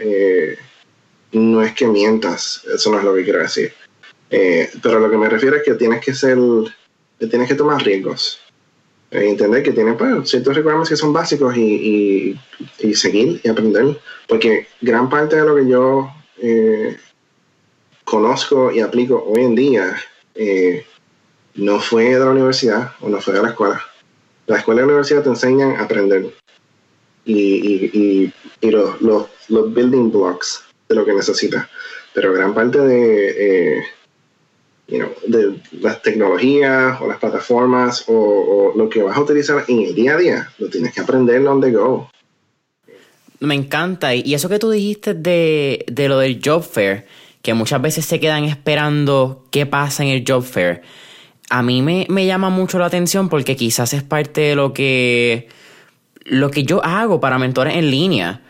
eh, 0.00 0.56
no 1.32 1.62
es 1.62 1.72
que 1.74 1.86
mientas, 1.86 2.64
eso 2.74 2.90
no 2.90 2.98
es 2.98 3.04
lo 3.04 3.14
que 3.14 3.24
quiero 3.24 3.40
decir. 3.40 3.72
Eh, 4.30 4.70
pero 4.82 4.98
lo 4.98 5.10
que 5.10 5.16
me 5.16 5.28
refiero 5.28 5.56
es 5.56 5.62
que 5.62 5.74
tienes 5.74 6.04
que 6.04 6.14
ser, 6.14 6.38
tienes 7.18 7.48
que 7.48 7.54
tomar 7.54 7.82
riesgos. 7.82 8.40
Eh, 9.10 9.28
entender 9.28 9.62
que 9.62 9.72
tienes 9.72 9.96
pues, 9.96 10.30
ciertos 10.30 10.54
requirements 10.54 10.88
que 10.88 10.96
son 10.96 11.12
básicos 11.12 11.56
y, 11.56 12.38
y, 12.78 12.94
seguir 12.94 13.40
y 13.42 13.48
aprender. 13.48 13.98
Porque 14.26 14.68
gran 14.80 15.10
parte 15.10 15.36
de 15.36 15.44
lo 15.44 15.56
que 15.56 15.68
yo 15.68 16.10
eh, 16.38 16.96
conozco 18.04 18.72
y 18.72 18.80
aplico 18.80 19.24
hoy 19.26 19.42
en 19.42 19.54
día 19.54 19.96
no 21.54 21.80
fue 21.80 22.04
de 22.04 22.20
la 22.20 22.30
universidad 22.30 22.92
o 23.00 23.08
no 23.08 23.20
fue 23.20 23.34
de 23.34 23.42
la 23.42 23.48
escuela. 23.50 23.80
La 24.46 24.58
escuela 24.58 24.80
y 24.80 24.82
la 24.82 24.88
universidad 24.88 25.22
te 25.22 25.28
enseñan 25.28 25.76
a 25.76 25.82
aprender. 25.82 26.32
Y 27.24 28.32
los, 28.62 29.00
los, 29.00 29.26
los 29.48 29.72
building 29.72 30.10
blocks 30.10 30.64
de 30.88 30.94
lo 30.94 31.04
que 31.04 31.14
necesitas. 31.14 31.66
Pero 32.12 32.32
gran 32.32 32.52
parte 32.52 32.80
de, 32.80 33.78
eh, 33.78 33.84
de 34.88 35.60
las 35.80 36.02
tecnologías 36.02 37.00
o 37.00 37.06
las 37.06 37.18
plataformas 37.18 38.04
o, 38.08 38.72
lo 38.76 38.88
que 38.88 39.02
vas 39.02 39.16
a 39.16 39.20
utilizar 39.20 39.64
en 39.68 39.80
el 39.80 39.94
día 39.94 40.14
a 40.14 40.16
día, 40.16 40.52
lo 40.58 40.68
tienes 40.68 40.92
que 40.92 41.00
aprender 41.00 41.44
on 41.46 41.60
the 41.60 41.70
go. 41.70 42.10
Me 43.40 43.54
encanta. 43.54 44.14
Y 44.14 44.34
eso 44.34 44.48
que 44.48 44.58
tú 44.58 44.70
dijiste 44.70 45.14
de, 45.14 45.84
de 45.90 46.08
lo 46.08 46.18
del 46.18 46.40
job 46.44 46.62
fair, 46.62 47.06
que 47.42 47.54
muchas 47.54 47.80
veces 47.80 48.04
se 48.04 48.20
quedan 48.20 48.44
esperando 48.44 49.46
qué 49.50 49.66
pasa 49.66 50.04
en 50.04 50.10
el 50.10 50.24
job 50.26 50.44
fair. 50.44 50.82
A 51.48 51.62
mí 51.62 51.82
me, 51.82 52.06
me 52.08 52.26
llama 52.26 52.50
mucho 52.50 52.78
la 52.78 52.86
atención 52.86 53.28
porque 53.28 53.56
quizás 53.56 53.92
es 53.92 54.02
parte 54.02 54.40
de 54.42 54.54
lo 54.54 54.72
que, 54.72 55.48
lo 56.24 56.50
que 56.50 56.62
yo 56.62 56.84
hago 56.84 57.20
para 57.20 57.38
mentores 57.38 57.76
en 57.76 57.90
línea 57.90 58.42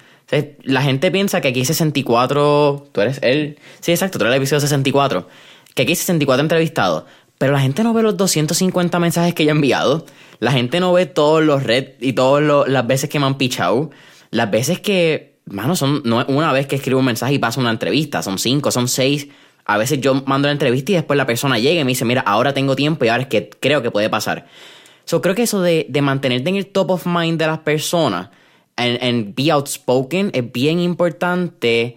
la 0.62 0.82
gente 0.82 1.10
piensa 1.10 1.40
que 1.40 1.48
aquí 1.48 1.60
hay 1.60 1.64
64. 1.64 2.88
Tú 2.92 3.00
eres 3.00 3.18
él. 3.22 3.58
Sí, 3.80 3.92
exacto, 3.92 4.18
tú 4.18 4.24
eres 4.24 4.34
el 4.34 4.42
episodio 4.42 4.60
64. 4.60 5.28
Que 5.74 5.82
aquí 5.82 5.92
hay 5.92 5.96
64 5.96 6.42
entrevistados. 6.42 7.04
Pero 7.38 7.52
la 7.52 7.60
gente 7.60 7.82
no 7.82 7.94
ve 7.94 8.02
los 8.02 8.16
250 8.16 8.98
mensajes 8.98 9.34
que 9.34 9.44
yo 9.44 9.50
he 9.50 9.52
enviado. 9.52 10.06
La 10.38 10.52
gente 10.52 10.78
no 10.80 10.92
ve 10.92 11.06
todos 11.06 11.42
los 11.42 11.62
red 11.62 11.92
y 12.00 12.12
todas 12.12 12.68
las 12.68 12.86
veces 12.86 13.08
que 13.08 13.18
me 13.18 13.26
han 13.26 13.38
pichado. 13.38 13.90
Las 14.30 14.50
veces 14.50 14.80
que 14.80 15.30
mano, 15.50 15.76
son, 15.76 16.02
no 16.04 16.20
es 16.20 16.28
una 16.28 16.52
vez 16.52 16.66
que 16.66 16.76
escribo 16.76 17.00
un 17.00 17.06
mensaje 17.06 17.34
y 17.34 17.38
paso 17.38 17.60
una 17.60 17.70
entrevista, 17.70 18.22
son 18.22 18.38
cinco, 18.38 18.70
son 18.70 18.88
seis. 18.88 19.28
A 19.64 19.76
veces 19.76 20.00
yo 20.00 20.14
mando 20.26 20.48
la 20.48 20.52
entrevista 20.52 20.92
y 20.92 20.94
después 20.96 21.16
la 21.16 21.26
persona 21.26 21.58
llega 21.58 21.80
y 21.80 21.84
me 21.84 21.90
dice, 21.90 22.04
mira, 22.04 22.22
ahora 22.22 22.54
tengo 22.54 22.76
tiempo 22.76 23.04
y 23.04 23.08
ahora 23.08 23.24
es 23.24 23.28
que 23.28 23.50
creo 23.50 23.82
que 23.82 23.90
puede 23.90 24.08
pasar. 24.08 24.46
So, 25.04 25.20
creo 25.20 25.34
que 25.34 25.42
eso 25.42 25.60
de, 25.60 25.86
de 25.88 26.02
mantenerte 26.02 26.48
en 26.48 26.56
el 26.56 26.66
top 26.66 26.90
of 26.90 27.06
mind 27.06 27.38
de 27.38 27.46
las 27.46 27.58
personas 27.58 28.30
en 28.76 29.35
be 29.35 29.50
outspoken 29.50 30.30
es 30.35 30.50
bien 30.52 30.80
importante. 30.80 31.96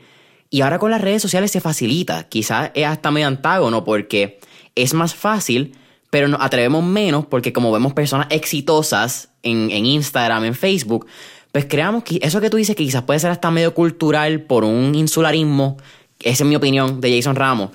Y 0.50 0.62
ahora 0.62 0.80
con 0.80 0.92
las 0.92 1.02
redes 1.02 1.22
sociales 1.22 1.52
se 1.52 1.62
facilita. 1.62 2.28
Quizás 2.30 2.72
es 2.74 2.86
hasta 2.86 3.10
medio 3.12 3.28
antágono 3.28 3.84
porque 3.84 4.40
es 4.76 4.94
más 4.94 5.16
fácil, 5.16 5.76
pero 6.10 6.28
nos 6.28 6.42
atrevemos 6.42 6.84
menos 6.84 7.26
porque 7.26 7.54
como 7.54 7.72
vemos 7.72 7.94
personas 7.94 8.28
exitosas 8.30 9.30
en, 9.42 9.72
en 9.72 9.86
Instagram, 9.86 10.46
en 10.46 10.56
Facebook, 10.56 11.08
pues 11.52 11.66
creamos 11.66 12.04
que 12.04 12.20
eso 12.22 12.42
que 12.42 12.50
tú 12.50 12.58
dices 12.58 12.76
que 12.76 12.84
quizás 12.84 13.04
puede 13.04 13.20
ser 13.20 13.32
hasta 13.32 13.52
medio 13.52 13.74
cultural 13.74 14.42
por 14.42 14.64
un 14.64 14.96
insularismo, 14.96 15.78
esa 16.20 16.44
es 16.44 16.50
mi 16.50 16.56
opinión 16.56 17.00
de 17.00 17.16
Jason 17.16 17.36
Ramos, 17.36 17.70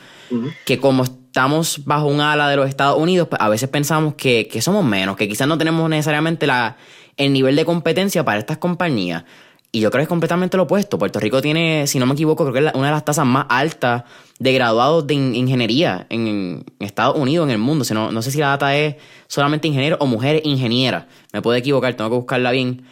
que 0.64 0.78
como 0.78 1.04
estamos 1.04 1.84
bajo 1.84 2.06
un 2.06 2.20
ala 2.20 2.48
de 2.48 2.56
los 2.56 2.68
Estados 2.68 3.00
Unidos, 3.00 3.28
pues 3.28 3.40
a 3.40 3.48
veces 3.48 3.68
pensamos 3.68 4.14
que, 4.14 4.48
que 4.48 4.60
somos 4.60 4.84
menos, 4.84 5.16
que 5.16 5.28
quizás 5.28 5.46
no 5.46 5.58
tenemos 5.58 5.88
necesariamente 5.88 6.46
la, 6.46 6.76
el 7.18 7.32
nivel 7.32 7.56
de 7.56 7.64
competencia 7.64 8.24
para 8.24 8.38
estas 8.38 8.58
compañías. 8.58 9.24
Y 9.70 9.80
yo 9.80 9.90
creo 9.90 10.00
que 10.00 10.04
es 10.04 10.08
completamente 10.08 10.56
lo 10.56 10.62
opuesto. 10.62 10.98
Puerto 10.98 11.20
Rico 11.20 11.42
tiene, 11.42 11.86
si 11.86 11.98
no 11.98 12.06
me 12.06 12.14
equivoco, 12.14 12.44
creo 12.44 12.54
que 12.54 12.68
es 12.68 12.74
una 12.74 12.86
de 12.86 12.92
las 12.92 13.04
tasas 13.04 13.26
más 13.26 13.44
altas 13.50 14.04
de 14.38 14.52
graduados 14.54 15.06
de 15.06 15.14
ingeniería 15.14 16.06
en, 16.08 16.64
Estados 16.78 17.16
Unidos, 17.18 17.46
en 17.46 17.50
el 17.50 17.58
mundo. 17.58 17.84
No, 17.92 18.10
no 18.10 18.22
sé 18.22 18.30
si 18.30 18.38
la 18.38 18.48
data 18.48 18.74
es 18.74 18.96
solamente 19.26 19.68
ingeniero 19.68 19.98
o 20.00 20.06
mujeres 20.06 20.40
ingenieras. 20.44 21.04
Me 21.34 21.42
puedo 21.42 21.56
equivocar, 21.56 21.92
tengo 21.94 22.08
que 22.08 22.16
buscarla 22.16 22.50
bien. 22.50 22.86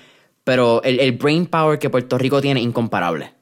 Pero 0.44 0.82
el, 0.84 1.12
brain 1.12 1.46
power 1.46 1.78
que 1.78 1.90
Puerto 1.90 2.18
Rico 2.18 2.40
tiene 2.40 2.60
es 2.60 2.66
incomparable. 2.66 3.32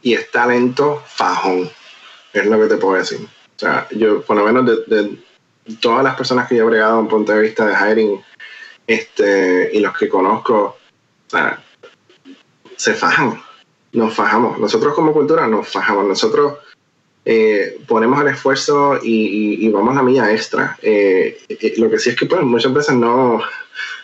Y 0.00 0.14
es 0.14 0.30
talento 0.30 1.02
fajón, 1.04 1.68
es 2.32 2.46
lo 2.46 2.58
que 2.60 2.68
te 2.68 2.76
puedo 2.76 2.96
decir. 2.96 3.20
O 3.20 3.58
sea, 3.58 3.86
yo, 3.90 4.22
por 4.22 4.36
lo 4.36 4.44
menos 4.44 4.64
de, 4.88 5.18
todas 5.80 6.02
las 6.02 6.14
personas 6.14 6.48
que 6.48 6.56
yo 6.56 6.62
he 6.62 6.66
bregado 6.66 7.00
en 7.00 7.08
punto 7.08 7.32
de 7.32 7.42
vista 7.42 7.66
de 7.66 7.74
hiring, 7.74 8.20
este, 8.86 9.70
y 9.72 9.80
los 9.80 9.96
que 9.96 10.08
conozco, 10.08 10.76
se 12.76 12.94
fajan, 12.94 13.40
nos 13.92 14.14
fajamos. 14.14 14.58
Nosotros 14.58 14.94
como 14.94 15.12
cultura 15.12 15.46
nos 15.46 15.68
fajamos. 15.68 16.06
Nosotros 16.06 16.58
eh, 17.24 17.80
ponemos 17.86 18.20
el 18.20 18.28
esfuerzo 18.28 18.98
y, 19.02 19.68
vamos 19.68 19.94
la 19.94 20.02
milla 20.02 20.32
extra. 20.32 20.78
Eh, 20.82 21.38
eh, 21.48 21.74
lo 21.76 21.90
que 21.90 21.98
sí 21.98 22.10
es 22.10 22.16
que 22.16 22.26
pues, 22.26 22.42
muchas 22.42 22.72
veces 22.72 22.94
no, 22.94 23.40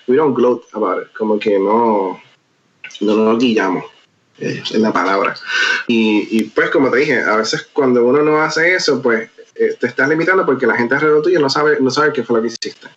we 0.07 0.17
don't 0.17 0.37
gloat 0.37 0.63
about 0.73 1.03
it, 1.03 1.13
como 1.17 1.39
que 1.39 1.59
no, 1.59 2.21
no 3.01 3.17
nos 3.17 3.39
guillamos. 3.39 3.85
es 4.39 4.71
la 4.73 4.93
palabra. 4.93 5.35
Y, 5.89 6.45
pues 6.45 6.71
como 6.71 6.91
te 6.91 6.99
dije, 6.99 7.21
a 7.21 7.37
veces 7.37 7.69
cuando 7.73 8.05
uno 8.05 8.23
no 8.23 8.41
hace 8.41 8.75
eso, 8.75 9.03
pues 9.03 9.31
te 9.55 9.87
estás 9.89 10.09
limitando 10.09 10.47
porque 10.47 10.67
la 10.67 10.77
gente 10.77 10.95
alrededor 10.95 11.23
tuyo 11.23 11.41
no 11.41 11.51
sabe, 11.51 11.79
no 11.81 11.91
sabe 11.91 12.13
qué 12.13 12.23
fue 12.23 12.37
lo 12.37 12.43
que 12.43 12.49
hiciste. 12.49 12.89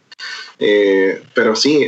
Pero 1.34 1.56
sí, 1.56 1.88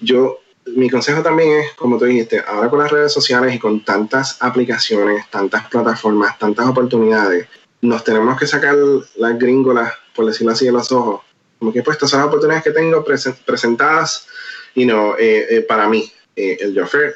yo 0.00 0.40
mi 0.66 0.88
consejo 0.88 1.22
también 1.22 1.60
es, 1.60 1.72
como 1.74 1.98
tú 1.98 2.06
dijiste, 2.06 2.42
ahora 2.46 2.70
con 2.70 2.78
las 2.78 2.90
redes 2.90 3.12
sociales 3.12 3.54
y 3.54 3.58
con 3.58 3.84
tantas 3.84 4.42
aplicaciones, 4.42 5.28
tantas 5.30 5.68
plataformas, 5.68 6.38
tantas 6.38 6.66
oportunidades, 6.66 7.46
nos 7.82 8.02
tenemos 8.02 8.38
que 8.38 8.46
sacar 8.46 8.74
las 9.16 9.38
gringolas, 9.38 9.92
por 10.14 10.26
decirlo 10.26 10.52
así, 10.52 10.64
de 10.64 10.72
los 10.72 10.90
ojos. 10.90 11.20
Como 11.58 11.72
que 11.72 11.82
pues 11.82 11.96
estas 11.96 12.10
son 12.10 12.20
las 12.20 12.28
oportunidades 12.28 12.64
que 12.64 12.70
tengo 12.70 13.04
presentadas 13.04 14.26
y 14.74 14.86
no, 14.86 15.16
eh, 15.18 15.46
eh, 15.50 15.60
para 15.60 15.88
mí, 15.88 16.10
eh, 16.34 16.56
el 16.60 16.78
Joffer, 16.78 17.14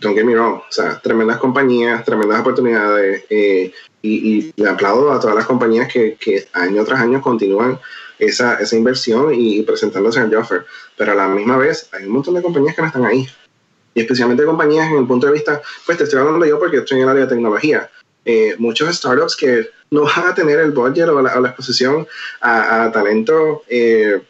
don't 0.00 0.16
get 0.16 0.24
me 0.24 0.34
wrong, 0.34 0.56
o 0.56 0.72
sea, 0.72 0.98
tremendas 1.00 1.38
compañías, 1.38 2.04
tremendas 2.04 2.40
oportunidades 2.40 3.24
y, 3.30 3.72
y, 4.02 4.52
le 4.56 4.68
aplaudo 4.68 5.12
a 5.12 5.20
todas 5.20 5.36
las 5.36 5.46
compañías 5.46 5.92
que, 5.92 6.14
que 6.14 6.48
año 6.52 6.84
tras 6.84 7.00
año 7.00 7.20
continúan 7.20 7.78
esa, 8.18 8.54
esa 8.54 8.76
inversión 8.76 9.32
y, 9.34 9.62
presentándose 9.62 10.20
en 10.20 10.26
el 10.26 10.36
offer. 10.36 10.64
Pero 10.96 11.12
a 11.12 11.14
la 11.14 11.28
misma 11.28 11.56
vez 11.56 11.88
hay 11.92 12.04
un 12.04 12.12
montón 12.12 12.34
de 12.34 12.42
compañías 12.42 12.74
que 12.74 12.82
no 12.82 12.88
están 12.88 13.04
ahí. 13.04 13.28
Y 13.94 14.00
especialmente 14.00 14.44
compañías 14.44 14.90
en 14.90 14.98
el 14.98 15.06
punto 15.06 15.26
de 15.26 15.32
vista, 15.32 15.60
pues 15.86 15.98
te 15.98 16.04
estoy 16.04 16.20
hablando 16.20 16.44
yo 16.46 16.58
porque 16.58 16.78
estoy 16.78 16.98
en 16.98 17.04
el 17.04 17.08
área 17.10 17.22
de 17.24 17.28
tecnología. 17.28 17.90
Eh, 18.24 18.54
muchos 18.58 18.94
startups 18.94 19.34
que 19.36 19.70
no 19.90 20.02
van 20.02 20.28
a 20.28 20.34
tener 20.34 20.58
el 20.60 20.72
budget 20.72 21.08
o 21.08 21.22
la, 21.22 21.48
exposición 21.48 22.06
a, 22.40 22.90
talento 22.92 23.62
eh, 23.68 24.20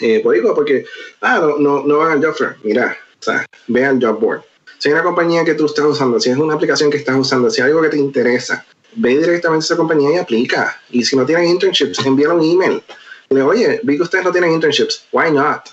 eh 0.00 0.22
porque 0.22 0.86
ah, 1.20 1.38
no, 1.40 1.58
no, 1.58 1.86
no 1.86 1.98
van 1.98 2.12
al 2.12 2.24
job. 2.24 2.54
Mira, 2.62 2.96
o 3.18 3.22
sea, 3.22 3.44
ve 3.68 3.84
al 3.84 4.02
job 4.02 4.18
board. 4.18 4.42
Si 4.78 4.88
hay 4.88 4.94
una 4.94 5.02
compañía 5.02 5.44
que 5.44 5.54
tú 5.54 5.66
estás 5.66 5.84
usando, 5.84 6.18
si 6.18 6.30
es 6.30 6.38
una 6.38 6.54
aplicación 6.54 6.90
que 6.90 6.96
estás 6.96 7.14
usando, 7.14 7.50
si 7.50 7.60
hay 7.60 7.68
algo 7.68 7.82
que 7.82 7.90
te 7.90 7.98
interesa, 7.98 8.64
ve 8.94 9.18
directamente 9.18 9.64
a 9.64 9.66
esa 9.66 9.76
compañía 9.76 10.12
y 10.12 10.18
aplica. 10.18 10.80
Y 10.90 11.04
si 11.04 11.16
no 11.16 11.24
tienen 11.26 11.46
internships, 11.46 12.04
envíale 12.04 12.34
un 12.34 12.42
email 12.42 12.82
le 13.30 13.42
oye, 13.42 13.80
vi 13.84 13.96
que 13.96 14.02
ustedes 14.02 14.24
no 14.24 14.32
tienen 14.32 14.52
internships, 14.52 15.06
why 15.12 15.30
not? 15.30 15.68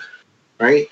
Right? 0.60 0.88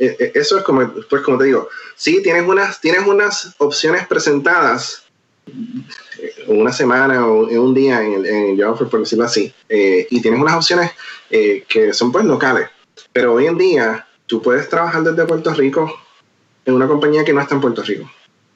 E, 0.00 0.16
e, 0.18 0.32
eso 0.34 0.58
es 0.58 0.64
como, 0.64 0.92
pues 1.08 1.22
como 1.22 1.38
te 1.38 1.44
digo, 1.44 1.68
sí, 1.94 2.22
tienes 2.22 2.46
unas, 2.46 2.80
tienes 2.80 3.06
unas 3.06 3.54
opciones 3.58 4.06
presentadas 4.06 5.04
eh, 5.46 6.44
una 6.48 6.72
semana 6.72 7.24
o 7.24 7.48
en 7.48 7.58
un 7.58 7.74
día 7.74 8.02
en 8.02 8.12
el, 8.14 8.26
en 8.26 8.60
el 8.60 8.74
por 8.74 9.00
decirlo 9.00 9.24
así, 9.24 9.52
eh, 9.68 10.08
y 10.10 10.20
tienes 10.20 10.40
unas 10.40 10.56
opciones 10.56 10.90
eh, 11.30 11.64
que 11.68 11.92
son 11.92 12.10
pues 12.10 12.24
locales, 12.24 12.68
pero 13.12 13.34
hoy 13.34 13.46
en 13.46 13.56
día 13.56 14.06
tú 14.26 14.42
puedes 14.42 14.68
trabajar 14.68 15.04
desde 15.04 15.24
Puerto 15.24 15.54
Rico 15.54 16.00
en 16.64 16.74
una 16.74 16.88
compañía 16.88 17.24
que 17.24 17.32
no 17.32 17.40
está 17.40 17.54
en 17.54 17.60
Puerto 17.60 17.82
Rico, 17.82 18.10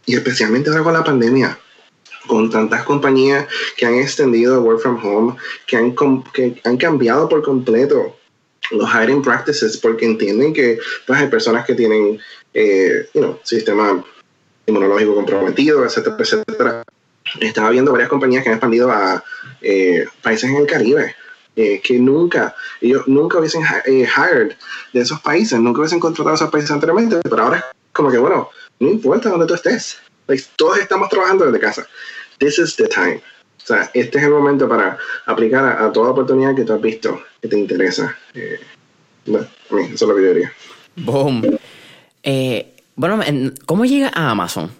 y 0.04 0.16
especialmente 0.16 0.70
ahora 0.70 0.82
con 0.82 0.92
la 0.94 1.04
pandemia 1.04 1.58
con 2.32 2.48
tantas 2.48 2.82
compañías 2.84 3.46
que 3.76 3.84
han 3.84 3.96
extendido 3.96 4.62
work 4.62 4.80
from 4.80 4.98
home, 5.04 5.36
que 5.66 5.76
han, 5.76 5.94
que 6.32 6.58
han 6.64 6.78
cambiado 6.78 7.28
por 7.28 7.42
completo 7.42 8.16
los 8.70 8.88
hiring 8.88 9.20
practices 9.20 9.76
porque 9.76 10.06
entienden 10.06 10.54
que 10.54 10.78
pues, 11.06 11.20
hay 11.20 11.28
personas 11.28 11.66
que 11.66 11.74
tienen 11.74 12.18
eh, 12.54 13.06
you 13.12 13.38
sistema 13.42 14.02
inmunológico 14.64 15.14
comprometido, 15.14 15.84
etcétera, 15.84 16.16
etcétera. 16.18 16.82
Estaba 17.38 17.68
viendo 17.68 17.92
varias 17.92 18.08
compañías 18.08 18.42
que 18.42 18.48
han 18.48 18.54
expandido 18.54 18.90
a 18.90 19.22
eh, 19.60 20.06
países 20.22 20.48
en 20.48 20.56
el 20.56 20.66
Caribe. 20.66 21.14
Eh, 21.54 21.82
que 21.84 21.98
nunca, 21.98 22.56
ellos 22.80 23.06
nunca 23.06 23.38
hubiesen 23.38 23.62
eh, 23.84 24.08
hired 24.08 24.56
de 24.94 25.00
esos 25.02 25.20
países, 25.20 25.60
nunca 25.60 25.80
hubiesen 25.80 26.00
contratado 26.00 26.32
a 26.32 26.36
esos 26.36 26.50
países 26.50 26.70
anteriormente, 26.70 27.20
pero 27.28 27.42
ahora 27.42 27.58
es 27.58 27.64
como 27.92 28.10
que, 28.10 28.16
bueno, 28.16 28.48
no 28.80 28.88
importa 28.88 29.28
dónde 29.28 29.44
tú 29.44 29.52
estés, 29.52 30.00
todos 30.56 30.78
estamos 30.78 31.08
trabajando 31.08 31.46
desde 31.46 31.60
casa. 31.60 31.86
This 32.42 32.58
is 32.58 32.74
the 32.74 32.88
time. 32.88 33.22
O 33.62 33.64
sea, 33.64 33.88
este 33.94 34.18
es 34.18 34.24
el 34.24 34.30
momento 34.30 34.68
para 34.68 34.98
aplicar 35.26 35.64
a, 35.80 35.92
toda 35.92 36.10
oportunidad 36.10 36.56
que 36.56 36.64
tú 36.64 36.72
has 36.72 36.80
visto 36.80 37.22
que 37.40 37.46
te 37.46 37.56
interesa. 37.56 38.18
Eh, 38.34 38.58
bueno, 39.24 39.46
a 39.70 39.74
mí, 39.76 39.84
eso 39.84 40.04
es 40.04 40.08
lo 40.08 40.16
que 40.16 40.22
yo 40.22 40.34
diría. 40.34 40.52
Boom. 40.96 41.56
Eh, 42.24 42.74
bueno, 42.96 43.20
¿cómo 43.64 43.84
llega 43.84 44.10
a 44.12 44.30
Amazon? 44.30 44.72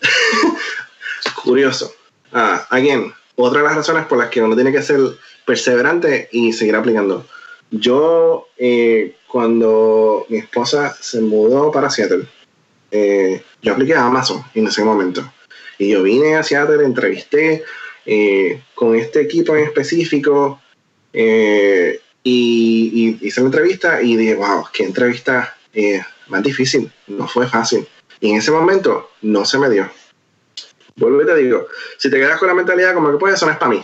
Curioso. 1.44 1.92
Ah, 2.32 2.66
again, 2.70 3.12
otra 3.36 3.60
de 3.60 3.66
las 3.66 3.76
razones 3.76 4.06
por 4.06 4.16
las 4.16 4.30
que 4.30 4.40
uno 4.40 4.54
tiene 4.54 4.72
que 4.72 4.80
ser 4.80 5.00
perseverante 5.44 6.30
y 6.32 6.54
seguir 6.54 6.76
aplicando. 6.76 7.26
Yo, 7.70 8.48
eh, 8.56 9.16
cuando 9.28 10.24
mi 10.30 10.38
esposa 10.38 10.96
se 10.98 11.20
mudó 11.20 11.70
para 11.70 11.90
Seattle, 11.90 12.26
eh, 12.90 13.44
yo 13.60 13.74
apliqué 13.74 13.94
a 13.94 14.06
Amazon 14.06 14.42
en 14.54 14.68
ese 14.68 14.82
momento. 14.82 15.30
Y 15.80 15.88
yo 15.88 16.02
vine 16.02 16.36
a 16.36 16.42
Seattle, 16.42 16.84
entrevisté 16.84 17.64
eh, 18.04 18.62
con 18.74 18.94
este 18.94 19.22
equipo 19.22 19.56
en 19.56 19.64
específico 19.64 20.60
eh, 21.10 21.98
y, 22.22 23.16
hice 23.22 23.40
la 23.40 23.46
entrevista 23.46 24.02
y 24.02 24.14
dije, 24.14 24.34
wow, 24.34 24.66
qué 24.74 24.84
entrevista 24.84 25.56
más 26.28 26.42
difícil, 26.42 26.92
no 27.06 27.26
fue 27.26 27.48
fácil. 27.48 27.88
Y 28.20 28.30
en 28.30 28.36
ese 28.36 28.50
momento 28.50 29.08
no 29.22 29.46
se 29.46 29.58
me 29.58 29.70
dio. 29.70 29.90
Vuelvo 30.96 31.22
y 31.22 31.26
te 31.26 31.36
digo, 31.36 31.66
si 31.96 32.10
te 32.10 32.18
quedas 32.18 32.38
con 32.38 32.48
la 32.48 32.54
mentalidad 32.54 32.92
como 32.92 33.10
que 33.10 33.16
pues 33.16 33.34
eso 33.34 33.46
no 33.46 33.52
es 33.52 33.58
para 33.58 33.70
mí. 33.70 33.82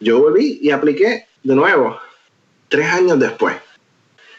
yo 0.00 0.18
volví 0.18 0.60
y 0.62 0.70
apliqué 0.70 1.26
de 1.42 1.54
nuevo 1.54 2.00
tres 2.68 2.86
años 2.86 3.18
después, 3.18 3.54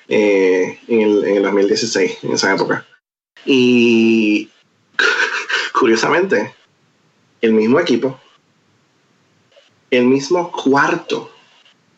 en 0.08 0.76
el, 0.88 1.24
en 1.24 1.38
el 1.38 1.43
2016, 1.43 2.18
en 2.24 2.32
esa 2.32 2.56
época. 2.56 2.84
Y 3.45 4.49
curiosamente, 5.78 6.55
el 7.41 7.53
mismo 7.53 7.80
equipo, 7.80 8.19
el 9.91 10.05
mismo 10.05 10.51
cuarto, 10.51 11.32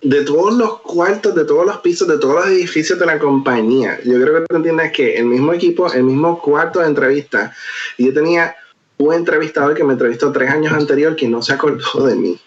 de 0.01 0.23
todos 0.23 0.53
los 0.53 0.81
cuartos, 0.81 1.33
de 1.33 1.45
todos 1.45 1.65
los 1.65 1.77
pisos, 1.77 2.07
de 2.07 2.19
todos 2.19 2.35
los 2.35 2.47
edificios 2.47 2.99
de 2.99 3.05
la 3.05 3.17
compañía. 3.17 3.99
Yo 4.03 4.21
creo 4.21 4.39
que 4.39 4.45
tú 4.47 4.55
entiendes 4.55 4.91
que 4.91 5.17
el 5.17 5.25
mismo 5.25 5.53
equipo, 5.53 5.91
el 5.91 6.03
mismo 6.03 6.39
cuarto 6.39 6.79
de 6.79 6.87
entrevista. 6.87 7.55
Yo 7.97 8.13
tenía 8.13 8.55
un 8.97 9.13
entrevistador 9.13 9.75
que 9.75 9.83
me 9.83 9.93
entrevistó 9.93 10.31
tres 10.31 10.49
años 10.51 10.73
anterior 10.73 11.15
que 11.15 11.27
no 11.27 11.41
se 11.41 11.53
acordó 11.53 12.05
de 12.05 12.15
mí. 12.15 12.39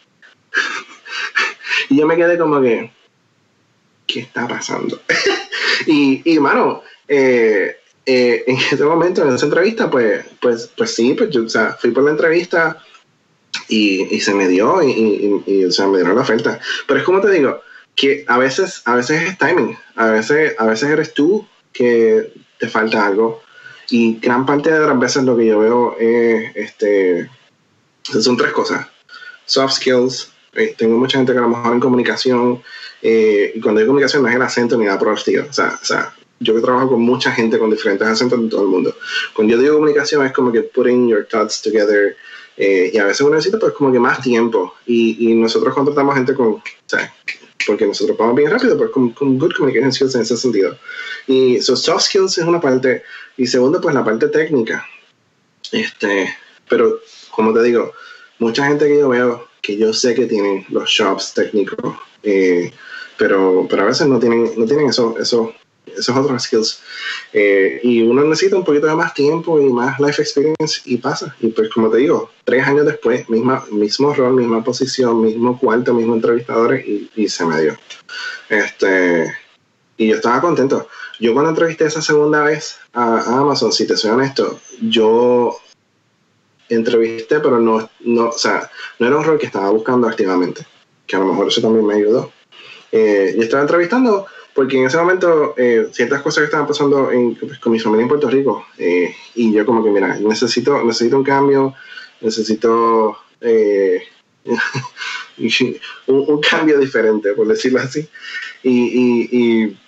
y 1.88 1.98
yo 1.98 2.06
me 2.06 2.16
quedé 2.16 2.38
como 2.38 2.60
que, 2.60 2.92
¿qué 4.06 4.20
está 4.20 4.46
pasando? 4.46 5.00
y, 5.86 6.22
y, 6.24 6.38
mano, 6.38 6.82
eh, 7.08 7.79
eh, 8.06 8.44
en 8.46 8.56
ese 8.72 8.84
momento, 8.84 9.22
en 9.22 9.34
esa 9.34 9.46
entrevista, 9.46 9.90
pues, 9.90 10.24
pues, 10.40 10.70
pues 10.76 10.94
sí, 10.94 11.14
pues 11.14 11.30
yo, 11.30 11.44
o 11.44 11.48
sea, 11.48 11.76
fui 11.80 11.90
por 11.90 12.04
la 12.04 12.10
entrevista 12.10 12.82
y, 13.68 14.14
y 14.14 14.20
se 14.20 14.34
me 14.34 14.48
dio 14.48 14.82
y, 14.82 14.90
y, 14.90 15.42
y, 15.46 15.64
o 15.64 15.72
sea, 15.72 15.86
me 15.86 15.98
dieron 15.98 16.16
la 16.16 16.22
oferta. 16.22 16.58
Pero 16.86 17.00
es 17.00 17.06
como 17.06 17.20
te 17.20 17.30
digo, 17.30 17.60
que 17.94 18.24
a 18.28 18.38
veces, 18.38 18.82
a 18.84 18.94
veces 18.94 19.22
es 19.22 19.38
timing, 19.38 19.76
a 19.96 20.06
veces, 20.06 20.54
a 20.58 20.66
veces 20.66 20.88
eres 20.90 21.14
tú 21.14 21.46
que 21.72 22.32
te 22.58 22.68
falta 22.68 23.06
algo. 23.06 23.42
Y 23.90 24.18
gran 24.20 24.46
parte 24.46 24.70
de 24.70 24.78
las 24.86 24.98
veces 24.98 25.24
lo 25.24 25.36
que 25.36 25.46
yo 25.46 25.58
veo 25.58 25.96
es, 25.98 26.54
este, 26.54 27.28
son 28.02 28.36
tres 28.36 28.52
cosas. 28.52 28.86
Soft 29.44 29.74
skills, 29.74 30.32
eh, 30.52 30.74
tengo 30.78 30.96
mucha 30.96 31.18
gente 31.18 31.32
que 31.32 31.38
a 31.38 31.42
lo 31.42 31.48
mejor 31.48 31.72
en 31.72 31.80
comunicación, 31.80 32.62
eh, 33.02 33.52
y 33.54 33.60
cuando 33.60 33.80
hay 33.80 33.86
comunicación 33.86 34.22
no 34.22 34.28
es 34.28 34.36
el 34.36 34.42
acento 34.42 34.76
ni 34.78 34.86
la 34.86 34.98
proactiva. 34.98 35.44
O 35.48 35.52
sea, 35.52 35.78
o 35.80 35.84
sea, 35.84 36.14
yo 36.40 36.54
que 36.54 36.60
trabajo 36.60 36.90
con 36.90 37.02
mucha 37.02 37.30
gente 37.32 37.58
con 37.58 37.70
diferentes 37.70 38.06
acentos 38.08 38.38
en 38.38 38.48
todo 38.48 38.62
el 38.62 38.68
mundo. 38.68 38.96
Cuando 39.34 39.54
yo 39.54 39.60
digo 39.60 39.74
comunicación 39.74 40.24
es 40.26 40.32
como 40.32 40.50
que 40.50 40.62
putting 40.62 41.08
your 41.08 41.26
thoughts 41.26 41.62
together. 41.62 42.16
Eh, 42.56 42.90
y 42.92 42.98
a 42.98 43.04
veces 43.04 43.20
uno 43.22 43.36
necesita 43.36 43.58
pues 43.58 43.72
como 43.74 43.92
que 43.92 44.00
más 44.00 44.20
tiempo. 44.20 44.74
Y, 44.86 45.30
y 45.30 45.34
nosotros 45.34 45.74
contratamos 45.74 46.14
gente 46.14 46.34
con, 46.34 46.62
sea, 46.86 47.14
porque 47.66 47.86
nosotros 47.86 48.16
vamos 48.16 48.36
bien 48.36 48.50
rápido, 48.50 48.76
pero 48.76 48.90
con, 48.90 49.10
con, 49.10 49.38
good 49.38 49.52
communication 49.52 49.92
skills 49.92 50.14
en 50.14 50.22
ese 50.22 50.36
sentido. 50.36 50.76
Y 51.26 51.60
so 51.60 51.76
soft 51.76 52.04
skills 52.04 52.38
es 52.38 52.44
una 52.44 52.60
parte, 52.60 53.02
y 53.36 53.46
segundo, 53.46 53.80
pues 53.80 53.94
la 53.94 54.04
parte 54.04 54.28
técnica. 54.28 54.86
Este, 55.72 56.34
pero 56.68 57.00
como 57.30 57.52
te 57.52 57.62
digo, 57.62 57.92
mucha 58.38 58.66
gente 58.66 58.88
que 58.88 58.98
yo 58.98 59.08
veo, 59.08 59.48
que 59.60 59.76
yo 59.76 59.92
sé 59.92 60.14
que 60.14 60.26
tienen 60.26 60.66
los 60.70 60.88
shops 60.88 61.34
técnicos, 61.34 61.96
eh, 62.22 62.72
pero, 63.16 63.66
pero 63.68 63.82
a 63.82 63.86
veces 63.86 64.06
no 64.06 64.18
tienen, 64.18 64.50
no 64.56 64.64
tienen 64.64 64.88
eso, 64.88 65.16
eso, 65.18 65.52
esos 65.96 66.16
otros 66.16 66.42
skills. 66.42 66.80
Eh, 67.32 67.80
y 67.82 68.02
uno 68.02 68.24
necesita 68.24 68.56
un 68.56 68.64
poquito 68.64 68.86
de 68.86 68.94
más 68.94 69.14
tiempo 69.14 69.60
y 69.60 69.70
más 69.72 69.98
life 70.00 70.22
experience 70.22 70.80
y 70.84 70.96
pasa. 70.96 71.34
Y 71.40 71.48
pues 71.48 71.70
como 71.70 71.90
te 71.90 71.98
digo, 71.98 72.30
tres 72.44 72.66
años 72.66 72.86
después, 72.86 73.28
misma, 73.28 73.64
mismo 73.70 74.14
rol, 74.14 74.34
misma 74.34 74.62
posición, 74.64 75.22
mismo 75.22 75.58
cuarto, 75.58 75.94
mismo 75.94 76.14
entrevistadores 76.14 76.86
y, 76.86 77.10
y 77.16 77.28
se 77.28 77.44
me 77.44 77.60
dio. 77.60 77.76
Este, 78.48 79.32
y 79.96 80.08
yo 80.08 80.16
estaba 80.16 80.40
contento. 80.40 80.88
Yo 81.20 81.34
cuando 81.34 81.50
entrevisté 81.50 81.84
esa 81.84 82.00
segunda 82.00 82.42
vez 82.42 82.78
a, 82.94 83.38
Amazon, 83.38 83.70
si 83.70 83.86
te 83.86 83.96
soy 83.96 84.10
honesto, 84.10 84.58
yo 84.80 85.58
entrevisté, 86.70 87.40
pero 87.40 87.60
no, 87.60 87.90
no, 88.00 88.28
o 88.28 88.38
sea, 88.38 88.70
no 88.98 89.06
era 89.06 89.18
un 89.18 89.24
rol 89.24 89.38
que 89.38 89.44
estaba 89.44 89.68
buscando 89.68 90.08
activamente, 90.08 90.66
que 91.06 91.16
a 91.16 91.18
lo 91.18 91.26
mejor 91.26 91.48
eso 91.48 91.60
también 91.60 91.86
me 91.86 91.96
ayudó. 91.96 92.32
Eh, 92.90 93.34
yo 93.36 93.42
estaba 93.42 93.62
entrevistando 93.62 94.26
porque 94.54 94.78
en 94.78 94.86
ese 94.86 94.98
momento 94.98 95.54
eh, 95.56 95.88
ciertas 95.92 96.22
cosas 96.22 96.42
que 96.42 96.44
estaban 96.46 96.66
pasando 96.66 97.10
pues, 97.40 97.58
con 97.58 97.72
mi 97.72 97.78
familia 97.78 98.02
en 98.02 98.08
Puerto 98.08 98.28
Rico 98.28 98.66
eh, 98.78 99.14
y 99.34 99.52
yo 99.52 99.64
como 99.64 99.82
que 99.82 99.90
mira 99.90 100.18
necesito 100.18 100.82
necesito 100.84 101.16
un 101.16 101.24
cambio 101.24 101.74
necesito 102.20 103.16
eh, 103.40 104.02
un, 106.06 106.40
cambio 106.40 106.78
diferente 106.78 107.32
por 107.32 107.46
decirlo 107.46 107.80
así 107.80 108.08
y, 108.62 108.70
y, 108.70 109.28
y 109.32 109.78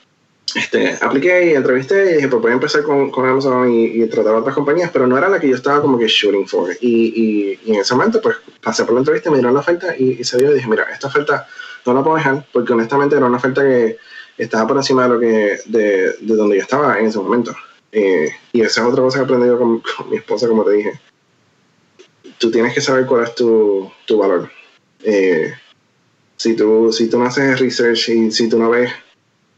este, 0.55 0.99
apliqué 1.01 1.51
y 1.51 1.55
entrevisté 1.55 2.11
y 2.11 2.15
dije, 2.17 2.29
pues 2.29 2.43
voy 2.43 2.51
a 2.51 2.55
empezar 2.55 2.83
con, 2.83 3.11
Amazon 3.15 3.73
y, 3.73 4.07
tratar 4.07 4.35
otras 4.35 4.55
compañías, 4.55 4.91
pero 4.93 5.07
no 5.07 5.17
era 5.17 5.29
la 5.29 5.41
que 5.41 5.49
yo 5.49 5.55
estaba 5.55 5.81
como 5.81 5.99
que 5.99 6.09
shooting 6.09 6.47
for. 6.47 6.71
Y, 6.81 6.89
y, 6.91 7.61
y 7.65 7.75
en 7.75 7.81
ese 7.81 7.95
momento, 7.95 8.21
pues 8.21 8.37
pasé 8.63 8.85
por 8.85 8.95
la 8.95 9.01
entrevista, 9.01 9.31
me 9.31 9.39
dieron 9.39 9.55
la 9.55 9.61
oferta 9.61 9.97
y 9.97 10.23
se 10.25 10.37
dio 10.39 10.51
y 10.51 10.55
dije, 10.55 10.69
mira, 10.69 10.85
esta 10.93 11.07
oferta 11.07 11.47
no 11.87 11.95
la 11.95 12.03
puedo 12.03 12.17
dejar 12.17 12.47
porque 12.53 12.73
honestamente 12.73 13.17
era 13.17 13.27
una 13.27 13.39
oferta 13.39 13.63
que 13.63 13.99
estaba 14.39 14.66
por 14.66 14.76
encima 14.76 15.05
de 15.05 15.09
lo 15.09 15.20
que 15.20 15.59
de, 15.66 16.12
de 16.20 16.35
donde 16.35 16.57
yo 16.57 16.62
estaba 16.62 16.99
en 16.99 17.07
ese 17.07 17.18
momento. 17.18 17.55
Eh, 17.93 18.30
y 18.53 18.62
esa 18.62 18.80
es 18.80 18.87
otra 18.87 19.03
cosa 19.03 19.18
que 19.18 19.22
he 19.22 19.24
aprendido 19.24 19.59
con, 19.59 19.80
con, 19.97 20.11
mi 20.11 20.16
esposa, 20.16 20.49
como 20.49 20.64
te 20.64 20.72
dije. 20.72 21.01
Tú 22.39 22.51
tienes 22.51 22.74
que 22.74 22.80
saber 22.80 23.07
cuál 23.07 23.24
es 23.24 23.35
tu, 23.35 23.91
tu 24.07 24.18
valor. 24.18 24.51
Eh, 25.05 25.53
si, 26.37 26.57
tú, 26.57 26.93
si 26.93 27.09
tú 27.09 27.18
no 27.18 27.26
haces 27.26 27.61
research 27.61 28.09
y 28.09 28.30
si 28.30 28.49
tú 28.49 28.59
no 28.59 28.70
ves 28.70 28.91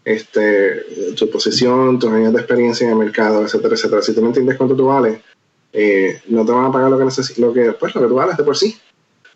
este, 0.04 0.84
tu 1.16 1.30
posición, 1.30 1.98
tus 1.98 2.10
años 2.10 2.32
de 2.32 2.40
experiencia 2.40 2.84
en 2.84 2.92
el 2.92 2.98
mercado, 2.98 3.44
etcétera, 3.44 3.74
etcétera. 3.74 4.02
Si 4.02 4.14
tú 4.14 4.20
no 4.20 4.28
entiendes 4.28 4.56
cuánto 4.56 4.76
tú 4.76 4.86
vales, 4.86 5.20
eh, 5.72 6.20
no 6.28 6.44
te 6.44 6.52
van 6.52 6.66
a 6.66 6.72
pagar 6.72 6.90
lo 6.90 6.98
que, 6.98 7.04
neces 7.04 7.38
lo 7.38 7.52
que, 7.52 7.72
pues, 7.72 7.94
lo 7.94 8.02
que 8.02 8.08
tú 8.08 8.14
vales 8.14 8.36
de 8.36 8.44
por 8.44 8.56
sí. 8.56 8.76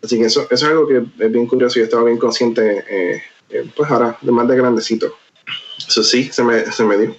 Así 0.01 0.17
que 0.17 0.25
eso, 0.25 0.43
eso 0.43 0.53
es 0.53 0.63
algo 0.63 0.87
que 0.87 1.03
es 1.19 1.31
bien 1.31 1.47
curioso 1.47 1.79
y 1.79 1.81
he 1.81 1.85
estado 1.85 2.05
bien 2.05 2.17
consciente, 2.17 2.85
eh, 2.87 3.21
eh, 3.49 3.69
pues 3.75 3.89
ahora, 3.89 4.17
de 4.21 4.31
más 4.31 4.47
de 4.47 4.55
grandecito. 4.55 5.13
Eso 5.89 6.03
sí, 6.03 6.29
se 6.31 6.43
me, 6.43 6.65
se 6.71 6.83
me 6.83 6.97
dio. 6.97 7.15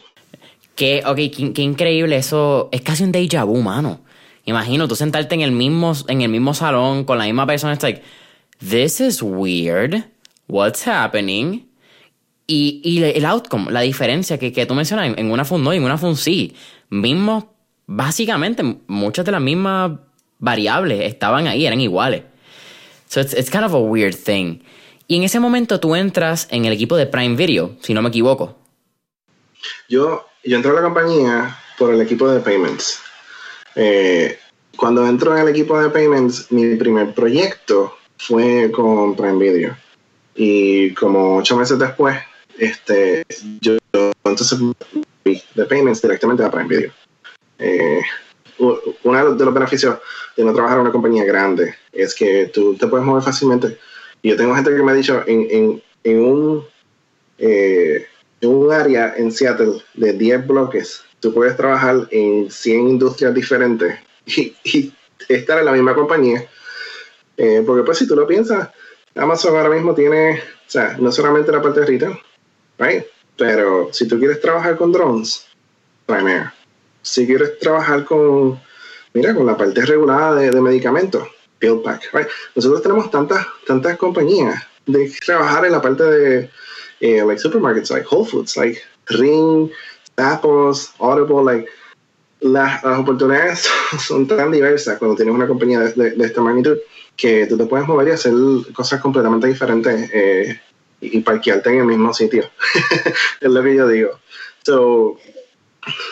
Qué, 0.77 1.03
ok, 1.05 1.17
qué, 1.55 1.63
increíble, 1.63 2.17
eso 2.17 2.69
es 2.71 2.81
casi 2.83 3.03
un 3.03 3.13
déjà 3.13 3.45
vu, 3.45 3.61
mano. 3.61 4.01
Imagino 4.45 4.87
tú 4.87 4.95
sentarte 4.95 5.35
en 5.35 5.41
el 5.41 5.51
mismo, 5.51 5.93
en 6.07 6.21
el 6.21 6.29
mismo 6.29 6.55
salón 6.55 7.05
con 7.05 7.19
la 7.19 7.25
misma 7.25 7.47
persona, 7.47 7.75
it's 7.75 7.83
like, 7.83 8.03
this 8.61 9.01
is 9.01 9.23
weird, 9.23 10.05
what's 10.47 10.87
happening? 10.87 11.69
Y, 12.47 12.81
y, 12.85 13.03
el 13.03 13.25
outcome, 13.27 13.73
la 13.73 13.81
diferencia 13.81 14.39
que, 14.39 14.53
que 14.53 14.67
tú 14.67 14.75
mencionas, 14.75 15.19
en 15.19 15.31
una 15.33 15.45
fun 15.45 15.65
no 15.65 15.75
y 15.75 15.79
en 15.79 15.85
una 15.85 15.99
fun 15.99 16.17
sí, 16.17 16.55
mismo, 16.91 17.53
básicamente, 17.87 18.63
muchas 18.87 19.25
de 19.25 19.33
las 19.33 19.41
mismas 19.41 19.99
variables 20.39 21.01
estaban 21.03 21.49
ahí, 21.49 21.67
eran 21.67 21.81
iguales. 21.81 22.23
So 23.09 23.21
it's 23.21 23.51
kind 23.51 23.65
of 23.65 23.75
a 23.75 23.79
weird 23.79 24.15
thing. 24.15 24.61
Y 25.09 25.17
en 25.17 25.25
ese 25.25 25.41
momento 25.41 25.81
tú 25.81 25.97
entras 25.97 26.47
en 26.53 26.67
el 26.67 26.73
equipo 26.73 26.97
de 26.97 27.07
Prime 27.07 27.35
Video, 27.35 27.75
si 27.81 27.95
no 27.95 28.01
me 28.01 28.11
equivoco. 28.11 28.60
Yo, 29.89 30.27
yo 30.45 30.57
entré 30.57 30.71
a 30.71 30.75
la 30.75 30.83
compañía 30.83 31.59
por 31.79 31.95
el 31.95 32.01
equipo 32.01 32.29
de 32.29 32.41
Payments. 32.41 33.01
Eh, 33.75 34.39
cuando 34.77 35.07
entro 35.07 35.37
en 35.37 35.43
el 35.43 35.49
equipo 35.49 35.81
de 35.81 35.91
Payments, 35.91 36.51
mi 36.51 36.77
primer 36.77 37.15
proyecto 37.15 37.97
fue 38.19 38.71
con 38.71 39.17
Prime 39.17 39.39
Video. 39.39 39.77
Y 40.35 40.95
como 40.95 41.37
ocho 41.37 41.57
meses 41.57 41.79
después, 41.79 42.17
este, 42.59 43.25
yo, 43.61 43.77
yo 43.93 44.13
entonces 44.25 44.59
de 45.55 45.65
payments 45.67 46.03
directamente 46.03 46.45
a 46.45 46.51
Prime 46.51 46.69
Video. 46.69 46.93
Eh, 47.59 48.01
uno 48.59 49.35
de 49.35 49.45
los 49.45 49.55
beneficios 49.55 49.99
de 50.37 50.45
no 50.45 50.53
trabajar 50.53 50.79
en 50.79 50.83
una 50.83 50.93
compañía 50.93 51.25
grande 51.25 51.75
es 51.93 52.15
que 52.15 52.47
tú 52.47 52.75
te 52.75 52.87
puedes 52.87 53.07
mover 53.07 53.23
fácilmente. 53.23 53.79
Y 54.23 54.31
yo 54.31 54.37
tengo 54.37 54.55
gente 54.55 54.71
que 54.71 54.83
me 54.83 54.93
ha 54.93 54.95
dicho 54.95 55.23
en, 55.27 55.47
en, 55.51 55.83
en 56.05 56.21
un, 56.21 56.65
eh, 57.39 58.07
un 58.47 58.73
área 58.73 59.15
en 59.17 59.33
Seattle 59.33 59.83
de 59.95 60.13
10 60.15 60.47
bloques, 60.47 61.03
tú 61.21 61.33
puedes 61.33 61.57
trabajar 61.57 62.09
en 62.11 62.51
100 62.51 62.89
industrias 62.89 63.35
diferentes 63.35 63.99
y, 64.27 64.55
y 64.65 64.95
estar 65.29 65.59
en 65.59 65.67
la 65.67 65.73
misma 65.73 65.95
compañía. 65.95 66.47
Eh, 67.37 67.63
porque 67.67 67.83
pues 67.85 67.99
si 67.99 68.07
tú 68.07 68.17
lo 68.17 68.27
piensas, 68.27 68.69
Amazon 69.15 69.57
ahora 69.57 69.71
mismo 69.71 69.95
tiene, 69.95 70.35
o 70.41 70.71
sea, 70.71 70.97
no 70.99 71.11
solamente 71.11 71.53
la 71.53 71.63
parte 71.63 71.81
de 71.81 71.87
retail, 71.87 72.19
right? 72.79 73.05
Pero 73.37 73.89
si 73.93 74.07
tú 74.07 74.19
quieres 74.19 74.41
trabajar 74.41 74.77
con 74.77 74.93
drones, 74.93 75.47
Prime 76.07 76.53
Si 77.03 77.27
quieres 77.27 77.59
trabajar 77.59 78.05
con, 78.05 78.61
mira, 79.15 79.35
con 79.35 79.47
la 79.47 79.57
parte 79.57 79.85
regulada 79.87 80.35
de, 80.35 80.51
de 80.51 80.61
medicamentos, 80.61 81.27
PillPack, 81.59 82.13
right? 82.13 82.29
Nosotros 82.55 82.83
tenemos 82.83 83.11
tantas, 83.11 83.47
tantas 83.67 83.97
compañías 83.97 84.63
de 84.87 85.11
trabajar 85.25 85.65
en 85.65 85.73
la 85.73 85.81
parte 85.81 86.05
de, 86.05 86.51
eh, 87.01 87.23
like 87.25 87.41
supermarkets, 87.41 87.91
like 87.91 88.07
Whole 88.11 88.25
Foods, 88.25 88.57
like 88.57 88.83
Ring, 89.11 89.71
Zappos, 90.17 90.93
Audible, 90.99 91.43
like 91.43 91.69
las, 92.41 92.83
las, 92.83 92.99
oportunidades 92.99 93.69
son 94.07 94.27
tan 94.27 94.51
diversas 94.51 94.99
cuando 94.99 95.17
tienes 95.17 95.35
una 95.35 95.47
compañía 95.47 95.81
de, 95.81 95.93
de, 95.93 96.11
de, 96.13 96.25
esta 96.25 96.41
magnitud 96.41 96.79
que 97.17 97.47
tú 97.47 97.59
te 97.59 97.67
puedes 97.67 97.87
mover 97.87 98.09
y 98.09 98.13
hacer 98.13 98.33
cosas 98.73 99.01
completamente 99.01 99.47
diferentes 99.47 100.11
eh, 100.13 100.59
y 101.01 101.21
parquearte 101.21 101.71
en 101.71 101.81
el 101.81 101.85
mismo 101.87 102.13
sitio. 102.15 102.49
es 103.41 103.51
lo 103.51 103.63
que 103.63 103.75
yo 103.75 103.89
digo. 103.89 104.19
So, 104.65 105.19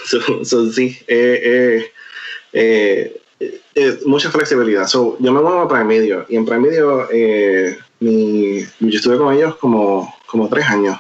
so, 0.05 0.45
so 0.45 0.73
sí, 0.73 0.99
eh, 1.07 1.91
eh, 2.53 3.21
eh, 3.75 3.99
mucha 4.07 4.31
flexibilidad. 4.31 4.87
So, 4.87 5.17
yo 5.21 5.33
me 5.33 5.41
muevo 5.41 5.61
a 5.61 5.69
Prime 5.69 5.99
Video 5.99 6.27
y 6.29 6.37
en 6.37 6.45
Prime 6.45 6.69
Video 6.69 7.09
mi, 8.01 8.61
yo 8.61 8.99
estuve 8.99 9.19
con 9.19 9.35
ellos 9.35 9.57
como, 9.57 10.15
como 10.27 10.49
tres 10.49 10.67
años 10.67 10.99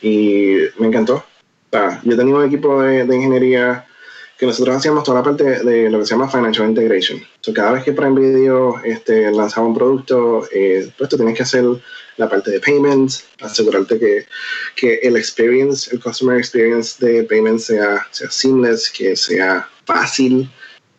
y 0.00 0.56
me 0.78 0.86
encantó. 0.86 1.16
O 1.16 1.24
sea, 1.70 2.00
yo 2.04 2.16
tenía 2.16 2.34
un 2.34 2.44
equipo 2.44 2.82
de, 2.82 3.04
de 3.04 3.16
ingeniería 3.16 3.86
que 4.38 4.46
nosotros 4.46 4.76
hacíamos 4.76 5.04
toda 5.04 5.18
la 5.18 5.24
parte 5.24 5.64
de 5.64 5.88
lo 5.90 6.00
que 6.00 6.06
se 6.06 6.14
llama 6.14 6.28
Financial 6.28 6.68
Integration. 6.68 7.22
So, 7.40 7.52
cada 7.52 7.72
vez 7.72 7.84
que 7.84 7.92
Prime 7.92 8.18
Video 8.18 8.80
este, 8.84 9.30
lanzaba 9.30 9.66
un 9.66 9.74
producto, 9.74 10.46
eh, 10.52 10.90
pues 10.98 11.08
tú 11.08 11.16
tienes 11.16 11.36
que 11.36 11.44
hacer 11.44 11.64
la 12.16 12.28
parte 12.28 12.50
de 12.50 12.60
payments, 12.60 13.26
asegurarte 13.40 13.98
que, 13.98 14.26
que 14.76 14.94
el 15.02 15.16
experience, 15.16 15.92
el 15.92 16.00
customer 16.00 16.38
experience 16.38 17.04
de 17.04 17.24
payments 17.24 17.66
sea, 17.66 18.06
sea 18.10 18.30
seamless, 18.30 18.90
que 18.90 19.16
sea 19.16 19.68
fácil, 19.84 20.50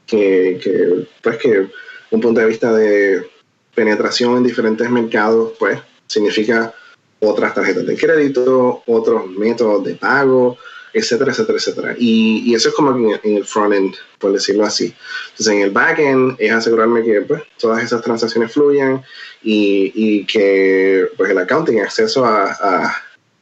que, 0.07 0.59
que, 0.63 1.07
pues 1.21 1.37
que 1.37 1.67
un 2.11 2.21
punto 2.21 2.39
de 2.39 2.47
vista 2.47 2.71
de 2.73 3.29
penetración 3.75 4.37
en 4.37 4.43
diferentes 4.43 4.89
mercados, 4.89 5.53
pues 5.59 5.79
significa 6.07 6.73
otras 7.19 7.53
tarjetas 7.53 7.85
de 7.85 7.97
crédito, 7.97 8.83
otros 8.85 9.27
métodos 9.29 9.83
de 9.83 9.95
pago, 9.95 10.57
etcétera, 10.93 11.31
etcétera, 11.31 11.57
etcétera. 11.57 11.95
Y, 11.99 12.53
eso 12.55 12.69
es 12.69 12.75
como 12.75 12.95
en, 12.95 13.35
el 13.35 13.45
front-end, 13.45 13.95
por 14.17 14.31
decirlo 14.31 14.65
así. 14.65 14.95
Entonces, 15.31 15.53
en 15.53 15.61
el 15.61 15.71
back-end 15.71 16.37
es 16.39 16.51
asegurarme 16.51 17.03
que 17.03 17.21
pues, 17.21 17.43
todas 17.59 17.83
esas 17.83 18.01
transacciones 18.01 18.53
fluyan 18.53 19.03
y, 19.43 20.25
que 20.25 21.09
pues, 21.17 21.31
el 21.31 21.37
accounting, 21.37 21.81
acceso 21.81 22.25
a, 22.25 22.95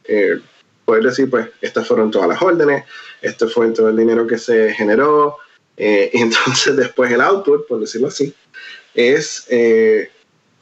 eh, 0.04 0.40
poder 0.84 1.04
decir, 1.04 1.30
pues, 1.30 1.48
estas 1.60 1.86
fueron 1.86 2.10
todas 2.10 2.28
las 2.28 2.42
órdenes, 2.42 2.84
esto 3.22 3.48
fue 3.48 3.68
todo 3.70 3.88
el 3.88 3.96
dinero 3.96 4.26
que 4.26 4.36
se 4.36 4.74
generó, 4.74 5.36
eh, 5.76 6.10
y 6.12 6.18
entonces 6.22 6.76
después 6.76 7.10
el 7.12 7.20
output, 7.20 7.68
por 7.68 7.80
decirlo 7.80 8.08
así, 8.08 8.34
es 8.94 9.46
eh, 9.48 10.10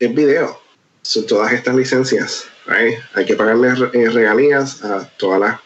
el 0.05 0.13
video. 0.13 0.61
Son 1.03 1.27
todas 1.27 1.53
estas 1.53 1.75
licencias. 1.75 2.47
Hay 2.67 3.25
que 3.25 3.35
pagarle 3.35 3.69
eh, 3.93 4.11
regalías 4.11 4.85
a 4.85 5.09
todas 5.17 5.41
las, 5.41 5.61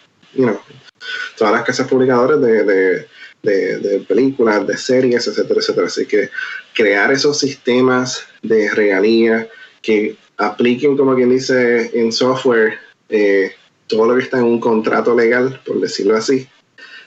todas 1.37 1.53
las 1.53 1.62
casas 1.64 1.87
publicadoras 1.89 2.41
de, 2.41 3.07
de, 3.43 4.05
películas, 4.09 4.66
de 4.66 4.76
series, 4.76 5.26
etcétera, 5.26 5.61
etcétera. 5.61 5.87
Así 5.87 6.07
que 6.07 6.30
crear 6.74 7.12
esos 7.12 7.39
sistemas 7.39 8.26
de 8.43 8.70
regalías 8.70 9.47
que 9.82 10.16
apliquen, 10.39 10.97
como 10.97 11.14
quien 11.14 11.30
dice, 11.30 11.91
en 11.99 12.12
software 12.12 12.78
eh, 13.09 13.53
todo 13.87 14.07
lo 14.07 14.16
que 14.16 14.22
está 14.22 14.39
en 14.39 14.45
un 14.45 14.61
contrato 14.61 15.14
legal, 15.14 15.61
por 15.64 15.80
decirlo 15.80 16.16
así. 16.16 16.49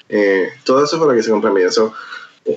Eh, 0.07 0.49
todo 0.63 0.83
eso 0.83 0.97
fue 0.97 1.07
lo 1.07 1.13
que 1.13 1.23
se 1.23 1.31
compró 1.31 1.55
en 1.57 1.67
eso 1.67 1.93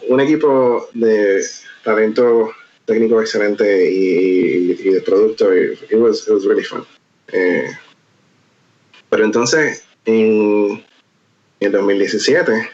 un 0.09 0.21
equipo 0.21 0.89
de 0.95 1.45
talento 1.85 2.53
técnico 2.93 3.21
excelente 3.23 3.91
y, 3.91 4.75
de 4.75 5.01
producto. 5.01 5.55
It 5.55 5.95
was, 5.95 6.27
it 6.27 6.33
was 6.33 6.45
really 6.45 6.63
fun. 6.63 6.85
Eh, 7.29 7.71
pero 9.09 9.25
entonces, 9.25 9.85
en, 10.05 10.85
en 11.61 11.73
2017, 11.73 12.53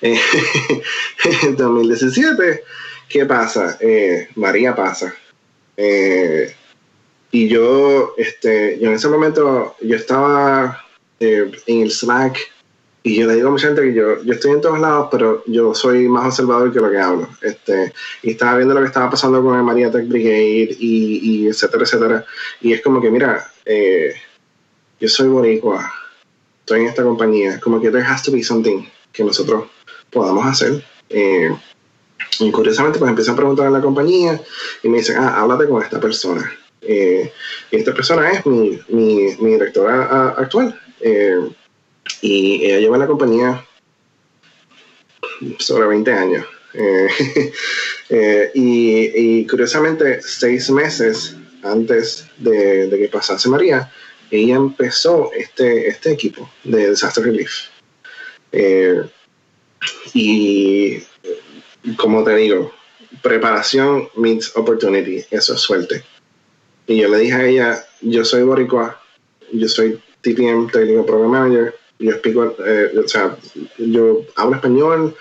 en 0.00 1.56
2017, 1.56 2.64
¿qué 3.08 3.26
pasa? 3.26 3.78
Eh, 3.80 4.28
María 4.34 4.74
pasa. 4.74 5.14
Eh, 5.76 6.52
y 7.30 7.48
yo, 7.48 8.14
este, 8.16 8.78
yo 8.80 8.88
en 8.88 8.94
ese 8.94 9.08
momento, 9.08 9.76
yo 9.80 9.94
estaba 9.94 10.84
en 11.20 11.52
el 11.66 11.90
Slack 11.90 12.38
y 13.08 13.16
yo 13.16 13.26
le 13.26 13.36
digo 13.36 13.48
a 13.48 13.52
mucha 13.52 13.68
gente 13.68 13.82
que 13.82 13.94
yo, 13.94 14.22
yo 14.22 14.34
estoy 14.34 14.50
en 14.50 14.60
todos 14.60 14.78
lados, 14.78 15.08
pero 15.10 15.42
yo 15.46 15.74
soy 15.74 16.08
más 16.08 16.26
observador 16.26 16.70
que 16.70 16.78
lo 16.78 16.90
que 16.90 16.98
hablo. 16.98 17.28
Este, 17.40 17.94
y 18.22 18.32
estaba 18.32 18.56
viendo 18.56 18.74
lo 18.74 18.80
que 18.80 18.88
estaba 18.88 19.08
pasando 19.08 19.42
con 19.42 19.56
el 19.56 19.64
María 19.64 19.90
Tech 19.90 20.06
Brigade 20.06 20.76
y, 20.78 21.20
y 21.22 21.48
etcétera, 21.48 21.84
etcétera. 21.84 22.26
Y 22.60 22.74
es 22.74 22.82
como 22.82 23.00
que, 23.00 23.10
mira, 23.10 23.50
eh, 23.64 24.12
yo 25.00 25.08
soy 25.08 25.28
boricua, 25.28 25.90
estoy 26.60 26.80
en 26.80 26.86
esta 26.88 27.02
compañía, 27.02 27.58
como 27.60 27.80
que 27.80 27.90
there 27.90 28.04
has 28.04 28.22
to 28.22 28.30
be 28.30 28.42
something 28.42 28.86
que 29.10 29.24
nosotros 29.24 29.64
podamos 30.10 30.44
hacer. 30.44 30.84
Eh, 31.08 31.50
y 32.40 32.50
curiosamente, 32.50 32.98
pues 32.98 33.08
empecé 33.08 33.30
a 33.30 33.36
preguntar 33.36 33.68
en 33.68 33.72
la 33.72 33.80
compañía 33.80 34.38
y 34.82 34.88
me 34.88 34.98
dicen, 34.98 35.16
ah, 35.18 35.40
háblate 35.40 35.66
con 35.66 35.82
esta 35.82 35.98
persona. 35.98 36.52
Eh, 36.82 37.32
y 37.70 37.76
esta 37.76 37.94
persona 37.94 38.30
es 38.30 38.44
mi, 38.44 38.78
mi, 38.88 39.34
mi 39.40 39.52
directora 39.52 40.08
ah, 40.10 40.34
actual. 40.36 40.78
Eh, 41.00 41.38
y 42.20 42.64
ella 42.64 42.80
lleva 42.80 42.98
la 42.98 43.06
compañía 43.06 43.64
sobre 45.58 45.86
20 45.86 46.12
años. 46.12 46.46
Eh, 46.74 47.08
eh, 48.10 48.50
y, 48.54 49.46
curiosamente, 49.46 50.20
seis 50.22 50.70
meses 50.70 51.36
antes 51.62 52.26
de, 52.38 52.88
que 52.90 53.08
pasase 53.08 53.48
María, 53.48 53.90
ella 54.30 54.56
empezó 54.56 55.32
este, 55.32 55.88
este 55.88 56.12
equipo 56.12 56.50
de 56.64 56.90
Disaster 56.90 57.24
Relief. 57.24 57.52
Eh, 58.52 59.02
y 60.14 60.98
como 61.96 62.24
te 62.24 62.34
digo, 62.36 62.72
preparación 63.22 64.08
meets 64.16 64.54
opportunity, 64.56 65.24
eso 65.30 65.54
es 65.54 65.60
suerte. 65.60 66.04
Y 66.86 66.96
yo 66.96 67.08
le 67.08 67.18
dije 67.18 67.34
a 67.34 67.46
ella, 67.46 67.86
yo 68.00 68.24
soy 68.24 68.42
boricua, 68.42 69.00
yo 69.52 69.68
soy 69.68 70.00
TPM, 70.22 70.70
Technical 70.70 71.04
Program 71.04 71.30
Manager, 71.30 71.74
yo 71.98 72.10
explico, 72.10 72.56
eh, 72.64 72.92
o 73.04 73.08
sea, 73.08 73.36
yo 73.78 74.22
hablo 74.36 74.56
español, 74.56 75.16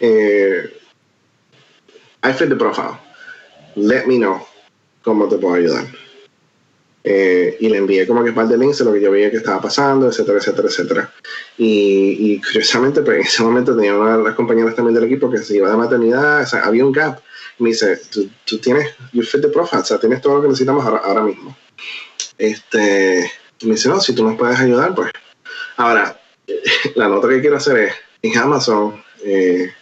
eh, 0.00 0.70
I 2.22 2.32
fit 2.32 2.48
the 2.48 2.56
profile. 2.56 2.98
Let 3.76 4.06
me 4.06 4.16
know 4.16 4.46
cómo 5.02 5.28
te 5.28 5.38
puedo 5.38 5.54
ayudar. 5.54 5.86
Eh, 7.02 7.56
y 7.60 7.68
le 7.70 7.78
envié 7.78 8.06
como 8.06 8.22
que 8.22 8.28
un 8.28 8.34
par 8.34 8.48
de 8.48 8.58
links 8.58 8.78
de 8.78 8.84
lo 8.84 8.92
que 8.92 9.00
yo 9.00 9.10
veía 9.10 9.30
que 9.30 9.38
estaba 9.38 9.60
pasando, 9.62 10.08
etcétera, 10.08 10.38
etcétera, 10.38 10.68
etcétera. 10.68 11.12
Y, 11.56 12.34
y 12.34 12.40
curiosamente, 12.42 13.00
pues 13.00 13.16
en 13.16 13.22
ese 13.22 13.42
momento 13.42 13.74
tenía 13.74 13.96
una 13.96 14.18
de 14.18 14.24
las 14.24 14.34
compañeras 14.34 14.74
también 14.74 14.94
del 14.94 15.04
equipo 15.04 15.30
que 15.30 15.38
se 15.38 15.56
iba 15.56 15.70
de 15.70 15.76
maternidad, 15.76 16.42
o 16.42 16.46
sea, 16.46 16.60
había 16.60 16.84
un 16.84 16.92
gap. 16.92 17.20
Me 17.58 17.70
dice, 17.70 17.98
tú, 18.10 18.28
tú 18.44 18.58
tienes, 18.58 18.94
you 19.12 19.22
fit 19.22 19.40
the 19.40 19.48
profile, 19.48 19.80
o 19.80 19.84
sea, 19.84 19.98
tienes 19.98 20.20
todo 20.20 20.36
lo 20.36 20.42
que 20.42 20.48
necesitamos 20.48 20.84
ahora, 20.84 20.98
ahora 20.98 21.22
mismo. 21.22 21.56
Este, 22.36 23.30
y 23.60 23.66
me 23.66 23.74
dice, 23.74 23.88
no, 23.88 24.00
si 24.00 24.14
tú 24.14 24.24
nos 24.24 24.36
puedes 24.36 24.58
ayudar, 24.58 24.94
pues 24.94 25.10
Ahora, 25.80 26.20
la 26.94 27.08
nota 27.08 27.26
que 27.26 27.40
quiero 27.40 27.56
hacer 27.56 27.78
es, 27.78 27.94
en 28.20 28.36
Amazon, 28.36 29.02
eh, 29.24 29.72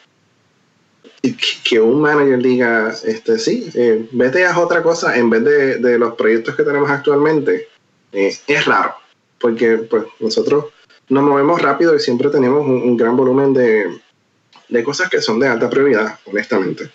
que 1.68 1.80
un 1.80 2.00
manager 2.00 2.38
diga, 2.38 2.94
este, 3.04 3.36
sí, 3.36 3.68
eh, 3.74 4.08
vete 4.12 4.46
a 4.46 4.56
otra 4.60 4.80
cosa 4.80 5.16
en 5.16 5.28
vez 5.28 5.42
de, 5.42 5.98
los 5.98 6.14
proyectos 6.14 6.54
que 6.54 6.62
tenemos 6.62 6.88
actualmente, 6.88 7.66
eh, 8.12 8.32
es 8.46 8.64
raro, 8.64 8.94
porque 9.40 9.78
pues, 9.78 10.04
nosotros 10.20 10.66
nos 11.08 11.24
movemos 11.24 11.60
rápido 11.60 11.96
y 11.96 11.98
siempre 11.98 12.30
tenemos 12.30 12.64
un, 12.64 12.96
gran 12.96 13.16
volumen 13.16 13.52
de, 13.52 14.84
cosas 14.84 15.10
que 15.10 15.20
son 15.20 15.40
de 15.40 15.48
alta 15.48 15.68
prioridad, 15.68 16.16
honestamente. 16.26 16.92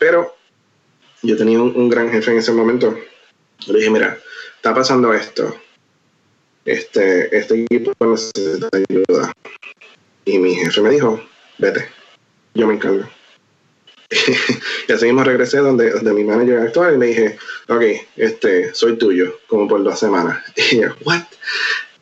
Pero 0.00 0.34
yo 1.22 1.36
tenía 1.36 1.62
un 1.62 1.88
gran 1.88 2.10
jefe 2.10 2.32
en 2.32 2.38
ese 2.38 2.50
momento. 2.50 2.98
Le 3.68 3.78
dije, 3.78 3.90
mira, 3.90 4.18
está 4.56 4.74
pasando 4.74 5.14
esto 5.14 5.54
este, 6.64 7.36
este 7.36 7.62
equipo 7.62 7.92
necesita 8.00 8.68
ayuda. 8.72 9.32
Y 10.24 10.38
mi 10.38 10.54
jefe 10.54 10.80
me 10.80 10.90
dijo, 10.90 11.20
vete, 11.58 11.86
yo 12.54 12.66
me 12.66 12.74
encargo. 12.74 13.04
y 14.88 14.92
así 14.92 15.06
mismo 15.06 15.24
regresé 15.24 15.58
donde, 15.58 15.90
donde 15.90 16.12
mi 16.12 16.24
manager 16.24 16.58
actual 16.58 16.94
y 16.94 16.98
le 16.98 17.06
dije, 17.06 17.38
ok, 17.68 17.82
este, 18.16 18.74
soy 18.74 18.96
tuyo, 18.96 19.40
como 19.46 19.68
por 19.68 19.82
dos 19.82 19.98
semanas. 19.98 20.42
Y 20.72 20.80
yo, 20.80 20.88
what? 21.04 21.22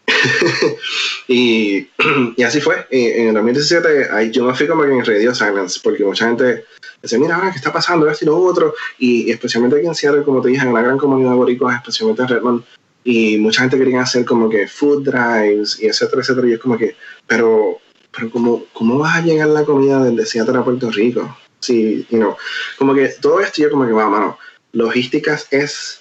y, 1.29 1.89
y, 2.37 2.43
así 2.43 2.61
fue. 2.61 2.87
en 2.91 3.29
el 3.29 3.35
2017 3.35 4.31
yo 4.31 4.45
me 4.45 4.55
fui 4.55 4.67
como 4.67 4.85
que 4.85 4.91
en 4.91 5.05
Radio 5.05 5.35
Silence, 5.35 5.81
porque 5.83 6.05
mucha 6.05 6.27
gente 6.27 6.65
decía, 7.01 7.19
mira, 7.19 7.41
¿qué 7.51 7.59
está 7.59 7.73
pasando? 7.73 8.09
Esto 8.09 8.25
y 8.25 8.29
lo 8.29 8.39
otro. 8.39 8.75
Y, 8.99 9.31
especialmente 9.31 9.77
aquí 9.77 9.87
en 9.87 9.95
Seattle, 9.95 10.23
como 10.23 10.41
te 10.41 10.49
dije, 10.49 10.67
en 10.67 10.75
la 10.75 10.83
gran 10.83 10.99
comunidad 10.99 11.35
boricua, 11.35 11.77
especialmente 11.77 12.23
en 12.23 12.29
Redmond, 12.29 12.65
y 13.05 13.39
mucha 13.39 13.63
gente 13.63 13.79
quería 13.79 14.03
hacer 14.03 14.25
como 14.25 14.49
que 14.49 14.69
food 14.69 15.05
drives 15.05 15.81
y 15.81 15.87
etcétera, 15.87 16.23
etcétera. 16.23 16.49
Y 16.49 16.53
es 16.53 16.59
como 16.59 16.79
que, 16.79 16.97
pero, 17.27 17.79
pero 18.15 18.31
¿cómo, 18.31 18.65
cómo 18.73 18.99
vas 18.99 19.17
a 19.17 19.23
llegar 19.23 19.49
la 19.49 19.65
comida 19.65 20.03
desde 20.03 20.27
Seattle 20.27 20.59
a 20.59 20.65
Puerto 20.65 20.91
Rico? 20.91 21.37
Sí, 21.61 22.07
you 22.11 22.19
know, 22.19 22.37
como 22.79 22.95
que 22.95 23.09
todo 23.21 23.41
esto 23.41 23.63
yo 23.63 23.71
como 23.71 23.87
que 23.87 23.93
va, 23.93 24.09
mano, 24.09 24.39
logísticas 24.73 25.47
es, 25.51 26.01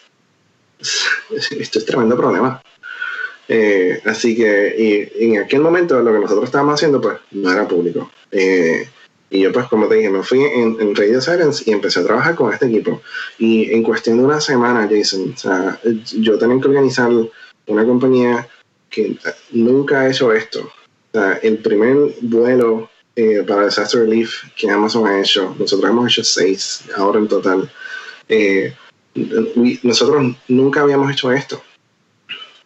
esto 1.60 1.80
es 1.80 1.86
tremendo 1.86 2.18
problema. 2.18 2.62
Eh, 3.48 4.02
así 4.06 4.36
que 4.36 5.12
y, 5.20 5.26
en 5.26 5.42
aquel 5.42 5.60
momento 5.60 6.00
lo 6.02 6.14
que 6.14 6.20
nosotros 6.20 6.46
estábamos 6.46 6.76
haciendo 6.76 7.02
pues 7.02 7.20
no 7.32 7.52
era 7.52 7.68
público. 7.68 8.12
Eh, 8.32 8.88
y 9.34 9.40
yo, 9.40 9.52
pues, 9.54 9.66
como 9.70 9.88
te 9.88 9.96
dije, 9.96 10.10
me 10.10 10.24
fui 10.24 10.44
en, 10.44 10.76
en 10.82 10.94
Radio 10.94 11.22
Silence 11.22 11.64
y 11.66 11.72
empecé 11.72 12.02
a 12.02 12.04
trabajar 12.04 12.36
con 12.36 12.52
este 12.52 12.66
equipo. 12.66 13.02
Y 13.40 13.72
en 13.72 13.82
cuestión 13.82 14.18
de 14.18 14.26
una 14.26 14.42
semana, 14.42 14.90
Jason, 14.92 15.32
o 15.34 15.38
sea, 15.38 15.80
yo 16.18 16.38
tenía 16.38 16.60
que 16.60 16.68
organizar 16.68 17.10
una 17.66 17.86
compañía 17.86 18.46
que 18.90 19.18
nunca 19.52 20.02
ha 20.02 20.10
hecho 20.10 20.34
esto. 20.34 20.70
O 21.14 21.18
sea, 21.18 21.40
el 21.42 21.60
primer 21.60 21.96
vuelo 22.22 22.90
eh, 23.16 23.42
para 23.48 23.66
Disaster 23.66 24.02
Relief 24.02 24.44
que 24.58 24.70
Amazon 24.70 25.08
ha 25.08 25.22
hecho, 25.22 25.56
nosotros 25.58 25.90
hemos 25.90 26.12
hecho 26.12 26.26
seis 26.26 26.84
ahora 26.98 27.20
en 27.20 27.30
total. 27.30 27.72
Eh, 28.28 28.74
nosotros 29.84 30.36
nunca 30.50 30.82
habíamos 30.82 31.10
hecho 31.10 31.32
esto. 31.32 31.64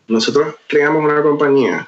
Nosotros 0.07 0.55
creamos 0.65 1.03
una 1.03 1.21
compañía 1.21 1.87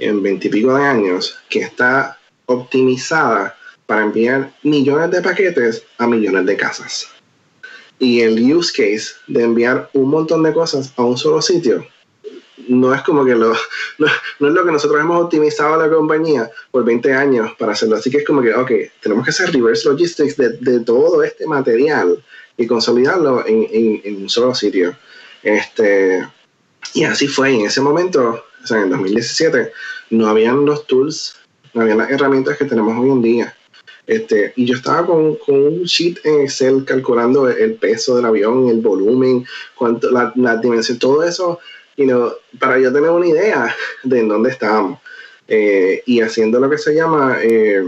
en 0.00 0.22
veintipico 0.24 0.74
de 0.74 0.84
años 0.84 1.38
que 1.48 1.60
está 1.60 2.18
optimizada 2.46 3.57
para 3.88 4.04
enviar 4.04 4.52
millones 4.62 5.10
de 5.10 5.22
paquetes 5.22 5.82
a 5.98 6.06
millones 6.06 6.46
de 6.46 6.56
casas. 6.56 7.08
Y 7.98 8.20
el 8.20 8.40
use 8.54 8.70
case 8.70 9.14
de 9.26 9.42
enviar 9.42 9.90
un 9.94 10.10
montón 10.10 10.44
de 10.44 10.52
cosas 10.52 10.92
a 10.96 11.02
un 11.02 11.18
solo 11.18 11.42
sitio 11.42 11.84
no 12.68 12.94
es 12.94 13.02
como 13.02 13.24
que 13.24 13.34
lo, 13.34 13.52
no, 13.98 14.06
es 14.06 14.54
lo 14.54 14.64
que 14.64 14.72
nosotros 14.72 15.00
hemos 15.00 15.24
optimizado 15.24 15.80
la 15.80 15.90
compañía 15.90 16.50
por 16.70 16.84
20 16.84 17.12
años 17.12 17.52
para 17.58 17.72
hacerlo. 17.72 17.96
Así 17.96 18.10
que 18.10 18.18
es 18.18 18.26
como 18.26 18.42
que, 18.42 18.54
ok, 18.54 18.70
tenemos 19.00 19.24
que 19.24 19.30
hacer 19.30 19.52
reverse 19.52 19.88
logistics 19.88 20.36
de, 20.36 20.80
todo 20.80 21.22
este 21.22 21.46
material 21.46 22.22
y 22.56 22.66
consolidarlo 22.66 23.46
en, 23.46 24.00
en, 24.04 24.22
un 24.22 24.28
solo 24.28 24.54
sitio. 24.54 24.96
Este, 25.42 26.26
y 26.94 27.04
así 27.04 27.26
fue. 27.26 27.54
En 27.54 27.62
ese 27.62 27.80
momento, 27.80 28.44
o 28.62 28.66
sea, 28.66 28.82
en 28.82 28.90
2017, 28.90 29.72
no 30.10 30.28
habían 30.28 30.64
los 30.64 30.86
tools, 30.86 31.38
no 31.74 31.82
habían 31.82 31.98
las 31.98 32.10
herramientas 32.10 32.58
que 32.58 32.64
tenemos 32.64 32.98
hoy 32.98 33.10
en 33.10 33.22
día. 33.22 33.56
Este, 34.08 34.54
y 34.56 34.64
yo 34.64 34.74
estaba 34.74 35.06
con, 35.06 35.38
un 35.46 35.82
sheet 35.82 36.24
en 36.24 36.40
Excel 36.40 36.82
calculando 36.86 37.46
el 37.46 37.74
peso 37.74 38.16
del 38.16 38.24
avión, 38.24 38.68
el 38.70 38.80
volumen, 38.80 39.44
cuánto, 39.74 40.10
la, 40.10 40.32
la 40.34 40.56
dimensión, 40.56 40.98
todo 40.98 41.22
eso, 41.22 41.60
you 41.98 42.06
know, 42.06 42.32
para 42.58 42.78
yo 42.78 42.90
tener 42.90 43.10
una 43.10 43.26
idea 43.26 43.76
de 44.04 44.20
en 44.20 44.28
dónde 44.28 44.48
estábamos. 44.48 44.98
Eh, 45.46 46.02
y 46.06 46.22
haciendo 46.22 46.58
lo 46.58 46.70
que 46.70 46.78
se 46.78 46.94
llama 46.94 47.38
eh, 47.42 47.82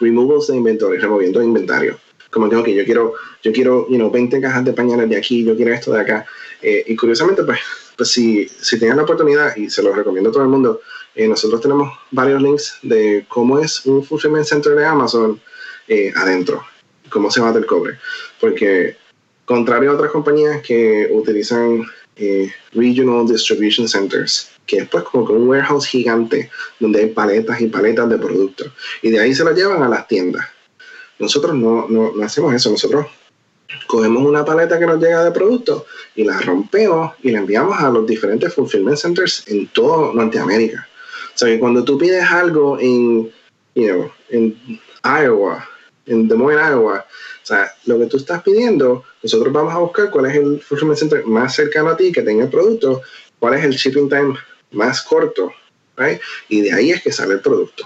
removals 0.00 0.48
de 0.48 0.56
inventario, 0.56 1.00
removiendo 1.00 1.42
inventario. 1.42 1.98
Como 2.30 2.50
que 2.62 2.74
yo 2.74 2.84
quiero, 2.84 3.14
yo 3.42 3.52
quiero, 3.52 3.88
you 3.88 3.96
know, 3.96 4.10
20 4.10 4.38
cajas 4.42 4.66
de 4.66 4.74
pañales 4.74 5.08
de 5.08 5.16
aquí, 5.16 5.44
yo 5.44 5.56
quiero 5.56 5.72
esto 5.72 5.92
de 5.92 6.00
acá. 6.00 6.26
Eh, 6.60 6.84
y 6.88 6.94
curiosamente, 6.94 7.42
pues, 7.42 7.60
pues 7.96 8.10
si, 8.10 8.46
si 8.48 8.78
tienes 8.78 8.96
la 8.96 9.04
oportunidad, 9.04 9.56
y 9.56 9.70
se 9.70 9.82
lo 9.82 9.94
recomiendo 9.94 10.28
a 10.28 10.32
todo 10.34 10.42
el 10.42 10.50
mundo, 10.50 10.82
eh, 11.16 11.26
nosotros 11.26 11.60
tenemos 11.60 11.90
varios 12.10 12.40
links 12.40 12.78
de 12.82 13.24
cómo 13.28 13.58
es 13.58 13.84
un 13.86 14.04
fulfillment 14.04 14.44
center 14.44 14.74
de 14.74 14.84
Amazon 14.84 15.40
eh, 15.88 16.12
adentro, 16.14 16.64
cómo 17.10 17.30
se 17.30 17.40
bate 17.40 17.58
el 17.58 17.66
cobre. 17.66 17.98
Porque, 18.40 18.96
contrario 19.44 19.90
a 19.90 19.94
otras 19.94 20.12
compañías 20.12 20.62
que 20.62 21.08
utilizan 21.10 21.84
regional 22.72 23.26
distribution 23.26 23.86
centers, 23.86 24.50
que 24.66 24.78
es 24.78 24.88
pues 24.88 25.04
como 25.04 25.24
un 25.24 25.48
warehouse 25.48 25.86
gigante 25.86 26.50
donde 26.80 27.00
hay 27.00 27.06
paletas 27.08 27.60
y 27.60 27.66
paletas 27.66 28.08
de 28.08 28.18
productos, 28.18 28.72
y 29.02 29.10
de 29.10 29.20
ahí 29.20 29.34
se 29.34 29.44
lo 29.44 29.54
llevan 29.54 29.82
a 29.82 29.88
las 29.88 30.08
tiendas. 30.08 30.46
Nosotros 31.18 31.54
no, 31.54 31.86
no, 31.88 32.12
hacemos 32.22 32.54
eso, 32.54 32.70
nosotros 32.70 33.06
cogemos 33.86 34.22
una 34.24 34.44
paleta 34.44 34.78
que 34.78 34.86
nos 34.86 35.00
llega 35.00 35.24
de 35.24 35.30
productos 35.30 35.84
y 36.14 36.24
la 36.24 36.40
rompemos 36.40 37.12
y 37.22 37.30
la 37.30 37.38
enviamos 37.38 37.78
a 37.78 37.90
los 37.90 38.06
diferentes 38.06 38.52
fulfillment 38.52 38.98
centers 38.98 39.44
en 39.46 39.66
todo 39.68 40.12
Norteamérica. 40.12 40.88
O 41.36 41.38
sea 41.38 41.48
que 41.48 41.58
cuando 41.58 41.84
tú 41.84 41.98
pides 41.98 42.24
algo 42.24 42.78
en, 42.80 43.30
you 43.74 43.86
know, 43.86 44.10
en 44.30 44.56
Iowa, 45.04 45.68
en 46.06 46.28
Des 46.28 46.38
Moines, 46.38 46.66
Iowa, 46.70 47.04
o 47.42 47.46
sea, 47.46 47.70
lo 47.84 47.98
que 47.98 48.06
tú 48.06 48.16
estás 48.16 48.42
pidiendo, 48.42 49.04
nosotros 49.22 49.52
vamos 49.52 49.74
a 49.74 49.78
buscar 49.78 50.10
cuál 50.10 50.26
es 50.26 50.36
el 50.36 50.62
fulfillment 50.62 50.98
center 50.98 51.26
más 51.26 51.54
cercano 51.54 51.90
a 51.90 51.96
ti 51.98 52.10
que 52.10 52.22
tenga 52.22 52.44
el 52.44 52.50
producto, 52.50 53.02
cuál 53.38 53.52
es 53.52 53.64
el 53.64 53.72
shipping 53.72 54.08
time 54.08 54.34
más 54.70 55.02
corto, 55.02 55.52
right? 55.98 56.18
y 56.48 56.62
de 56.62 56.72
ahí 56.72 56.90
es 56.90 57.02
que 57.02 57.12
sale 57.12 57.34
el 57.34 57.40
producto. 57.40 57.84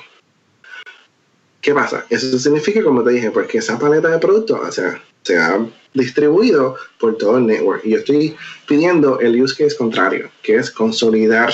¿Qué 1.60 1.74
pasa? 1.74 2.06
Eso 2.08 2.38
significa, 2.38 2.84
como 2.84 3.02
te 3.02 3.10
dije, 3.10 3.32
pues 3.32 3.48
que 3.48 3.58
esa 3.58 3.80
paleta 3.80 4.08
de 4.10 4.18
productos 4.20 4.60
o 4.62 4.70
sea, 4.70 5.02
se 5.22 5.36
ha 5.36 5.66
distribuido 5.92 6.76
por 7.00 7.18
todo 7.18 7.38
el 7.38 7.46
network. 7.46 7.84
Y 7.84 7.90
yo 7.90 7.98
estoy 7.98 8.36
pidiendo 8.68 9.18
el 9.18 9.42
use 9.42 9.64
case 9.64 9.76
contrario, 9.76 10.30
que 10.40 10.54
es 10.54 10.70
consolidar 10.70 11.52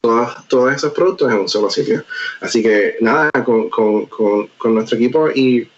todos, 0.00 0.74
esos 0.74 0.92
productos 0.92 1.30
en 1.30 1.38
un 1.38 1.48
solo 1.48 1.70
sitio. 1.70 2.04
Así 2.40 2.62
que 2.62 2.96
nada, 3.00 3.30
con, 3.44 3.68
con, 3.68 4.06
con, 4.06 4.74
nuestro 4.74 4.96
equipo 4.96 5.30
y 5.30 5.68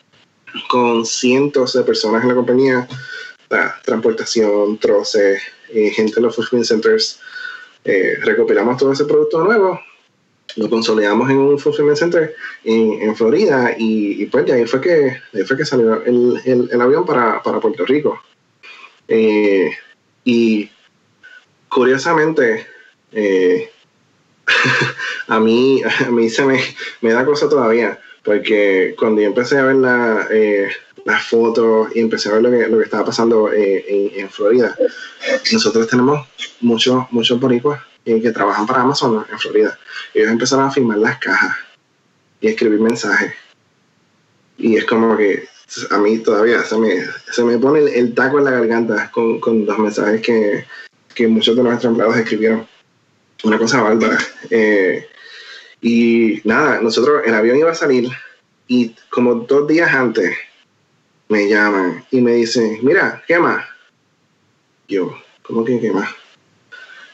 con 0.68 1.04
cientos 1.04 1.72
de 1.74 1.82
personas 1.82 2.22
en 2.22 2.28
la 2.28 2.34
compañía, 2.34 2.88
transportación, 3.84 4.78
troces, 4.78 5.42
eh, 5.70 5.90
gente 5.90 6.14
en 6.16 6.22
los 6.22 6.36
fulfillment 6.36 6.66
centers, 6.66 7.20
eh, 7.84 8.16
recopilamos 8.22 8.76
todo 8.76 8.92
ese 8.92 9.04
producto 9.04 9.42
nuevo 9.44 9.80
lo 10.56 10.68
consolidamos 10.68 11.30
en 11.30 11.38
un 11.38 11.58
fulfillment 11.58 11.96
center 11.96 12.34
en, 12.64 13.14
Florida 13.14 13.74
y, 13.78 14.26
pues 14.26 14.46
de 14.46 14.52
ahí 14.52 14.66
fue 14.66 14.80
que, 14.80 15.44
fue 15.44 15.56
que 15.56 15.64
salió 15.64 16.02
el, 16.02 16.80
avión 16.80 17.04
para, 17.04 17.42
Puerto 17.42 17.84
Rico. 17.84 18.20
Eh, 19.06 19.70
y 20.24 20.68
curiosamente, 21.68 22.66
eh, 23.12 23.70
a 25.28 25.40
mí, 25.40 25.82
a 26.06 26.10
mí 26.10 26.28
se 26.28 26.44
me, 26.44 26.60
me, 27.00 27.12
da 27.12 27.24
cosa 27.24 27.48
todavía, 27.48 28.00
porque 28.24 28.94
cuando 28.98 29.20
yo 29.20 29.28
empecé 29.28 29.58
a 29.58 29.64
ver 29.64 29.76
la, 29.76 30.26
eh, 30.30 30.68
las 31.04 31.26
fotos 31.26 31.88
y 31.94 32.00
empecé 32.00 32.28
a 32.28 32.32
ver 32.34 32.42
lo 32.42 32.50
que, 32.50 32.68
lo 32.68 32.78
que 32.78 32.84
estaba 32.84 33.04
pasando 33.04 33.52
en, 33.52 34.10
en, 34.14 34.28
Florida, 34.30 34.76
nosotros 35.52 35.88
tenemos 35.88 36.26
muchos 36.60 37.04
muchos 37.10 37.40
boricuas 37.40 37.80
que 38.16 38.32
trabajan 38.32 38.66
para 38.66 38.82
Amazon 38.82 39.24
en 39.30 39.38
Florida. 39.38 39.78
Ellos 40.14 40.30
empezaron 40.30 40.66
a 40.66 40.70
firmar 40.70 40.98
las 40.98 41.18
cajas 41.18 41.56
y 42.40 42.48
escribir 42.48 42.80
mensajes. 42.80 43.34
Y 44.56 44.76
es 44.76 44.84
como 44.86 45.16
que 45.16 45.46
a 45.90 45.98
mí 45.98 46.18
todavía 46.18 46.62
se 46.62 46.78
me, 46.78 47.04
se 47.30 47.44
me 47.44 47.58
pone 47.58 47.80
el, 47.80 48.14
taco 48.14 48.38
en 48.38 48.44
la 48.46 48.52
garganta 48.52 49.10
con, 49.10 49.38
con 49.40 49.66
los 49.66 49.78
mensajes 49.78 50.22
que, 50.22 50.64
que, 51.14 51.28
muchos 51.28 51.54
de 51.56 51.62
nuestros 51.62 51.90
empleados 51.90 52.16
escribieron. 52.16 52.66
Una 53.44 53.58
cosa 53.58 53.82
bárbara. 53.82 54.18
Eh, 54.50 55.08
y 55.80 56.40
nada, 56.44 56.80
nosotros, 56.80 57.22
el 57.24 57.34
avión 57.34 57.58
iba 57.58 57.70
a 57.70 57.74
salir 57.74 58.08
y 58.66 58.94
como 59.10 59.34
dos 59.34 59.66
días 59.68 59.92
antes 59.92 60.36
me 61.28 61.48
llaman 61.48 62.04
y 62.10 62.20
me 62.20 62.32
dicen, 62.32 62.78
mira, 62.82 63.22
¿qué 63.26 63.38
más? 63.38 63.64
Yo, 64.88 65.16
¿cómo 65.42 65.64
que 65.64 65.80
qué 65.80 65.92
más? 65.92 66.08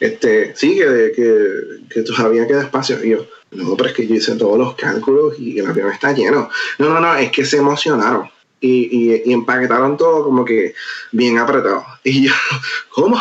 este, 0.05 0.55
sí, 0.55 0.77
que, 0.77 1.13
que, 1.15 1.85
que 1.89 2.03
todavía 2.03 2.47
queda 2.47 2.63
espacio. 2.63 3.03
Y 3.03 3.11
yo, 3.11 3.27
no, 3.53 3.77
pero 3.77 3.89
es 3.89 3.95
que 3.95 4.07
yo 4.07 4.15
hice 4.15 4.37
todos 4.37 4.59
los 4.59 4.75
cálculos 4.75 5.39
y 5.39 5.59
el 5.59 5.67
avión 5.67 5.91
está 5.91 6.13
lleno. 6.13 6.51
No, 6.79 6.89
no, 6.91 7.01
no, 7.01 7.15
es 7.17 7.31
que 7.31 7.45
se 7.45 7.59
emocionaron 7.59 8.31
y, 8.61 9.13
y, 9.13 9.23
y 9.25 9.33
empaquetaron 9.33 9.97
todo 9.97 10.25
como 10.25 10.45
que 10.45 10.75
bien 11.13 11.39
apretado. 11.39 11.85
Y 12.03 12.27
yo, 12.27 12.35
¿cómo? 12.91 13.21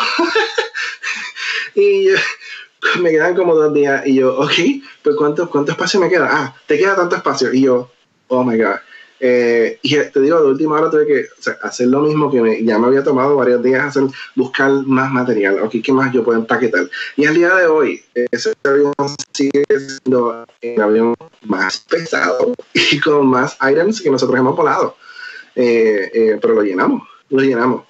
y 1.74 2.08
me 3.00 3.10
quedan 3.10 3.34
como 3.34 3.54
dos 3.54 3.72
días 3.72 4.06
y 4.06 4.16
yo, 4.16 4.36
ok, 4.38 4.52
pues 5.02 5.16
¿cuánto, 5.16 5.48
¿cuánto 5.48 5.72
espacio 5.72 6.00
me 6.00 6.08
queda? 6.08 6.28
Ah, 6.30 6.54
te 6.66 6.78
queda 6.78 6.96
tanto 6.96 7.16
espacio. 7.16 7.52
Y 7.52 7.62
yo, 7.62 7.90
oh 8.28 8.44
my 8.44 8.56
God. 8.56 8.76
Eh, 9.20 9.78
y 9.80 9.96
te 9.96 10.20
digo, 10.20 10.42
de 10.42 10.48
última 10.48 10.74
hora 10.74 10.90
tuve 10.90 11.06
que 11.06 11.26
hacer 11.62 11.86
lo 11.86 12.00
mismo 12.00 12.30
que 12.30 12.62
ya 12.64 12.78
me 12.78 12.88
había 12.88 13.02
tomado 13.02 13.36
varios 13.36 13.62
días, 13.62 13.82
hacer, 13.84 14.02
buscar 14.34 14.70
más 14.70 15.10
material, 15.10 15.60
ok, 15.62 15.76
¿qué 15.82 15.92
más 15.92 16.12
yo 16.12 16.22
puedo 16.24 16.38
empaquetar? 16.38 16.90
Y 17.16 17.24
al 17.24 17.34
día 17.34 17.54
de 17.54 17.66
hoy, 17.66 18.02
ese 18.14 18.52
avión 18.64 18.92
sigue 19.32 19.64
siendo 19.68 20.44
el 20.60 20.80
avión 20.80 21.14
más 21.42 21.78
pesado 21.88 22.54
y 22.74 23.00
con 23.00 23.26
más 23.28 23.56
items 23.62 24.02
que 24.02 24.10
nosotros 24.10 24.38
hemos 24.38 24.56
volado. 24.56 24.96
Eh, 25.54 26.10
eh, 26.12 26.38
pero 26.42 26.54
lo 26.54 26.62
llenamos, 26.62 27.08
lo 27.30 27.40
llenamos. 27.40 27.84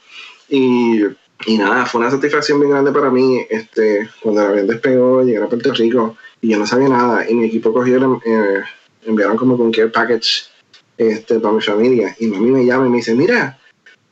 Y, 0.49 1.03
y, 1.47 1.59
nada, 1.59 1.87
fue 1.87 2.01
una 2.01 2.11
satisfacción 2.11 2.61
bien 2.61 2.73
grande 2.73 2.93
para 2.93 3.11
mí 3.11 3.47
este, 3.49 4.09
cuando 4.23 4.43
el 4.43 4.49
avión 4.49 4.67
despegó, 4.67 5.23
llegar 5.23 5.45
a 5.45 5.49
Puerto 5.49 5.73
Rico 5.73 6.17
y 6.41 6.49
yo 6.49 6.59
no 6.59 6.67
sabía 6.67 6.89
nada. 6.89 7.29
Y 7.29 7.35
mi 7.35 7.47
equipo 7.47 7.73
cogieron, 7.73 8.21
enviaron 9.05 9.37
como 9.37 9.57
con 9.57 9.73
care 9.73 9.89
package 9.89 10.47
este, 10.99 11.41
para 11.41 11.55
mi 11.55 11.61
familia. 11.61 12.15
Y 12.19 12.27
mami 12.27 12.51
me 12.51 12.65
llama 12.65 12.87
y 12.87 12.91
me 12.91 12.97
dice, 12.99 13.15
mira, 13.15 13.59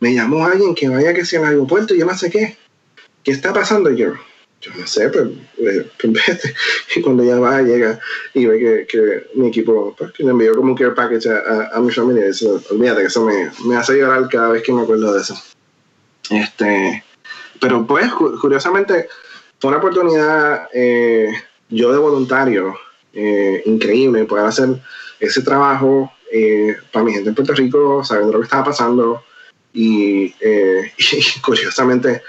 me 0.00 0.14
llamó 0.14 0.44
alguien 0.44 0.74
que 0.74 0.88
vaya 0.88 1.14
que 1.14 1.24
sea 1.24 1.40
al 1.40 1.46
aeropuerto 1.46 1.94
y 1.94 1.98
yo 1.98 2.06
no 2.06 2.16
sé 2.16 2.30
qué. 2.30 2.56
¿Qué 3.22 3.30
está 3.30 3.52
pasando? 3.52 3.90
yo, 3.90 4.14
yo 4.60 4.72
no 4.76 4.86
sé, 4.86 5.08
pero 5.10 5.30
pues, 5.56 5.86
pues 6.00 6.54
Y 6.96 7.02
cuando 7.02 7.24
ya 7.24 7.38
va, 7.38 7.62
llega 7.62 8.00
y 8.34 8.46
ve 8.46 8.86
que, 8.88 9.26
mi 9.34 9.48
equipo 9.48 9.94
pues, 9.96 10.18
le 10.18 10.30
envió 10.30 10.54
como 10.56 10.72
un 10.72 10.76
care 10.76 10.92
package 10.92 11.28
a, 11.28 11.80
mi 11.80 11.90
familia. 11.90 12.26
Eso, 12.26 12.62
olvídate 12.70 13.02
que 13.02 13.06
eso 13.06 13.24
me, 13.24 13.50
me, 13.64 13.76
hace 13.76 13.98
llorar 13.98 14.28
cada 14.28 14.50
vez 14.50 14.62
que 14.62 14.72
me 14.72 14.82
acuerdo 14.82 15.12
de 15.14 15.20
eso. 15.20 15.36
Este, 16.30 17.04
pero 17.62 17.86
pues, 17.86 18.12
curiosamente, 18.12 19.08
fue 19.60 19.68
una 19.68 19.78
oportunidad 19.78 20.68
eh, 20.74 21.32
yo 21.68 21.92
de 21.92 21.98
voluntario 21.98 22.74
eh, 23.12 23.62
increíble 23.66 24.24
poder 24.24 24.46
hacer 24.46 24.68
ese 25.20 25.42
trabajo 25.42 26.10
eh, 26.32 26.74
para 26.90 27.04
mi 27.04 27.12
gente 27.12 27.28
en 27.28 27.36
Puerto 27.36 27.54
Rico, 27.54 28.02
sabiendo 28.02 28.32
lo 28.32 28.40
que 28.40 28.46
estaba 28.46 28.64
pasando. 28.64 29.22
Y, 29.72 30.34
eh, 30.40 30.92
curiosamente, 31.44 32.22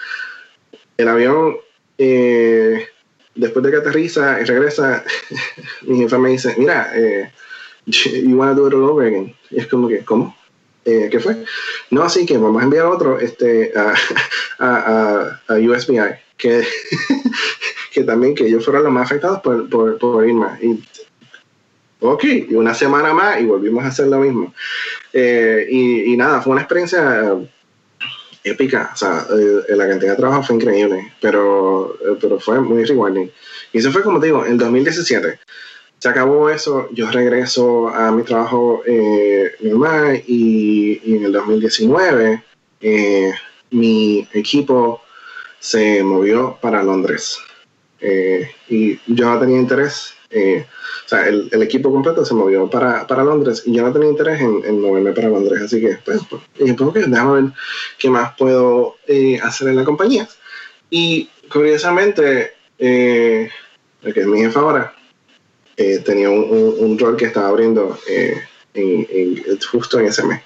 el 0.97 1.07
avión, 1.07 1.57
eh, 1.97 2.89
después 3.33 3.65
de 3.65 3.71
que 3.71 3.77
aterriza 3.77 4.39
y 4.39 4.43
regresa, 4.43 5.03
mi 5.87 5.97
jefa 5.97 6.19
me 6.19 6.29
dice, 6.29 6.53
mira, 6.59 6.93
you 7.87 8.37
wanna 8.37 8.53
do 8.53 8.67
it 8.67 8.73
all 8.75 8.83
over 8.83 9.07
again. 9.07 9.35
Y 9.49 9.61
es 9.61 9.65
como 9.65 9.87
que, 9.87 10.05
¿cómo? 10.05 10.35
¿Qué 10.83 11.19
fue? 11.21 11.37
No, 11.91 12.03
así 12.03 12.25
que 12.25 12.37
vamos 12.37 12.61
a 12.61 12.65
enviar 12.65 12.85
otro 12.85 13.19
este, 13.19 13.71
a, 13.75 13.93
a, 14.59 15.41
a, 15.47 15.53
USBI, 15.53 15.99
que, 16.37 16.63
que 17.93 18.03
también 18.03 18.35
que 18.35 18.45
ellos 18.45 18.65
fueron 18.65 18.83
los 18.83 18.91
más 18.91 19.05
afectados 19.05 19.39
por, 19.39 19.69
por, 19.69 19.97
por 19.97 20.27
Irma. 20.27 20.59
Y 20.61 20.83
ok, 22.03 22.23
y 22.49 22.55
una 22.55 22.73
semana 22.73 23.13
más 23.13 23.39
y 23.39 23.45
volvimos 23.45 23.83
a 23.83 23.87
hacer 23.87 24.07
lo 24.07 24.19
mismo. 24.19 24.53
Eh, 25.13 25.67
y, 25.69 26.17
nada, 26.17 26.41
fue 26.41 26.51
una 26.51 26.61
experiencia 26.61 27.37
épica, 28.43 28.91
o 28.93 28.97
sea, 28.97 29.25
eh, 29.31 29.75
la 29.75 29.87
cantidad 29.87 30.11
de 30.11 30.17
trabajo 30.17 30.43
fue 30.43 30.57
increíble, 30.57 31.13
pero, 31.21 31.95
eh, 32.01 32.17
pero 32.19 32.39
fue 32.39 32.59
muy 32.59 32.83
rewarding. 32.83 33.31
Y 33.71 33.77
eso 33.77 33.91
fue 33.91 34.03
como 34.03 34.19
te 34.19 34.27
digo, 34.27 34.45
en 34.45 34.57
2017. 34.57 35.39
Se 36.03 36.09
acabó 36.09 36.49
eso, 36.49 36.89
yo 36.91 37.09
regreso 37.11 37.87
a 37.87 38.11
mi 38.11 38.23
trabajo 38.23 38.83
normal 39.61 40.21
y, 40.27 40.99
y, 41.01 41.15
en 41.15 41.23
el 41.23 41.31
2019 41.31 42.43
mi 43.71 44.27
equipo 44.33 45.01
se 45.59 46.03
movió 46.03 46.57
para 46.61 46.83
Londres. 46.83 47.39
y 48.69 48.99
yo 49.07 49.29
no 49.29 49.39
tenía 49.39 49.61
interés 49.61 50.13
eh, 50.35 50.65
o 51.05 51.09
sea, 51.09 51.27
el, 51.27 51.61
equipo 51.61 51.91
completo 51.91 52.25
se 52.25 52.33
movió 52.33 52.67
para, 52.67 53.05
Londres 53.23 53.61
y 53.67 53.73
yo 53.73 53.83
no 53.83 53.93
tenía 53.93 54.09
interés 54.09 54.41
en, 54.41 54.81
moverme 54.81 55.11
para 55.11 55.29
Londres, 55.29 55.61
así 55.61 55.79
que 55.79 55.99
pues, 56.03 56.21
pues 56.27 56.41
pues 56.75 57.11
déjame 57.11 57.41
ver 57.41 57.51
qué 57.99 58.09
más 58.09 58.35
puedo 58.35 58.95
eh, 59.07 59.39
hacer 59.43 59.67
en 59.67 59.75
la 59.75 59.83
compañía. 59.83 60.27
Y 60.89 61.29
curiosamente, 61.51 62.53
eh, 62.79 63.49
el 64.01 64.13
que 64.13 64.21
es 64.21 64.25
mi 64.25 64.39
jefe 64.39 64.57
ahora, 64.57 64.95
tenía 65.75 66.29
un, 66.29 66.97
rol 66.99 67.17
que 67.17 67.25
estaba 67.25 67.49
abriendo 67.49 67.97
justo 69.71 69.99
en 69.99 70.05
ese 70.05 70.23
mes. 70.25 70.41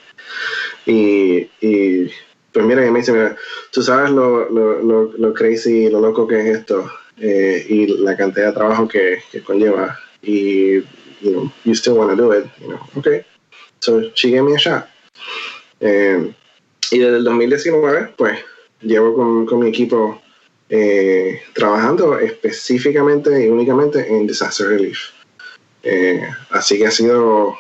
Y, 0.86 1.50
y 1.62 2.10
pues 2.52 2.66
mira, 2.66 2.86
y 2.86 2.92
me 2.92 3.00
dice, 3.00 3.12
mira, 3.12 3.36
tú 3.72 3.84
sabes 3.84 4.10
lo, 4.12 4.50
lo, 4.50 4.82
lo, 4.82 5.12
lo 5.18 5.34
crazy, 5.34 5.90
lo 5.90 6.00
loco 6.00 6.28
que 6.28 6.40
es 6.40 6.58
esto 6.58 6.90
eh, 7.20 7.66
y 7.68 7.88
la 7.98 8.16
cantidad 8.16 8.48
de 8.48 8.54
trabajo 8.54 8.88
que, 8.88 9.20
que 9.32 9.42
conlleva. 9.42 10.00
Y, 10.22 10.78
you 11.22 11.32
know, 11.32 11.52
you 11.66 11.76
still 11.76 11.94
want 11.94 12.10
to 12.10 12.16
do 12.16 12.32
it, 12.32 12.46
you 12.60 12.68
know, 12.68 12.80
okay. 12.96 13.24
So 13.80 14.10
she 14.16 14.32
gave 14.32 14.44
me 14.44 14.56
a 14.56 14.58
shot. 14.58 14.88
Eh, 15.80 16.34
y 16.92 17.00
desde 17.00 17.18
el 17.18 17.24
2019, 17.24 18.14
pues, 18.18 18.40
llevo 18.82 19.14
con, 19.14 19.46
con 19.46 19.60
mi 19.60 19.70
equipo 19.70 20.22
eh, 20.70 21.42
trabajando 21.54 22.18
específicamente 22.18 23.46
y 23.46 23.50
únicamente 23.50 24.08
en 24.08 24.26
disaster 24.26 24.68
relief. 24.68 25.12
Así 26.52 26.78
que 26.78 26.88
ha 26.88 26.92
sido 26.92 27.56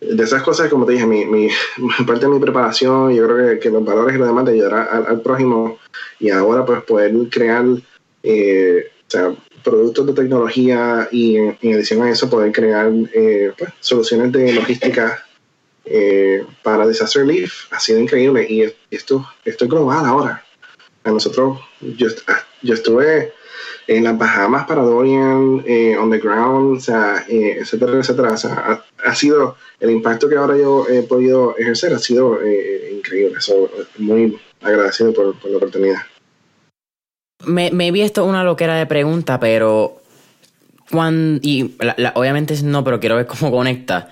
de 0.00 0.22
esas 0.22 0.42
cosas, 0.42 0.68
como 0.68 0.86
te 0.86 0.92
dije, 0.92 1.06
mi, 1.06 1.48
parte 2.06 2.26
de 2.26 2.28
mi 2.28 2.38
preparación, 2.38 3.14
yo 3.14 3.26
creo 3.26 3.60
que, 3.60 3.70
los 3.70 3.84
valores 3.84 4.14
y 4.14 4.18
lo 4.18 4.26
demás 4.26 4.44
de 4.44 4.52
ayudar 4.52 4.88
al, 5.08 5.20
prójimo 5.20 5.78
y 6.20 6.30
ahora 6.30 6.64
pues 6.64 6.82
poder 6.82 7.12
crear 7.30 7.64
eh, 8.22 8.90
o 9.06 9.10
sea, 9.10 9.34
productos 9.62 10.06
de 10.06 10.12
tecnología 10.12 11.08
y 11.10 11.36
en, 11.36 11.56
adición 11.74 12.02
a 12.02 12.10
eso 12.10 12.30
poder 12.30 12.52
crear 12.52 12.90
eh, 13.12 13.52
pues, 13.56 13.70
soluciones 13.80 14.32
de 14.32 14.52
logística 14.52 15.24
eh, 15.84 16.44
para 16.62 16.86
Disaster 16.86 17.22
Relief 17.22 17.72
ha 17.72 17.80
sido 17.80 17.98
increíble 17.98 18.46
y 18.48 18.62
esto, 18.90 19.26
esto 19.44 19.64
es 19.64 19.70
global 19.70 20.04
ahora. 20.04 20.44
A 21.04 21.10
nosotros, 21.10 21.60
yo, 21.80 22.08
yo 22.62 22.74
estuve 22.74 23.32
en 23.88 24.04
las 24.04 24.18
Bahamas 24.18 24.66
para 24.66 24.82
Dorian, 24.82 25.64
eh, 25.66 25.96
on 25.96 26.10
the 26.10 26.18
ground, 26.18 26.76
o 26.76 26.80
sea, 26.80 27.24
eh, 27.28 27.58
etcétera, 27.60 27.98
etcétera. 27.98 28.32
O 28.32 28.36
sea, 28.36 28.84
ha, 29.04 29.14
sido 29.14 29.56
el 29.80 29.90
impacto 29.90 30.28
que 30.28 30.36
ahora 30.36 30.56
yo 30.58 30.86
he 30.88 31.02
podido 31.02 31.56
ejercer 31.56 31.94
ha 31.94 31.98
sido 31.98 32.38
eh, 32.44 32.92
increíble. 32.94 33.40
So, 33.40 33.70
muy 33.96 34.38
agradecido 34.60 35.14
por, 35.14 35.34
la 35.42 35.56
oportunidad. 35.56 36.02
Me, 37.46 37.70
me 37.70 37.90
vi 37.90 38.02
esto 38.02 38.26
una 38.26 38.44
loquera 38.44 38.76
de 38.76 38.84
pregunta, 38.84 39.40
pero 39.40 40.02
cuando, 40.90 41.40
y 41.42 41.74
obviamente 42.14 42.62
no, 42.62 42.84
pero 42.84 43.00
quiero 43.00 43.16
ver 43.16 43.26
cómo 43.26 43.50
conecta. 43.50 44.10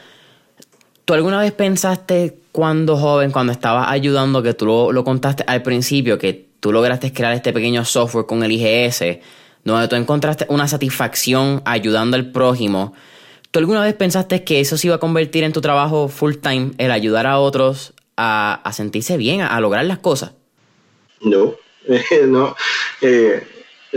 ¿Tú 1.04 1.12
alguna 1.12 1.38
vez 1.38 1.52
pensaste 1.52 2.38
cuando 2.50 2.96
joven, 2.96 3.30
cuando 3.30 3.52
estabas 3.52 3.88
ayudando, 3.90 4.42
que 4.42 4.54
tú 4.54 4.64
lo, 4.64 4.90
lo 4.90 5.04
contaste 5.04 5.44
al 5.46 5.62
principio, 5.62 6.18
que 6.18 6.45
tú 6.60 6.72
lograste 6.72 7.12
crear 7.12 7.32
este 7.32 7.52
pequeño 7.52 7.84
software 7.84 8.26
con 8.26 8.42
el 8.42 8.52
IGS? 8.52 9.20
donde 9.66 9.88
tú 9.88 9.96
encontraste 9.96 10.46
una 10.48 10.68
satisfacción 10.68 11.60
ayudando 11.64 12.16
al 12.16 12.30
prójimo, 12.30 12.94
¿tú 13.50 13.58
alguna 13.58 13.82
vez 13.82 13.94
pensaste 13.94 14.44
que 14.44 14.60
eso 14.60 14.78
se 14.78 14.86
iba 14.86 14.96
a 14.96 15.00
convertir 15.00 15.42
en 15.42 15.52
tu 15.52 15.60
trabajo 15.60 16.08
full 16.08 16.36
time, 16.36 16.70
el 16.78 16.92
ayudar 16.92 17.26
a 17.26 17.40
otros 17.40 17.92
a, 18.16 18.70
sentirse 18.72 19.16
bien, 19.16 19.40
a, 19.40 19.60
lograr 19.60 19.84
las 19.84 19.98
cosas? 19.98 20.34
No, 21.20 21.56
no. 22.28 22.54
Eh, 23.02 23.44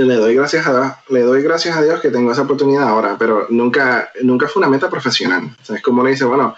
le 0.05 0.15
doy 0.15 0.35
gracias 0.35 0.65
a 0.65 1.01
le 1.09 1.21
doy 1.21 1.41
gracias 1.41 1.75
a 1.75 1.81
Dios 1.81 1.99
que 1.99 2.09
tengo 2.09 2.31
esa 2.31 2.43
oportunidad 2.43 2.87
ahora, 2.87 3.17
pero 3.19 3.47
nunca, 3.49 4.09
nunca 4.21 4.47
fue 4.47 4.61
una 4.61 4.69
meta 4.69 4.89
profesional. 4.89 5.55
es 5.67 5.81
como 5.81 6.03
le 6.03 6.11
dice, 6.11 6.25
bueno, 6.25 6.55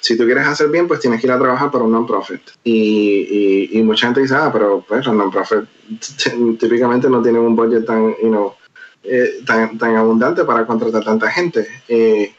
si 0.00 0.16
tú 0.16 0.24
quieres 0.24 0.46
hacer 0.46 0.68
bien, 0.68 0.86
pues 0.86 1.00
tienes 1.00 1.20
que 1.20 1.26
ir 1.26 1.32
a 1.32 1.38
trabajar 1.38 1.70
para 1.70 1.84
un 1.84 1.92
non-profit. 1.92 2.40
Y, 2.62 3.68
y, 3.72 3.82
mucha 3.82 4.06
gente 4.06 4.20
dice, 4.20 4.36
ah, 4.36 4.50
pero 4.52 4.84
pues 4.86 5.04
los 5.06 5.14
non-profit 5.14 5.64
típicamente 6.58 7.08
no 7.10 7.22
tienen 7.22 7.42
un 7.42 7.56
budget 7.56 7.84
tan, 7.84 8.14
you 8.22 8.28
know, 8.28 8.54
eh, 9.02 9.40
tan, 9.44 9.76
tan 9.76 9.96
abundante 9.96 10.44
para 10.44 10.66
contratar 10.66 11.04
tanta 11.04 11.30
gente. 11.30 11.66
Eh, 11.88 12.32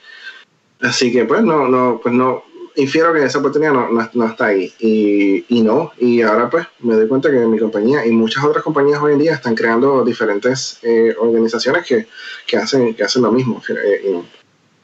así 0.82 1.12
que 1.12 1.26
pues 1.26 1.44
no, 1.44 1.68
no, 1.68 2.00
pues 2.02 2.14
no, 2.14 2.44
infiero 2.76 3.14
que 3.14 3.24
esa 3.24 3.40
oportunidad 3.40 3.74
no, 3.74 3.90
no, 4.14 4.26
está 4.28 4.48
ahí. 4.48 4.74
Y, 4.80 5.46
y, 5.50 5.62
no, 5.62 5.92
y 5.98 6.22
ahora 6.22 6.50
pues 6.50 6.68
me 6.80 6.96
doy 6.96 7.08
cuenta 7.08 7.32
que 7.32 7.38
mi 7.38 7.58
compañía 7.60 8.06
y 8.06 8.12
muchas 8.12 8.44
otras 8.44 8.64
compañías 8.64 9.02
hoy 9.02 9.14
en 9.14 9.20
día 9.20 9.34
están 9.34 9.56
creando 9.56 10.04
diferentes 10.04 10.80
eh, 10.84 11.16
organizaciones 11.20 11.86
que, 11.86 12.08
que, 12.46 12.58
hacen, 12.58 12.94
que 12.94 13.04
hacen 13.04 13.22
lo 13.22 13.32
mismo 13.32 13.62
eh, 13.70 14.22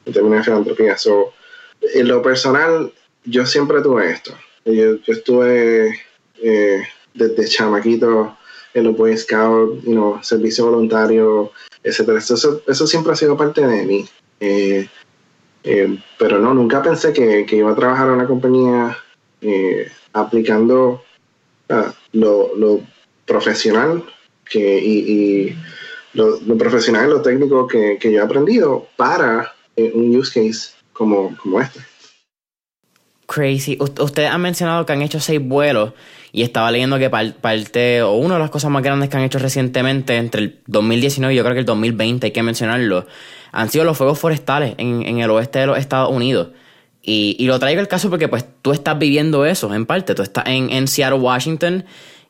en 0.04 0.12
términos 0.12 0.38
de 0.38 0.44
filantropía. 0.44 0.98
So, 0.98 1.32
en 1.94 2.08
lo 2.08 2.22
personal, 2.22 2.92
yo 3.24 3.46
siempre 3.46 3.80
tuve 3.82 4.10
esto. 4.10 4.32
Yo, 4.64 4.96
estuve 5.06 5.98
eh, 6.42 6.82
desde 7.14 7.48
chamaquito 7.48 8.36
en 8.74 8.84
los 8.84 8.96
Boy 8.96 9.16
Scouts, 9.16 9.84
you 9.84 9.92
know, 9.92 10.18
servicio 10.22 10.64
voluntario, 10.66 11.52
etcétera. 11.82 12.18
Eso, 12.18 12.62
eso 12.66 12.86
siempre 12.86 13.12
ha 13.12 13.16
sido 13.16 13.36
parte 13.36 13.66
de 13.66 13.84
mí. 13.84 14.08
Eh, 15.64 15.98
pero 16.18 16.38
no, 16.38 16.54
nunca 16.54 16.82
pensé 16.82 17.12
que, 17.12 17.46
iba 17.50 17.70
a 17.70 17.76
trabajar 17.76 18.08
en 18.08 18.14
una 18.14 18.26
compañía 18.26 18.96
eh, 19.40 19.90
aplicando 20.12 21.02
ah, 21.68 21.92
lo, 22.12 22.80
profesional 23.24 24.04
que, 24.44 24.78
y, 24.78 25.56
lo, 26.14 26.38
profesional 26.58 27.06
y 27.06 27.10
lo 27.10 27.22
técnico 27.22 27.66
que, 27.66 27.98
yo 28.02 28.10
he 28.10 28.20
aprendido 28.20 28.88
para 28.96 29.52
eh, 29.76 29.92
un 29.94 30.14
use 30.16 30.32
case 30.32 30.70
como, 30.92 31.36
como 31.36 31.60
este. 31.60 31.80
Crazy. 33.32 33.78
Ustedes 33.80 34.30
han 34.30 34.42
mencionado 34.42 34.84
que 34.84 34.92
han 34.92 35.00
hecho 35.00 35.18
seis 35.18 35.40
vuelos 35.42 35.92
y 36.32 36.42
estaba 36.42 36.70
leyendo 36.70 36.98
que 36.98 37.08
parte, 37.08 38.02
o 38.02 38.12
una 38.12 38.34
de 38.34 38.40
las 38.40 38.50
cosas 38.50 38.70
más 38.70 38.82
grandes 38.82 39.08
que 39.08 39.16
han 39.16 39.22
hecho 39.22 39.38
recientemente 39.38 40.16
entre 40.16 40.42
el 40.42 40.58
2019 40.66 41.32
y 41.32 41.36
yo 41.38 41.42
creo 41.42 41.54
que 41.54 41.60
el 41.60 41.66
2020, 41.66 42.26
hay 42.26 42.30
que 42.30 42.42
mencionarlo, 42.42 43.06
han 43.50 43.70
sido 43.70 43.84
los 43.84 43.96
fuegos 43.96 44.18
forestales 44.18 44.74
en, 44.76 45.02
en 45.06 45.18
el 45.20 45.30
oeste 45.30 45.60
de 45.60 45.66
los 45.66 45.78
Estados 45.78 46.10
Unidos. 46.10 46.48
Y, 47.02 47.36
y, 47.38 47.46
lo 47.46 47.58
traigo 47.58 47.80
el 47.80 47.88
caso 47.88 48.10
porque 48.10 48.28
pues 48.28 48.44
tú 48.60 48.70
estás 48.70 48.98
viviendo 48.98 49.44
eso 49.44 49.74
en 49.74 49.86
parte. 49.86 50.14
Tú 50.14 50.22
estás 50.22 50.46
en, 50.46 50.70
en 50.70 50.86
Seattle, 50.86 51.18
Washington 51.18 51.84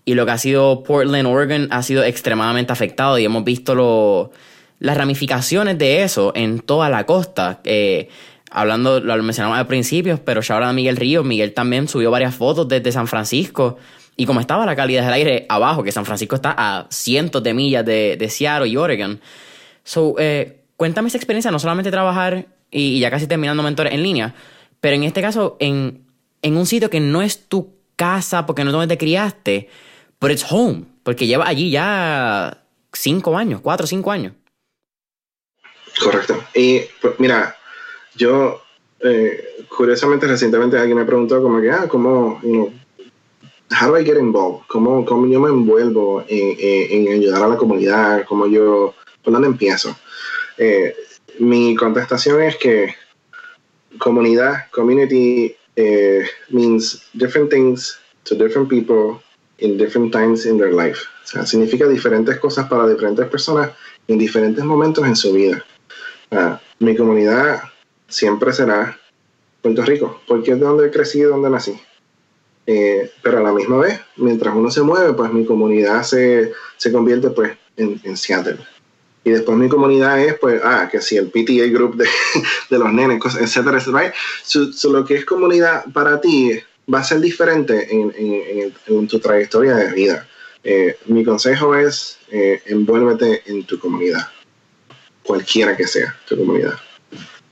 y 0.04 0.14
lo 0.14 0.24
que 0.24 0.32
ha 0.32 0.38
sido 0.38 0.82
Portland, 0.82 1.26
Oregon 1.26 1.68
ha 1.70 1.82
sido 1.82 2.04
extremadamente 2.04 2.72
afectado 2.72 3.18
y 3.18 3.24
hemos 3.24 3.44
visto 3.44 3.74
lo, 3.74 4.30
las 4.78 4.96
ramificaciones 4.96 5.78
de 5.78 6.02
eso 6.02 6.32
en 6.34 6.60
toda 6.60 6.88
la 6.88 7.04
costa. 7.06 7.60
Eh, 7.64 8.08
hablando, 8.52 9.00
lo 9.00 9.22
mencionamos 9.22 9.58
al 9.58 9.66
principio, 9.66 10.20
pero 10.24 10.40
ya 10.40 10.54
ahora 10.54 10.72
Miguel 10.72 10.96
Ríos, 10.96 11.24
Miguel 11.24 11.54
también 11.54 11.88
subió 11.88 12.10
varias 12.10 12.34
fotos 12.34 12.68
desde 12.68 12.92
San 12.92 13.06
Francisco 13.06 13.78
y 14.16 14.26
como 14.26 14.40
estaba 14.40 14.66
la 14.66 14.76
calidad 14.76 15.04
del 15.04 15.14
aire 15.14 15.46
abajo, 15.48 15.82
que 15.82 15.92
San 15.92 16.04
Francisco 16.04 16.36
está 16.36 16.54
a 16.56 16.86
cientos 16.90 17.42
de 17.42 17.54
millas 17.54 17.84
de, 17.84 18.16
de 18.18 18.28
Seattle 18.28 18.68
y 18.68 18.76
Oregon. 18.76 19.20
So, 19.84 20.14
eh, 20.18 20.62
Cuéntame 20.82 21.06
esa 21.06 21.16
experiencia, 21.16 21.52
no 21.52 21.60
solamente 21.60 21.92
trabajar 21.92 22.46
y, 22.68 22.98
ya 22.98 23.08
casi 23.08 23.28
terminando 23.28 23.62
mentores 23.62 23.92
en 23.92 24.02
línea, 24.02 24.34
pero 24.80 24.96
en 24.96 25.04
este 25.04 25.22
caso 25.22 25.56
en, 25.60 26.08
un 26.42 26.66
sitio 26.66 26.90
que 26.90 26.98
no 26.98 27.22
es 27.22 27.46
tu 27.46 27.76
casa 27.94 28.46
porque 28.46 28.64
no 28.64 28.70
es 28.70 28.72
donde 28.72 28.88
te 28.88 28.98
criaste, 28.98 29.68
pero 30.18 30.34
it's 30.34 30.44
home, 30.50 30.86
porque 31.04 31.28
lleva 31.28 31.46
allí 31.46 31.70
ya 31.70 32.64
cinco 32.92 33.38
años, 33.38 33.60
cuatro 33.60 33.84
o 33.84 33.86
cinco 33.86 34.10
años. 34.10 34.32
Correcto. 36.02 36.42
Y 36.52 36.80
pues, 37.00 37.14
mira, 37.20 37.54
yo 38.22 38.62
eh, 39.00 39.66
curiosamente 39.68 40.26
recientemente 40.26 40.78
alguien 40.78 40.98
me 40.98 41.04
preguntó 41.04 41.42
como 41.42 41.60
que, 41.60 41.70
ah, 41.70 41.86
¿cómo, 41.88 42.40
you 42.42 42.52
know, 42.52 42.72
how 43.80 43.88
do 43.88 43.98
I 43.98 44.04
get 44.04 44.16
involved? 44.16 44.64
¿Cómo, 44.68 45.04
cómo 45.04 45.26
yo 45.26 45.40
me 45.40 45.48
envuelvo 45.48 46.24
en, 46.28 46.56
en, 46.58 47.12
ayudar 47.12 47.42
a 47.42 47.48
la 47.48 47.56
comunidad? 47.56 48.24
¿Cómo 48.28 48.46
yo, 48.46 48.94
por 49.22 49.32
dónde 49.32 49.48
empiezo? 49.48 49.96
Eh, 50.56 50.94
mi 51.40 51.74
contestación 51.74 52.42
es 52.42 52.56
que 52.56 52.94
comunidad, 53.98 54.70
community, 54.70 55.56
eh, 55.74 56.24
means 56.50 57.02
different 57.14 57.50
things 57.50 57.98
to 58.24 58.34
different 58.34 58.68
people 58.68 59.20
in 59.58 59.78
different 59.78 60.12
times 60.12 60.46
in 60.46 60.58
their 60.58 60.72
life. 60.72 61.00
O 61.24 61.26
sea, 61.26 61.46
significa 61.46 61.88
diferentes 61.88 62.38
cosas 62.38 62.68
para 62.68 62.86
diferentes 62.86 63.26
personas 63.28 63.70
en 64.06 64.18
diferentes 64.18 64.64
momentos 64.64 65.04
en 65.06 65.16
su 65.16 65.32
vida. 65.32 65.64
mi 66.78 66.96
comunidad 66.96 67.62
siempre 68.12 68.52
será 68.52 68.98
Puerto 69.60 69.82
Rico, 69.82 70.20
porque 70.26 70.52
es 70.52 70.60
de 70.60 70.66
donde 70.66 70.90
crecí 70.90 71.20
y 71.20 71.22
donde 71.22 71.50
nací. 71.50 71.80
Eh, 72.66 73.10
pero 73.22 73.38
a 73.38 73.42
la 73.42 73.52
misma 73.52 73.78
vez, 73.78 74.00
mientras 74.16 74.54
uno 74.54 74.70
se 74.70 74.82
mueve, 74.82 75.12
pues 75.14 75.32
mi 75.32 75.44
comunidad 75.44 76.02
se, 76.02 76.52
se 76.76 76.92
convierte 76.92 77.30
pues 77.30 77.52
en, 77.76 78.00
en 78.04 78.16
Seattle. 78.16 78.58
Y 79.24 79.30
después 79.30 79.56
mi 79.56 79.68
comunidad 79.68 80.20
es, 80.20 80.34
pues, 80.38 80.60
ah, 80.64 80.88
que 80.90 81.00
si 81.00 81.16
el 81.16 81.28
PTA 81.28 81.66
group 81.72 81.96
de, 81.96 82.08
de 82.70 82.78
los 82.78 82.92
nenes, 82.92 83.20
etcétera, 83.40 83.78
etcétera. 83.78 84.12
lo 84.90 85.04
que 85.04 85.14
es 85.14 85.24
comunidad 85.24 85.84
para 85.92 86.20
ti 86.20 86.58
va 86.92 87.00
a 87.00 87.04
ser 87.04 87.20
diferente 87.20 87.88
en, 87.90 88.12
en, 88.16 88.74
en 88.86 89.06
tu 89.08 89.18
trayectoria 89.20 89.76
de 89.76 89.92
vida. 89.92 90.28
Eh, 90.64 90.96
mi 91.06 91.24
consejo 91.24 91.74
es, 91.74 92.18
eh, 92.30 92.62
envuélvete 92.66 93.42
en 93.46 93.64
tu 93.64 93.78
comunidad. 93.78 94.28
cualquiera 95.22 95.76
que 95.76 95.86
sea 95.86 96.16
tu 96.26 96.36
comunidad. 96.36 96.74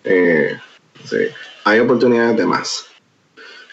Eh, 0.05 0.59
hay 1.65 1.79
oportunidades 1.81 2.37
de 2.37 2.47
más. 2.47 2.87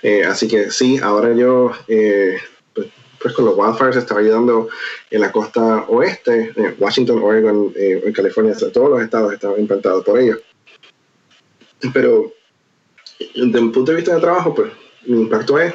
Eh, 0.03 0.23
así 0.23 0.47
que 0.47 0.71
sí, 0.71 0.97
ahora 1.01 1.33
yo, 1.33 1.71
eh, 1.87 2.37
pues, 2.73 2.87
pues, 3.21 3.33
con 3.33 3.45
los 3.45 3.57
wildfires 3.57 3.95
estaba 3.95 4.19
ayudando 4.19 4.69
en 5.09 5.21
la 5.21 5.31
costa 5.31 5.85
oeste, 5.87 6.53
Washington, 6.77 7.21
Oregon, 7.23 7.73
en 7.75 8.13
California, 8.13 8.55
todos 8.73 8.89
los 8.89 9.01
estados 9.01 9.33
estaban 9.33 9.59
impactados 9.59 10.03
por 10.05 10.19
ellos. 10.19 10.39
Pero 11.93 12.31
desde 13.35 13.59
un 13.59 13.71
punto 13.71 13.91
de 13.91 13.97
vista 13.97 14.15
de 14.15 14.21
trabajo, 14.21 14.53
pues 14.53 14.71
mi 15.05 15.21
impacto 15.21 15.59
es, 15.59 15.73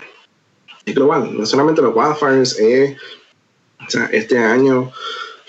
global, 0.87 1.37
no 1.39 1.47
solamente 1.47 1.81
los 1.81 1.95
wildfires, 1.95 2.59
este 4.13 4.39
año 4.39 4.93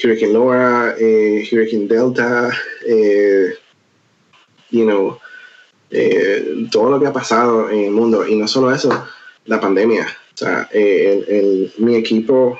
Hurricane 0.04 0.34
Laura, 0.34 0.96
eh, 1.00 1.48
Hurricane 1.52 1.88
Delta, 1.88 2.52
eh, 2.86 3.56
you 4.74 4.84
know, 4.86 5.18
eh, 5.90 6.68
todo 6.70 6.92
lo 6.92 7.00
que 7.00 7.08
ha 7.08 7.14
pasado 7.14 7.70
en 7.70 7.86
el 7.86 7.92
mundo. 7.92 8.28
Y 8.28 8.36
no 8.36 8.48
solo 8.48 8.74
eso, 8.74 8.90
la 9.46 9.62
pandemia. 9.62 10.06
O 10.34 10.38
sea, 10.38 10.68
mi 11.78 11.96
equipo 11.96 12.60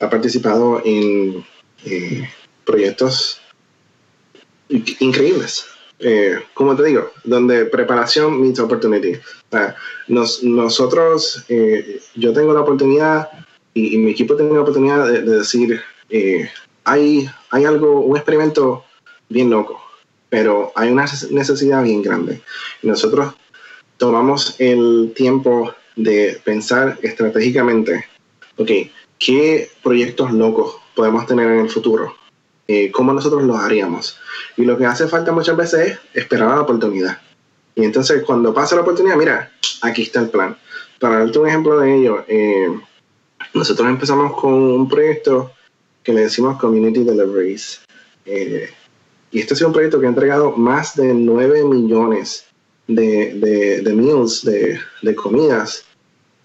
ha 0.00 0.10
participado 0.10 0.82
en 0.84 1.42
proyectos 2.64 3.40
increíbles. 4.68 5.66
como 6.54 6.74
te 6.76 6.84
digo, 6.84 7.12
donde 7.24 7.66
preparación 7.66 8.40
meets 8.40 8.58
opportunity. 8.58 9.14
O 9.14 9.56
sea, 9.56 9.76
nosotros, 10.08 11.44
yo 12.16 12.32
tengo 12.32 12.52
la 12.52 12.60
oportunidad 12.60 13.28
y, 13.74 13.98
mi 13.98 14.10
equipo 14.10 14.36
tiene 14.36 14.52
la 14.52 14.60
oportunidad 14.60 15.06
de, 15.06 15.22
decir, 15.22 15.80
eh, 16.08 16.50
hay, 16.84 17.28
hay 17.50 17.64
algo, 17.64 18.00
un 18.00 18.16
experimento 18.16 18.84
bien 19.28 19.50
loco, 19.50 19.79
pero 20.30 20.72
hay 20.76 20.90
una 20.90 21.04
necesidad 21.30 21.82
bien 21.82 22.00
grande. 22.00 22.40
Nosotros 22.82 23.34
tomamos 23.98 24.54
el 24.58 25.12
tiempo 25.14 25.74
de 25.96 26.40
pensar 26.44 26.98
estratégicamente, 27.02 28.06
ok, 28.56 28.70
¿qué 29.18 29.68
proyectos 29.82 30.32
locos 30.32 30.76
podemos 30.94 31.26
tener 31.26 31.50
en 31.50 31.60
el 31.60 31.68
futuro? 31.68 32.14
Eh, 32.66 32.90
¿Cómo 32.92 33.12
nosotros 33.12 33.42
los 33.42 33.58
haríamos? 33.58 34.16
Y 34.56 34.64
lo 34.64 34.78
que 34.78 34.86
hace 34.86 35.08
falta 35.08 35.32
muchas 35.32 35.56
veces 35.56 35.98
es 36.14 36.22
esperar 36.22 36.48
a 36.48 36.54
la 36.54 36.62
oportunidad. 36.62 37.20
Y 37.74 37.84
entonces 37.84 38.22
cuando 38.24 38.54
pasa 38.54 38.76
la 38.76 38.82
oportunidad, 38.82 39.16
mira, 39.16 39.52
aquí 39.82 40.02
está 40.02 40.20
el 40.20 40.30
plan. 40.30 40.56
Para 41.00 41.18
darte 41.18 41.38
un 41.38 41.48
ejemplo 41.48 41.80
de 41.80 41.96
ello, 41.96 42.24
eh, 42.28 42.68
nosotros 43.54 43.88
empezamos 43.88 44.38
con 44.40 44.52
un 44.52 44.88
proyecto 44.88 45.52
que 46.02 46.12
le 46.12 46.22
decimos 46.22 46.58
Community 46.58 47.02
Deliveries. 47.02 47.80
Eh, 48.24 48.70
y 49.30 49.40
este 49.40 49.54
ha 49.54 49.56
sido 49.56 49.68
un 49.68 49.74
proyecto 49.74 50.00
que 50.00 50.06
ha 50.06 50.10
entregado 50.10 50.52
más 50.52 50.96
de 50.96 51.14
9 51.14 51.64
millones 51.64 52.46
de, 52.86 53.82
de, 53.84 53.92
meals, 53.92 54.44
de, 54.44 54.78
de 55.02 55.14
comidas 55.14 55.84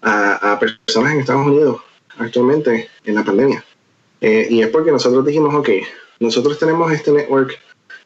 a, 0.02 0.58
personas 0.60 1.12
en 1.12 1.20
Estados 1.20 1.46
Unidos 1.46 1.80
actualmente 2.18 2.88
en 3.04 3.14
la 3.14 3.24
pandemia. 3.24 3.64
Eh, 4.20 4.46
y 4.48 4.62
es 4.62 4.68
porque 4.68 4.92
nosotros 4.92 5.26
dijimos, 5.26 5.54
ok, 5.54 5.68
nosotros 6.20 6.58
tenemos 6.58 6.92
este 6.92 7.12
network 7.12 7.58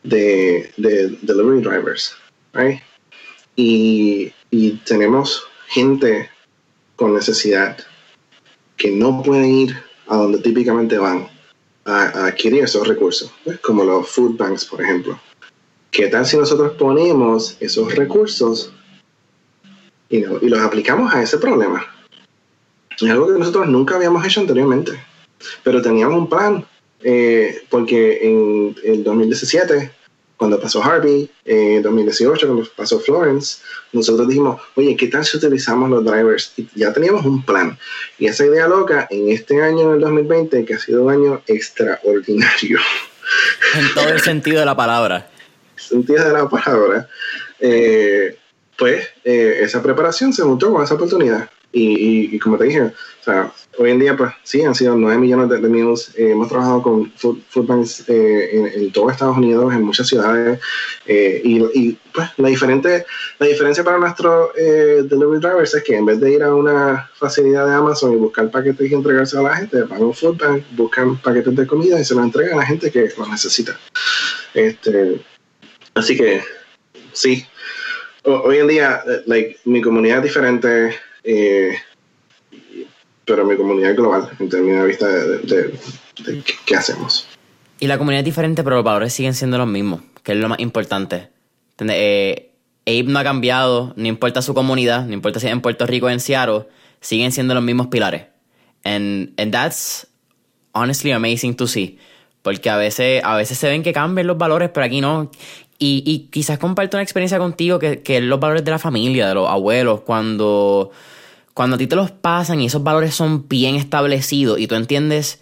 de, 0.03 0.71
de 0.77 1.09
delivery 1.23 1.61
drivers, 1.61 2.17
right? 2.55 2.81
Y, 3.57 4.33
y 4.51 4.73
tenemos 4.79 5.45
gente 5.69 6.31
con 6.97 7.15
necesidad 7.15 7.77
que 8.77 8.91
no 8.91 9.23
pueden 9.23 9.51
ir 9.51 9.77
a 10.09 10.17
donde 10.17 10.39
típicamente 10.39 10.99
van 10.99 11.29
a, 11.85 12.27
adquirir 12.27 12.65
esos 12.65 12.87
recursos, 12.87 13.31
como 13.63 13.85
los 13.85 14.09
food 14.09 14.37
banks, 14.37 14.65
por 14.65 14.83
ejemplo. 14.83 15.19
¿Qué 15.91 16.07
tal 16.09 16.25
si 16.25 16.37
nosotros 16.37 16.73
ponemos 16.79 17.57
esos 17.61 17.95
recursos 17.95 18.73
y, 20.09 20.21
los 20.21 20.61
aplicamos 20.61 21.13
a 21.13 21.23
ese 21.23 21.39
problema? 21.39 21.85
Es 23.01 23.11
algo 23.11 23.27
que 23.29 23.39
nosotros 23.39 23.67
nunca 23.69 23.97
habíamos 23.97 24.25
hecho 24.25 24.41
anteriormente, 24.41 24.93
pero 25.63 25.81
teníamos 25.83 26.19
un 26.19 26.29
plan, 26.29 26.65
eh, 27.03 27.63
porque 27.71 28.19
en 28.23 28.77
el 28.85 29.03
2017 29.03 29.91
cuando 30.41 30.59
pasó 30.59 30.83
Harvey, 30.83 31.31
en 31.45 31.83
2018, 31.83 32.47
cuando 32.47 32.67
pasó 32.75 32.99
Florence, 32.99 33.59
nosotros 33.93 34.27
dijimos, 34.27 34.59
oye, 34.75 34.97
¿qué 34.97 35.09
tal 35.09 35.23
si 35.23 35.37
utilizamos 35.37 35.91
los 35.91 36.03
drivers? 36.03 36.55
Y 36.57 36.67
ya 36.75 36.95
teníamos 36.95 37.27
un 37.27 37.45
plan. 37.45 37.79
Y 38.19 38.27
esa 38.27 38.47
idea 38.47 38.67
loca, 38.67 39.07
en 39.11 39.29
este 39.29 39.61
año, 39.61 39.91
en 39.91 39.97
el 39.97 40.01
2020, 40.01 40.65
que 40.65 40.73
ha 40.73 40.79
sido 40.79 41.05
un 41.05 41.13
año 41.13 41.43
extraordinario. 41.47 42.79
En 43.75 43.95
todo 43.95 44.09
el 44.09 44.21
sentido 44.21 44.61
de 44.61 44.67
la 44.67 44.75
palabra. 44.75 45.31
sentido 45.77 46.25
de 46.25 46.33
la 46.33 46.49
palabra. 46.49 47.07
Eh, 47.61 48.37
pues 48.79 49.09
eh, 49.23 49.59
esa 49.61 49.83
preparación 49.83 50.33
se 50.33 50.43
juntó 50.43 50.73
con 50.73 50.83
esa 50.83 50.95
oportunidad. 50.95 51.51
Y, 51.71 52.35
y, 52.35 52.39
como 52.39 52.57
te 52.57 52.65
dije, 52.65 52.81
o 52.81 53.25
sea, 53.25 53.53
hoy 53.81 53.93
en 53.93 53.99
día, 53.99 54.15
pues 54.15 54.31
sí, 54.43 54.63
han 54.63 54.75
sido 54.75 54.95
9 54.95 55.19
millones 55.19 55.49
de, 55.49 55.69
meals. 55.69 56.13
Eh, 56.17 56.33
hemos 56.33 56.49
trabajado 56.49 56.83
con 56.83 57.11
food, 57.13 57.41
banks 57.55 58.05
eh, 58.09 58.73
en, 58.75 58.93
todo 58.93 59.09
Estados 59.11 59.39
Unidos, 59.39 59.73
en 59.73 59.83
muchas 59.83 60.07
ciudades. 60.07 60.61
Eh, 61.07 61.41
y, 61.43 61.59
y, 61.73 61.99
pues 62.13 62.29
la, 62.37 62.49
diferente, 62.49 63.07
la 63.39 63.47
diferencia 63.47 63.83
para 63.83 63.97
nuestros 63.97 64.51
delivery 64.55 65.41
drivers 65.41 65.75
es 65.75 65.83
que 65.83 65.97
en 65.97 66.05
vez 66.05 66.21
de 66.21 66.31
ir 66.31 66.43
a 66.43 66.55
una 66.55 67.11
facilidad 67.15 67.67
de 67.67 67.75
Amazon 67.75 68.13
y 68.13 68.17
buscar 68.17 68.51
paquetes 68.51 68.91
y 68.91 68.95
entregarse 68.95 69.39
a 69.39 69.43
la 69.43 69.57
gente, 69.57 69.83
van 69.85 70.03
a 70.03 70.05
un 70.05 70.15
food 70.15 70.37
bank, 70.37 70.63
buscan 70.73 71.17
paquetes 71.17 71.57
de 71.57 71.67
comida 71.67 71.99
y 71.99 72.05
se 72.05 72.15
los 72.15 72.25
entregan 72.25 72.55
a 72.55 72.57
la 72.59 72.67
gente 72.67 72.91
que 72.91 73.09
los 73.17 73.29
necesita. 73.31 73.79
Este, 74.53 75.23
así 75.95 76.19
que 76.19 76.43
sí, 77.13 77.47
hoy 78.25 78.59
en 78.59 78.69
día, 78.69 79.03
like, 79.25 79.59
mi 79.65 79.81
comunidad 79.81 80.19
es 80.19 80.25
diferente 80.25 80.95
eh, 81.25 81.79
pero 83.31 83.45
mi 83.45 83.57
comunidad 83.57 83.95
global, 83.95 84.29
en 84.41 84.49
términos 84.49 84.83
de 84.83 84.89
vista 84.89 85.07
de, 85.07 85.73
qué 86.67 86.75
hacemos. 86.75 87.29
Y 87.79 87.87
la 87.87 87.97
comunidad 87.97 88.21
es 88.21 88.25
diferente, 88.25 88.65
pero 88.65 88.75
los 88.75 88.85
valores 88.85 89.13
siguen 89.13 89.35
siendo 89.35 89.57
los 89.57 89.69
mismos, 89.69 90.01
que 90.25 90.33
es 90.33 90.39
lo 90.39 90.49
más 90.49 90.59
importante. 90.59 91.29
Eh, 91.79 92.51
Abe 92.89 93.05
no 93.05 93.21
ha 93.21 93.23
cambiado, 93.23 93.95
no 93.95 94.09
importa 94.09 94.43
su 94.43 94.53
comunidad, 94.53 95.07
no 95.07 95.15
importa 95.15 95.39
si 95.39 95.47
es 95.47 95.53
en 95.53 95.61
Puerto 95.61 95.87
Rico 95.87 96.07
o 96.07 96.11
en 96.11 96.19
Seattle, 96.19 96.67
siguen 97.01 97.31
siendo 97.31 97.55
los 97.55 97.63
mismos 97.63 97.87
pilares. 97.87 98.25
And, 98.83 99.33
and 99.41 99.53
that's 99.53 100.09
honestly 100.73 101.13
amazing 101.13 101.55
to 101.55 101.69
see. 101.69 101.99
Porque 102.43 102.69
a 102.69 102.77
veces, 102.77 103.23
a 103.23 103.37
veces 103.37 103.59
se 103.59 103.69
ven 103.69 103.85
que 103.85 103.93
cambian 103.93 104.27
los 104.27 104.39
valores, 104.39 104.71
pero 104.75 104.87
aquí 104.87 105.01
no. 105.01 105.31
Y, 105.79 106.03
y 106.05 106.31
quizás 106.31 106.59
comparto 106.59 106.97
una 106.97 107.05
experiencia 107.05 107.39
contigo 107.39 107.79
que, 107.79 108.03
que 108.03 108.21
los 108.21 108.41
valores 108.41 108.65
de 108.65 108.73
la 108.73 108.81
familia, 108.81 109.29
de 109.29 109.35
los 109.35 109.49
abuelos, 109.49 110.01
cuando, 110.01 110.91
cuando 111.55 111.77
a 111.77 111.79
ti 111.79 111.87
te 111.87 111.97
los 111.97 112.11
pasan 112.11 112.61
y 112.61 112.67
esos 112.67 112.83
valores 112.83 113.15
son 113.15 113.49
bien 113.49 113.77
establecidos 113.77 114.59
y 114.59 114.67
tú 114.67 114.75
entiendes. 114.75 115.41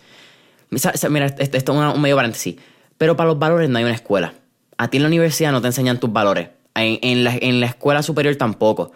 Mira, 0.70 1.26
esto 1.26 1.56
es 1.56 1.68
un 1.68 2.02
medio 2.02 2.16
paréntesis. 2.16 2.56
Pero 2.98 3.16
para 3.16 3.28
los 3.28 3.38
valores 3.38 3.70
no 3.70 3.78
hay 3.78 3.84
una 3.84 3.94
escuela. 3.94 4.34
A 4.76 4.88
ti 4.88 4.98
en 4.98 5.04
la 5.04 5.09
universidad 5.09 5.52
no 5.52 5.61
te 5.61 5.68
enseñan 5.68 6.00
tus 6.00 6.12
valores. 6.12 6.48
En, 6.74 6.98
en, 7.02 7.24
la, 7.24 7.36
en 7.36 7.61
la 7.61 7.66
escuela 7.66 8.02
superior 8.02 8.36
tampoco. 8.36 8.92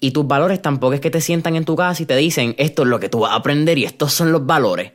Y 0.00 0.10
tus 0.10 0.26
valores 0.26 0.60
tampoco 0.60 0.94
es 0.94 1.00
que 1.00 1.10
te 1.10 1.20
sientan 1.20 1.54
en 1.56 1.64
tu 1.64 1.76
casa 1.76 2.02
y 2.02 2.06
te 2.06 2.16
dicen 2.16 2.54
esto 2.58 2.82
es 2.82 2.88
lo 2.88 2.98
que 2.98 3.08
tú 3.08 3.20
vas 3.20 3.32
a 3.32 3.36
aprender 3.36 3.78
y 3.78 3.84
estos 3.84 4.12
son 4.12 4.32
los 4.32 4.46
valores. 4.46 4.92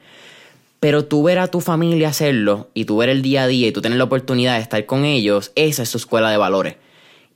Pero 0.80 1.06
tú 1.06 1.24
ver 1.24 1.40
a 1.40 1.48
tu 1.48 1.62
familia 1.62 2.10
hacerlo 2.10 2.70
y 2.74 2.86
tú 2.86 2.98
ver 2.98 3.10
el 3.10 3.22
día 3.22 3.44
a 3.44 3.48
día 3.48 3.68
y 3.68 3.72
tú 3.72 3.82
tener 3.82 3.98
la 3.98 4.04
oportunidad 4.04 4.56
de 4.56 4.62
estar 4.62 4.86
con 4.86 5.06
ellos, 5.06 5.52
esa 5.56 5.84
es 5.84 5.90
su 5.90 5.98
escuela 5.98 6.30
de 6.30 6.38
valores. 6.38 6.76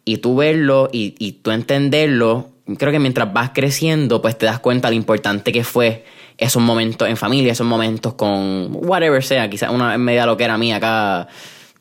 Y 0.04 0.18
tú 0.18 0.36
verlo 0.36 0.90
y, 0.92 1.16
y 1.18 1.34
tú 1.34 1.52
entenderlo, 1.52 2.50
creo 2.78 2.92
que 2.92 3.00
mientras 3.00 3.32
vas 3.32 3.52
creciendo, 3.54 4.22
pues 4.22 4.38
te 4.38 4.46
das 4.46 4.60
cuenta 4.60 4.90
lo 4.90 4.96
importante 4.96 5.52
que 5.52 5.64
fue 5.64 6.04
esos 6.38 6.62
momentos 6.62 7.08
en 7.08 7.18
familia, 7.18 7.52
esos 7.52 7.68
momentos 7.68 8.16
con 8.16 8.70
whatever 8.72 9.24
sea, 9.24 9.50
quizás 9.50 9.70
una 9.70 9.98
media 9.98 10.26
lo 10.26 10.38
que 10.38 10.44
era 10.44 10.58
mía 10.58 10.78
acá, 10.78 11.28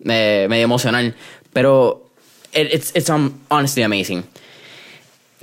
eh, 0.04 0.46
medio 0.48 0.64
emocional. 0.64 1.14
Pero 1.52 2.10
it's, 2.52 2.94
it's 2.94 3.10
honestly 3.48 3.82
amazing. 3.82 4.24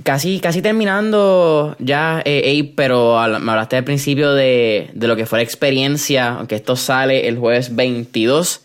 Casi, 0.04 0.40
casi 0.40 0.62
terminando 0.62 1.76
ya, 1.80 2.22
eh, 2.24 2.72
pero 2.76 3.20
me 3.40 3.52
hablaste 3.52 3.78
al 3.78 3.84
principio 3.84 4.34
de, 4.34 4.92
de, 4.94 5.08
lo 5.08 5.16
que 5.16 5.26
fue 5.26 5.40
la 5.40 5.44
experiencia, 5.44 6.36
aunque 6.36 6.56
esto 6.56 6.76
sale 6.76 7.28
el 7.28 7.40
jueves 7.40 7.76
22 7.76 8.62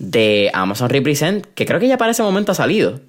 de 0.00 0.50
Amazon 0.52 0.90
Represent, 0.90 1.46
que 1.54 1.64
creo 1.64 1.78
que 1.78 1.86
ya 1.86 1.96
para 1.96 2.10
ese 2.10 2.24
momento 2.24 2.50
ha 2.50 2.56
salido. 2.56 3.00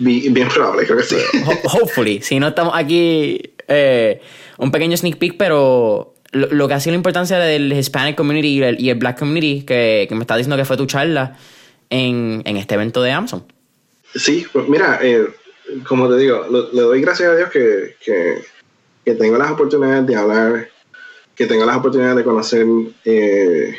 Bien, 0.00 0.48
probable, 0.48 0.86
creo 0.86 0.98
que 0.98 1.04
sí. 1.04 1.16
hopefully, 1.64 2.20
si 2.22 2.40
no 2.40 2.48
estamos 2.48 2.72
aquí, 2.74 3.52
eh, 3.68 4.20
un 4.58 4.72
pequeño 4.72 4.96
sneak 4.96 5.18
peek, 5.18 5.36
pero 5.36 6.14
lo, 6.32 6.68
que 6.68 6.74
ha 6.74 6.80
sido 6.80 6.92
la 6.92 6.96
importancia 6.96 7.38
del 7.38 7.72
Hispanic 7.72 8.16
community 8.16 8.62
y 8.78 8.88
el, 8.88 8.94
Black 8.96 9.18
community, 9.18 9.62
que, 9.62 10.08
me 10.10 10.20
está 10.20 10.36
diciendo 10.36 10.56
que 10.56 10.64
fue 10.64 10.78
tu 10.78 10.86
charla 10.86 11.36
en, 11.90 12.42
en 12.46 12.56
este 12.56 12.74
evento 12.74 13.02
de 13.02 13.12
Amazon. 13.12 13.44
Sí, 14.14 14.46
pues 14.50 14.68
mira, 14.68 14.98
eh, 15.02 15.26
como 15.86 16.08
te 16.08 16.16
digo, 16.16 16.46
le 16.72 16.80
doy 16.80 17.00
gracias 17.02 17.30
a 17.30 17.36
Dios 17.36 17.50
que, 17.50 17.96
que, 18.04 19.14
tengo 19.14 19.36
las 19.36 19.50
oportunidades 19.50 20.06
de 20.06 20.16
hablar, 20.16 20.68
que 21.34 21.46
tengo 21.46 21.66
las 21.66 21.76
oportunidades 21.76 22.16
de 22.16 22.24
conocer 22.24 22.64
eh, 23.04 23.74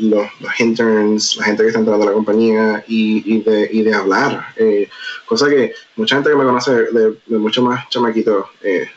los, 0.00 0.28
interns, 0.58 1.36
la 1.36 1.44
gente 1.44 1.62
que 1.62 1.68
está 1.68 1.80
entrando 1.80 2.04
a 2.04 2.06
la 2.06 2.12
compañía 2.12 2.84
y, 2.86 3.40
de, 3.42 3.68
y 3.72 3.82
de, 3.82 3.94
hablar. 3.94 4.46
Eh, 4.56 4.88
cosa 5.26 5.48
que 5.48 5.72
mucha 5.96 6.16
gente 6.16 6.30
que 6.30 6.36
me 6.36 6.44
conoce 6.44 6.72
de, 6.72 7.16
mucho 7.38 7.62
más 7.62 7.88
chamaquito, 7.88 8.48
eh, 8.62 8.88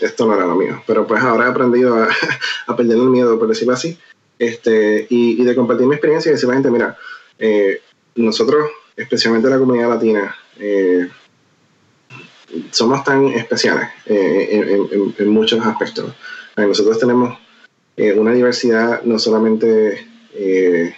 esto 0.00 0.26
no 0.26 0.34
era 0.34 0.46
lo 0.46 0.54
mío. 0.56 0.82
Pero 0.86 1.06
pues 1.06 1.22
ahora 1.22 1.46
he 1.46 1.50
aprendido 1.50 1.96
a, 1.96 2.08
a 2.66 2.76
perder 2.76 2.98
el 2.98 3.10
miedo, 3.10 3.38
por 3.38 3.48
decirlo 3.48 3.74
así, 3.74 3.98
este, 4.38 5.06
y, 5.10 5.42
de 5.42 5.54
compartir 5.54 5.86
mi 5.86 5.94
experiencia 5.94 6.30
y 6.30 6.32
decirle 6.32 6.54
a 6.54 6.58
la 6.58 6.62
gente, 6.62 6.70
mira, 6.70 6.98
eh, 7.38 7.82
nosotros, 8.14 8.70
especialmente 8.96 9.48
la 9.48 9.58
comunidad 9.58 9.90
latina, 9.90 10.36
somos 12.70 13.02
tan 13.04 13.28
especiales 13.28 13.88
en, 14.06 15.28
muchos 15.28 15.64
aspectos. 15.64 16.12
Nosotros 16.56 16.98
tenemos 16.98 17.38
una 17.96 18.32
diversidad 18.32 19.02
no 19.02 19.18
solamente 19.18 20.06
eh, 20.34 20.94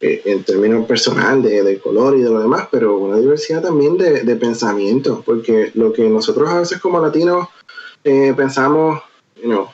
eh, 0.00 0.22
en 0.24 0.44
términos 0.44 0.86
personal 0.86 1.42
de, 1.42 1.78
color 1.78 2.16
y 2.16 2.22
de 2.22 2.30
lo 2.30 2.40
demás, 2.40 2.68
pero 2.70 2.98
una 2.98 3.18
diversidad 3.18 3.62
también 3.62 3.96
de, 3.96 4.22
de 4.22 4.36
pensamiento, 4.36 5.22
porque 5.24 5.70
lo 5.74 5.92
que 5.92 6.08
nosotros 6.08 6.50
a 6.50 6.58
veces 6.58 6.80
como 6.80 7.00
latinos 7.00 7.48
eh, 8.04 8.34
pensamos, 8.36 9.00
you 9.42 9.68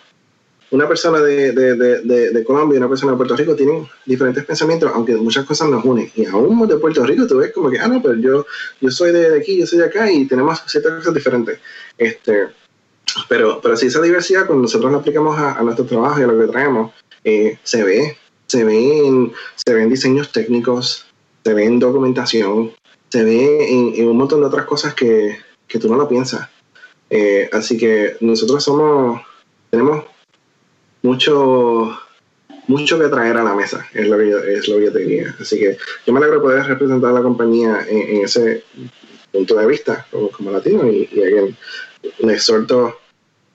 una 0.70 0.86
persona 0.86 1.20
de, 1.20 1.52
de, 1.52 2.44
Colombia 2.44 2.76
y 2.76 2.78
una 2.78 2.88
persona 2.88 3.12
de 3.12 3.16
Puerto 3.16 3.36
Rico 3.36 3.56
tienen 3.56 3.86
diferentes 4.04 4.44
pensamientos, 4.44 4.90
aunque 4.94 5.16
muchas 5.16 5.46
cosas 5.46 5.68
nos 5.68 5.84
unen. 5.84 6.10
Y 6.14 6.26
aún 6.26 6.66
de 6.68 6.76
Puerto 6.76 7.04
Rico 7.04 7.26
tú 7.26 7.38
ves 7.38 7.52
como 7.52 7.70
que, 7.70 7.78
ah, 7.78 7.88
no, 7.88 8.02
pero 8.02 8.14
yo, 8.16 8.46
yo 8.80 8.90
soy 8.90 9.12
de, 9.12 9.38
aquí, 9.38 9.58
yo 9.58 9.66
soy 9.66 9.78
de 9.78 9.86
acá 9.86 10.10
y 10.10 10.26
tenemos 10.26 10.62
ciertas 10.66 10.92
cosas 10.98 11.14
diferentes. 11.14 11.58
Este, 11.96 12.48
pero, 13.28 13.60
pero 13.60 13.76
si 13.76 13.86
esa 13.86 14.00
diversidad, 14.00 14.46
cuando 14.46 14.62
nosotros 14.62 14.92
la 14.92 14.98
aplicamos 14.98 15.38
a, 15.38 15.62
nuestro 15.62 15.84
trabajo 15.84 16.20
y 16.20 16.24
a 16.24 16.26
lo 16.26 16.38
que 16.38 16.52
traemos, 16.52 16.92
se 17.24 17.84
ve, 17.84 18.16
se 18.46 18.64
ven, 18.64 19.32
se 19.54 19.74
ven 19.74 19.90
diseños 19.90 20.32
técnicos, 20.32 21.06
se 21.44 21.54
ve 21.54 21.64
en 21.64 21.78
documentación, 21.78 22.72
se 23.10 23.24
ve 23.24 23.70
en, 23.70 24.08
un 24.08 24.16
montón 24.16 24.40
de 24.40 24.46
otras 24.46 24.66
cosas 24.66 24.94
que, 24.94 25.38
que 25.66 25.78
tú 25.78 25.88
no 25.88 25.96
lo 25.96 26.08
piensas. 26.08 26.48
Eh, 27.10 27.48
así 27.52 27.76
que 27.76 28.16
nosotros 28.20 28.62
somos, 28.64 29.20
tenemos 29.70 30.04
mucho, 31.02 31.98
mucho 32.66 32.98
que 32.98 33.08
traer 33.08 33.36
a 33.36 33.44
la 33.44 33.54
mesa, 33.54 33.86
es 33.94 34.08
lo 34.08 34.18
que 34.18 34.30
yo, 34.30 34.38
es 34.38 34.68
lo 34.68 34.78
que 34.78 34.90
te 34.90 34.98
diría. 35.00 35.34
Así 35.40 35.58
que 35.58 35.76
yo 36.06 36.12
me 36.12 36.18
alegro 36.18 36.36
de 36.36 36.42
poder 36.42 36.66
representar 36.66 37.10
a 37.10 37.14
la 37.14 37.22
compañía 37.22 37.86
en, 37.88 38.24
ese 38.24 38.64
punto 39.32 39.56
de 39.56 39.66
vista 39.66 40.06
como, 40.10 40.30
como 40.30 40.50
latino 40.50 40.86
y, 40.86 41.08
y 41.12 41.22
exhorto 42.30 42.98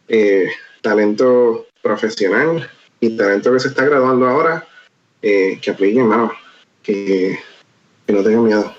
eh, 0.07 0.47
talento 0.81 1.67
profesional 1.81 2.69
y 2.99 3.15
talento 3.17 3.51
que 3.51 3.59
se 3.59 3.67
está 3.69 3.85
graduando 3.85 4.27
ahora 4.27 4.65
eh, 5.21 5.57
que 5.61 5.71
apliquen, 5.71 6.01
hermano, 6.01 6.31
que, 6.81 7.39
no 8.07 8.21
tengan 8.23 8.43
miedo. 8.43 8.75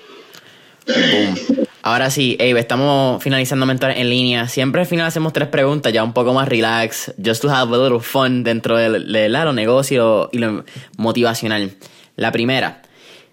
Ahora 1.81 2.09
sí, 2.09 2.37
Abe, 2.39 2.59
estamos 2.59 3.21
finalizando 3.23 3.65
Mentores 3.65 3.97
en 3.97 4.09
línea. 4.09 4.47
Siempre 4.47 4.81
al 4.81 4.87
final 4.87 5.07
hacemos 5.07 5.33
tres 5.33 5.47
preguntas, 5.49 5.91
ya 5.91 6.03
un 6.03 6.13
poco 6.13 6.33
más 6.33 6.47
relax, 6.47 7.13
just 7.23 7.41
to 7.41 7.49
have 7.49 7.73
a 7.73 7.77
little 7.77 7.99
fun 7.99 8.43
dentro 8.43 8.77
del 8.77 9.31
lo 9.31 9.53
negocio 9.53 10.29
y 10.31 10.37
lo 10.37 10.63
motivacional. 10.97 11.71
La 12.15 12.31
primera, 12.31 12.81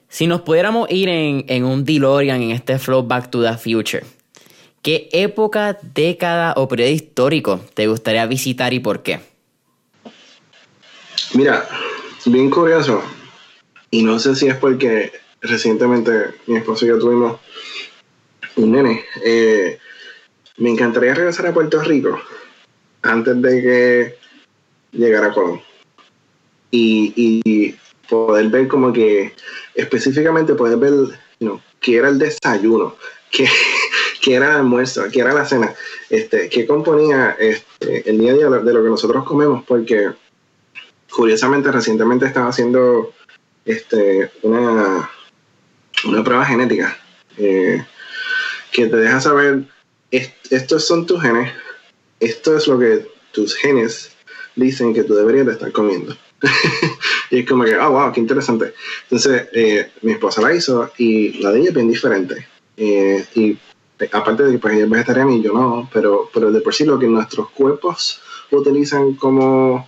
si 0.08 0.26
nos 0.26 0.40
pudiéramos 0.42 0.90
ir 0.90 1.08
en, 1.08 1.44
en 1.48 1.64
un 1.64 1.84
DeLorean 1.84 2.42
en 2.42 2.50
este 2.50 2.78
Flow 2.78 3.02
Back 3.02 3.30
to 3.30 3.42
the 3.42 3.56
Future, 3.56 4.04
¿qué 4.82 5.08
época, 5.12 5.78
década 5.94 6.54
o 6.56 6.68
periodo 6.68 6.90
histórico 6.90 7.60
te 7.74 7.86
gustaría 7.86 8.26
visitar 8.26 8.74
y 8.74 8.80
por 8.80 9.02
qué? 9.02 9.20
Mira, 11.34 11.66
bien 12.26 12.50
curioso. 12.50 13.02
Y 13.90 14.02
no 14.02 14.18
sé 14.18 14.34
si 14.34 14.48
es 14.48 14.56
porque 14.56 15.12
recientemente 15.40 16.34
mi 16.46 16.56
esposo 16.56 16.84
y 16.84 16.88
yo 16.88 16.98
tuvimos 16.98 17.40
un 18.56 18.72
nene. 18.72 19.04
Eh, 19.24 19.78
me 20.58 20.70
encantaría 20.70 21.14
regresar 21.14 21.46
a 21.46 21.54
Puerto 21.54 21.80
Rico 21.82 22.20
antes 23.02 23.40
de 23.40 23.62
que 23.62 24.18
llegara 24.92 25.32
Colón. 25.32 25.60
Y, 26.70 27.74
poder 28.08 28.48
ver 28.48 28.68
como 28.68 28.92
que 28.92 29.32
específicamente 29.74 30.54
poder 30.54 30.76
ver 30.76 30.92
you 31.40 31.60
qué 31.80 31.96
era 31.96 32.08
el 32.08 32.18
desayuno, 32.18 32.96
qué, 33.30 33.48
qué 34.22 34.36
era 34.36 34.62
la 35.34 35.44
cena, 35.44 35.74
este, 36.08 36.48
qué 36.48 36.64
componía 36.64 37.36
este, 37.38 38.08
el 38.08 38.18
día 38.18 38.32
a 38.32 38.34
día 38.34 38.48
de 38.48 38.72
lo 38.72 38.82
que 38.82 38.88
nosotros 38.88 39.24
comemos, 39.24 39.64
porque 39.64 40.10
curiosamente 41.10 41.72
recientemente 41.72 42.26
estaba 42.26 42.48
haciendo 42.48 43.12
este, 43.64 44.30
una, 44.42 45.10
una 46.04 46.24
prueba 46.24 46.46
genética 46.46 46.96
eh, 47.36 47.84
que 48.70 48.86
te 48.86 48.96
deja 48.96 49.20
saber, 49.20 49.64
estos 50.10 50.86
son 50.86 51.04
tus 51.04 51.20
genes, 51.20 51.52
esto 52.20 52.56
es 52.56 52.68
lo 52.68 52.78
que 52.78 53.06
tus 53.32 53.56
genes 53.56 54.12
dicen 54.54 54.94
que 54.94 55.02
tú 55.02 55.14
deberías 55.14 55.46
de 55.46 55.52
estar 55.52 55.72
comiendo. 55.72 56.16
y 57.30 57.40
es 57.40 57.48
como 57.48 57.64
que, 57.64 57.76
oh, 57.76 57.90
wow, 57.90 58.12
qué 58.12 58.20
interesante. 58.20 58.72
Entonces, 59.04 59.48
eh, 59.52 59.90
mi 60.02 60.12
esposa 60.12 60.42
la 60.42 60.54
hizo 60.54 60.92
y 60.98 61.40
la 61.40 61.50
de 61.50 61.60
ella 61.60 61.68
es 61.68 61.74
bien 61.74 61.88
diferente. 61.88 62.46
Eh, 62.76 63.24
y 63.34 63.56
aparte 64.10 64.44
de 64.44 64.52
que 64.52 64.58
pues, 64.58 64.74
ella 64.74 64.84
es 64.84 64.90
vegetariana 64.90 65.32
y 65.32 65.42
yo 65.42 65.52
no, 65.52 65.88
pero, 65.92 66.28
pero 66.32 66.50
de 66.50 66.60
por 66.60 66.74
sí 66.74 66.84
lo 66.84 66.98
que 66.98 67.06
nuestros 67.06 67.50
cuerpos 67.50 68.20
utilizan 68.50 69.14
como 69.14 69.86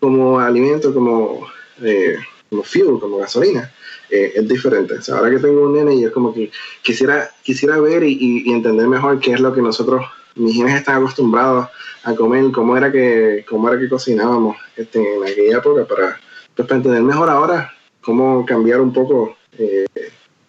como 0.00 0.38
alimento, 0.38 0.94
como, 0.94 1.46
eh, 1.82 2.16
como 2.48 2.62
fuel, 2.62 2.98
como 3.00 3.18
gasolina, 3.18 3.72
eh, 4.10 4.32
es 4.36 4.48
diferente. 4.48 4.94
ahora 5.12 5.30
que 5.30 5.38
tengo 5.38 5.62
un 5.62 5.74
nene 5.74 5.94
y 5.94 6.04
es 6.04 6.10
como 6.10 6.32
que 6.32 6.50
quisiera, 6.82 7.30
quisiera 7.42 7.78
ver 7.80 8.04
y, 8.04 8.50
entender 8.50 8.86
mejor 8.86 9.18
qué 9.20 9.32
es 9.32 9.40
lo 9.40 9.52
que 9.52 9.62
nosotros, 9.62 10.04
mis 10.36 10.54
genes 10.54 10.76
están 10.76 10.96
acostumbrados 10.96 11.68
a 12.04 12.14
comer, 12.14 12.50
cómo 12.52 12.76
era 12.76 12.92
que, 12.92 13.44
cómo 13.48 13.68
era 13.68 13.78
que 13.78 13.88
cocinábamos 13.88 14.56
este, 14.76 15.16
en 15.16 15.22
aquella 15.24 15.58
época 15.58 15.84
para, 15.84 16.20
pues, 16.54 16.70
entender 16.70 17.02
mejor 17.02 17.28
ahora 17.28 17.72
cómo 18.00 18.46
cambiar 18.46 18.80
un 18.80 18.92
poco 18.92 19.36
eh, 19.58 19.84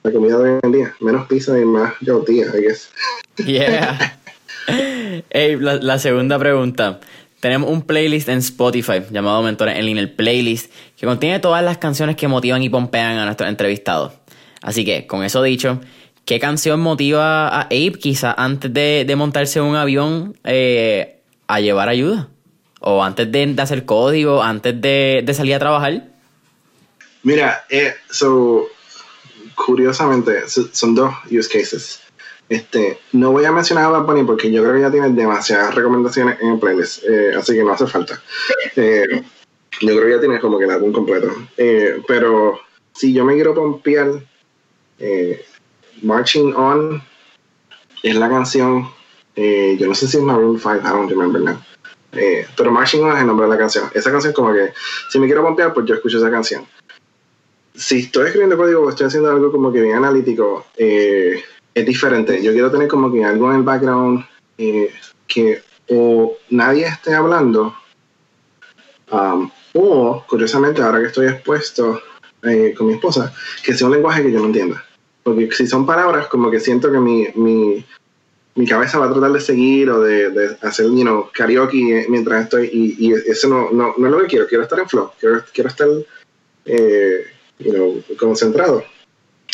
la 0.04 0.12
comida 0.12 0.38
de 0.38 0.52
hoy 0.54 0.60
en 0.64 0.72
día. 0.72 0.96
Menos 1.00 1.28
pizza 1.28 1.60
y 1.60 1.66
más 1.66 1.94
tortilla, 2.06 2.46
I 2.56 2.62
guess. 2.62 2.90
Yeah. 3.46 4.20
hey, 5.30 5.58
la 5.60 6.00
segunda 6.00 6.38
pregunta. 6.38 7.00
Tenemos 7.40 7.70
un 7.70 7.84
playlist 7.84 8.28
en 8.28 8.40
Spotify 8.40 9.02
llamado 9.10 9.42
Mentores 9.42 9.78
en 9.78 9.86
Línea, 9.86 10.04
el 10.04 10.12
playlist, 10.12 10.72
que 10.98 11.06
contiene 11.06 11.40
todas 11.40 11.64
las 11.64 11.78
canciones 11.78 12.18
que 12.18 12.28
motivan 12.28 12.62
y 12.62 12.70
pompean 12.70 13.18
a 13.18 13.26
nuestros 13.26 13.48
entrevistados. 13.48 14.14
Así 14.62 14.84
que, 14.84 15.08
con 15.08 15.24
eso 15.24 15.42
dicho, 15.42 15.80
¿qué 16.26 16.38
canción 16.38 16.82
motiva 16.82 17.48
a 17.48 17.62
Abe 17.62 17.94
quizá 17.94 18.34
antes 18.34 18.74
de, 18.74 19.14
montarse 19.16 19.60
en 19.60 19.66
un 19.66 19.78
avión 19.78 20.38
eh, 20.44 21.22
a 21.48 21.62
llevar 21.62 21.88
ayuda? 21.88 22.28
O 22.82 23.04
antes 23.04 23.32
de, 23.32 23.56
hacer 23.58 23.86
código, 23.86 24.44
antes 24.44 24.80
de, 24.82 25.26
salir 25.34 25.56
a 25.56 25.60
trabajar? 25.60 26.08
Mira, 27.24 27.64
eh, 27.70 27.94
so, 28.10 28.68
curiosamente, 29.66 30.44
son 30.48 30.96
dos 30.96 31.14
use 31.30 31.50
cases. 31.50 32.02
Este, 32.48 33.00
no 33.12 33.32
voy 33.32 33.46
a 33.46 33.52
mencionar 33.52 33.86
a 33.86 33.90
Bad 33.90 34.06
Bunny 34.06 34.24
porque 34.24 34.52
yo 34.52 34.64
creo 34.64 34.74
que 34.74 34.82
ya 34.82 34.92
tiene 34.92 35.10
demasiadas 35.10 35.76
recomendaciones 35.76 36.42
en 36.42 36.54
el 36.54 36.60
playlist, 36.60 37.04
eh, 37.04 37.36
así 37.36 37.54
que 37.54 37.64
no 37.64 37.74
hace 37.74 37.86
falta. 37.86 38.22
Eh, 38.76 39.24
yo 39.82 39.88
creo 39.88 40.06
que 40.06 40.12
ya 40.12 40.20
tiene 40.20 40.40
como 40.40 40.58
que 40.58 40.66
el 40.66 40.72
álbum 40.72 40.92
completo. 40.92 41.32
Eh, 41.58 42.02
pero 42.08 42.60
si 42.94 43.14
yo 43.14 43.24
me 43.24 43.36
quiero 43.36 43.54
pompear, 43.54 44.24
Marching 46.02 46.54
On 46.56 47.02
es 48.04 48.16
la 48.16 48.30
canción, 48.30 48.90
yo 49.36 49.88
no 49.88 49.96
sé 49.96 50.08
si 50.08 50.18
es 50.18 50.24
Maroon 50.24 50.60
5, 50.60 50.76
I 50.76 50.90
don't 50.90 51.10
remember 51.10 51.42
now. 51.42 51.62
pero 52.58 52.72
Marching 52.72 53.04
On 53.04 53.16
es 53.16 53.22
el 53.22 53.28
nombre 53.28 53.46
de 53.46 53.52
la 53.54 53.60
canción. 53.60 53.90
Esa 53.94 54.12
canción 54.12 54.34
como 54.34 54.54
que, 54.54 54.74
si 55.10 55.20
me 55.20 55.28
quiero 55.28 55.44
pompear, 55.44 55.74
pues 55.74 55.86
yo 55.86 55.96
escucho 55.96 56.18
esa 56.18 56.32
canción. 56.32 56.66
Si 57.80 58.00
estoy 58.00 58.26
escribiendo 58.26 58.58
código 58.58 58.82
o 58.82 58.90
estoy 58.90 59.08
haciendo 59.08 59.32
algo 59.32 59.54
como 59.54 59.72
que 59.72 59.80
bien 59.82 59.96
analítico, 59.96 60.66
eh, 60.76 61.42
es 61.74 61.86
diferente. 61.86 62.44
Yo 62.44 62.52
quiero 62.52 62.70
tener 62.70 62.90
como 62.90 63.10
que 63.10 63.24
algo 63.24 63.50
en 63.50 63.60
el 63.60 63.64
background 63.64 64.26
eh, 64.58 64.92
que 65.26 65.62
o 65.88 66.38
nadie 66.50 66.88
esté 66.88 67.16
hablando, 67.16 67.74
um, 69.12 69.50
o 69.74 70.26
curiosamente 70.28 70.82
ahora 70.82 71.00
que 71.00 71.08
estoy 71.08 71.28
expuesto 71.28 72.02
eh, 72.44 72.74
con 72.78 72.88
mi 72.88 72.96
esposa, 72.96 73.34
que 73.64 73.74
sea 73.74 73.88
un 73.88 73.94
lenguaje 73.94 74.24
que 74.24 74.32
yo 74.34 74.40
no 74.40 74.48
entienda. 74.48 74.84
Porque 75.24 75.50
si 75.54 75.66
son 75.66 75.86
palabras, 75.86 76.28
como 76.28 76.52
que 76.52 76.60
siento 76.60 76.92
que 76.92 77.00
mi, 77.00 77.28
mi, 77.36 77.86
mi 78.56 78.68
cabeza 78.68 79.00
va 79.00 79.06
a 79.06 79.14
tratar 79.14 79.32
de 79.32 79.40
seguir 79.40 79.90
o 79.90 80.02
de, 80.02 80.58
hacer 80.64 80.88
you 80.88 81.02
know, 81.04 81.30
karaoke 81.34 82.08
mientras 82.10 82.44
estoy, 82.44 82.70
y, 82.74 83.08
y 83.08 83.14
eso 83.14 83.48
no, 83.48 83.72
no, 83.72 83.94
no, 83.98 84.08
es 84.08 84.12
lo 84.12 84.20
que 84.20 84.28
quiero, 84.28 84.48
quiero 84.48 84.64
estar 84.66 84.80
en 84.80 84.90
flow, 84.90 85.12
quiero, 85.18 85.46
quiero 85.54 85.70
estar 85.70 85.88
eh, 86.66 87.26
you 87.60 87.72
know, 87.72 88.04
concentrado. 88.18 88.84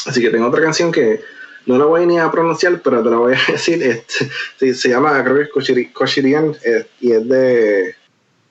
Así 0.06 0.22
que 0.22 0.30
tengo 0.30 0.47
otra 0.47 0.62
canción 0.62 0.91
que 0.91 1.22
no 1.66 1.78
la 1.78 1.86
voy 1.86 2.06
ni 2.06 2.20
a 2.20 2.32
pronunciar, 2.32 2.82
pero 2.82 3.03
te 3.03 3.10
la 3.10 3.18
voy 3.18 3.34
a 3.34 3.39
decir. 3.51 3.82
Este, 3.84 4.74
se 4.74 4.89
llama, 4.89 5.24
creo 5.24 5.36
que 5.36 5.82
es 5.82 5.91
Koshirian, 5.91 6.56
y 7.01 7.12
es 7.12 7.28
de. 7.28 7.95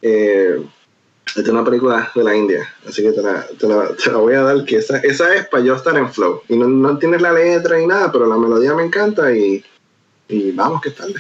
Eh, 0.03 0.61
es 1.37 1.49
una 1.49 1.65
película 1.65 2.13
de 2.15 2.23
la 2.23 2.37
India, 2.37 2.69
así 2.87 3.03
que 3.03 3.11
te 3.11 3.23
la, 3.23 3.47
te 3.59 3.67
la, 3.67 3.89
te 3.97 4.11
la 4.11 4.19
voy 4.19 4.35
a 4.35 4.43
dar, 4.43 4.65
que 4.65 4.77
esa, 4.77 4.99
esa 4.99 5.35
es 5.35 5.47
para 5.47 5.65
yo 5.65 5.75
estar 5.75 5.97
en 5.97 6.13
flow. 6.13 6.43
Y 6.49 6.57
no, 6.57 6.69
no 6.69 6.99
tienes 6.99 7.23
la 7.23 7.33
letra 7.33 7.79
ni 7.79 7.87
nada, 7.87 8.13
pero 8.13 8.27
la 8.27 8.37
melodía 8.37 8.75
me 8.75 8.85
encanta 8.85 9.35
y, 9.35 9.65
y 10.29 10.53
vamos, 10.53 10.83
que 10.83 10.91
tarde. 10.91 11.15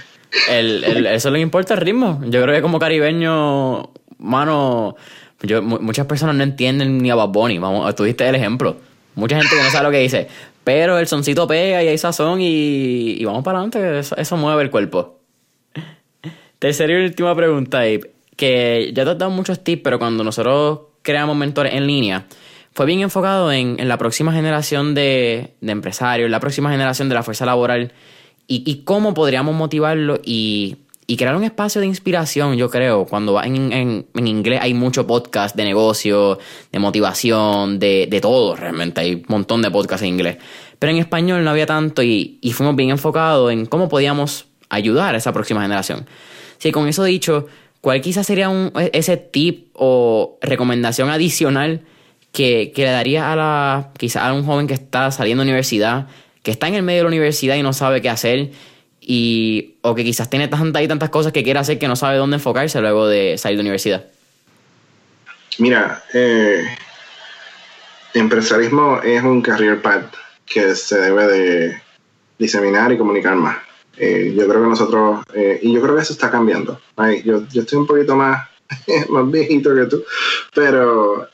El, 0.51 0.85
el, 0.85 1.07
eso 1.07 1.30
le 1.30 1.41
importa 1.41 1.74
el 1.74 1.80
ritmo. 1.80 2.20
Yo 2.26 2.43
creo 2.43 2.55
que 2.55 2.62
como 2.62 2.78
caribeño, 2.78 3.91
mano, 4.18 4.97
yo, 5.45 5.62
muchas 5.62 6.07
personas 6.07 6.34
no 6.34 6.42
entienden 6.42 6.99
ni 6.99 7.11
a 7.11 7.14
Bad 7.14 7.28
Bunny. 7.28 7.59
Vamos, 7.59 7.95
tú 7.95 8.05
diste 8.05 8.28
el 8.28 8.34
ejemplo. 8.34 8.76
Mucha 9.14 9.36
gente 9.36 9.55
no 9.62 9.70
sabe 9.70 9.84
lo 9.84 9.90
que 9.90 9.99
dice. 9.99 10.28
Pero 10.64 10.99
el 10.99 11.07
soncito 11.07 11.47
pega 11.47 11.82
y 11.82 11.88
hay 11.88 11.99
sazón 11.99 12.40
y, 12.40 13.16
y 13.20 13.24
vamos 13.24 13.45
para 13.45 13.59
adelante. 13.59 13.99
Eso, 13.99 14.16
eso 14.16 14.36
mueve 14.36 14.62
el 14.62 14.70
cuerpo. 14.70 15.20
Tercera 16.59 16.92
y 16.92 17.05
última 17.05 17.34
pregunta, 17.36 17.80
Abe 17.80 18.14
que 18.36 18.90
ya 18.95 19.05
te 19.05 19.11
he 19.11 19.14
dado 19.14 19.30
muchos 19.30 19.62
tips, 19.62 19.82
pero 19.82 19.99
cuando 19.99 20.24
nosotros 20.24 20.80
creamos 21.03 21.36
mentores 21.36 21.74
en 21.74 21.86
línea, 21.86 22.26
fue 22.72 22.86
bien 22.86 23.01
enfocado 23.01 23.53
en, 23.53 23.76
en 23.78 23.88
la 23.88 23.99
próxima 23.99 24.32
generación 24.32 24.95
de, 24.95 25.55
de, 25.61 25.72
empresarios, 25.72 26.30
la 26.30 26.40
próxima 26.40 26.70
generación 26.70 27.09
de 27.09 27.14
la 27.14 27.22
fuerza 27.22 27.47
laboral 27.47 27.92
y, 28.47 28.68
y 28.68 28.82
cómo 28.82 29.14
podríamos 29.14 29.55
motivarlo 29.55 30.20
y, 30.24 30.78
y, 31.07 31.16
crear 31.16 31.36
un 31.36 31.44
espacio 31.44 31.80
de 31.80 31.86
inspiración, 31.86 32.57
yo 32.57 32.70
creo. 32.70 33.05
Cuando 33.07 33.42
en, 33.42 33.72
en, 33.72 34.07
en 34.14 34.26
inglés 34.26 34.61
hay 34.62 34.74
mucho 34.74 35.07
podcast 35.07 35.57
de 35.57 35.64
negocio, 35.64 36.38
de 36.72 36.78
motivación, 36.78 37.78
de, 37.78 38.07
de 38.11 38.20
todo, 38.20 38.57
realmente 38.57 39.00
hay 39.00 39.14
un 39.14 39.24
montón 39.28 39.62
de 39.62 39.70
podcasts 39.70 40.02
en 40.02 40.11
inglés. 40.11 40.38
Pero 40.78 40.92
en 40.92 40.98
español 40.98 41.44
no 41.44 41.50
había 41.50 41.66
tanto 41.66 42.02
y, 42.02 42.38
y 42.40 42.52
fuimos 42.52 42.76
bien 42.76 42.90
enfocados 42.90 43.52
en 43.52 43.66
cómo 43.66 43.88
podíamos 43.88 44.46
ayudar 44.68 45.14
a 45.14 45.18
esa 45.18 45.32
próxima 45.32 45.62
generación. 45.62 46.07
Sí, 46.59 46.72
con 46.72 46.88
eso 46.88 47.05
dicho, 47.05 47.46
¿Cuál 47.84 48.00
quizás 48.00 48.26
sería 48.26 48.48
un, 48.48 48.72
e, 48.80 48.90
ese 48.94 49.18
tip 49.18 49.68
o 49.74 50.38
recomendación 50.40 51.11
adicional 51.11 51.82
que, 52.32 52.72
que 52.74 52.84
le 52.84 52.90
daría 52.90 53.30
a 53.30 53.36
la 53.36 53.90
quizás 53.98 54.22
a 54.22 54.32
un 54.32 54.42
joven 54.42 54.66
que 54.66 54.72
está 54.72 55.11
saliendo 55.11 55.44
de 55.44 55.50
universidad, 55.50 56.07
que 56.42 56.50
está 56.50 56.66
en 56.66 56.76
el 56.76 56.82
medio 56.82 57.00
de 57.00 57.02
la 57.02 57.09
universidad 57.09 57.57
y 57.57 57.62
no 57.62 57.74
sabe 57.74 58.00
qué 58.00 58.09
hacer? 58.09 58.52
Y, 59.07 59.76
o 59.82 59.94
que 59.94 60.02
quizás 60.02 60.30
tiene 60.30 60.48
tantas 60.48 60.82
y 60.82 60.88
tantas 60.88 61.11
cosas 61.11 61.32
que 61.32 61.42
quiere 61.42 61.59
hacer 61.59 61.78
que 61.78 61.88
no 61.88 61.96
sabe 61.96 62.16
dónde 62.16 62.36
enfocarse 62.36 62.80
luego 62.80 63.07
de 63.07 63.36
salir 63.36 63.59
de 63.59 63.62
universidad. 63.62 64.05
Mira, 65.59 66.02
eh, 66.14 66.64
empresarismo 68.14 69.00
es 69.02 69.22
un 69.22 69.42
career 69.42 69.82
path 69.82 70.14
que 70.46 70.74
se 70.74 70.98
debe 70.98 71.26
de 71.26 71.82
diseminar 72.38 72.92
y 72.92 72.98
comunicar 72.98 73.36
más. 73.36 73.59
Eh, 73.96 74.34
yo 74.36 74.48
creo 74.48 74.62
que 74.62 74.68
nosotros, 74.68 75.22
eh, 75.34 75.61
y 75.62 75.72
yo 75.72 75.80
creo 75.80 75.94
que 75.94 76.02
eso 76.02 76.14
está 76.14 76.30
cambiando. 76.30 76.80
yo, 77.24 77.46
yo 77.48 77.62
estoy 77.62 77.78
un 77.78 77.86
poquito 77.86 78.16
más, 78.16 78.48
más 79.11 79.30
viejito 79.30 79.74
que 79.74 79.84
tú, 79.84 80.02
pero 80.55 81.28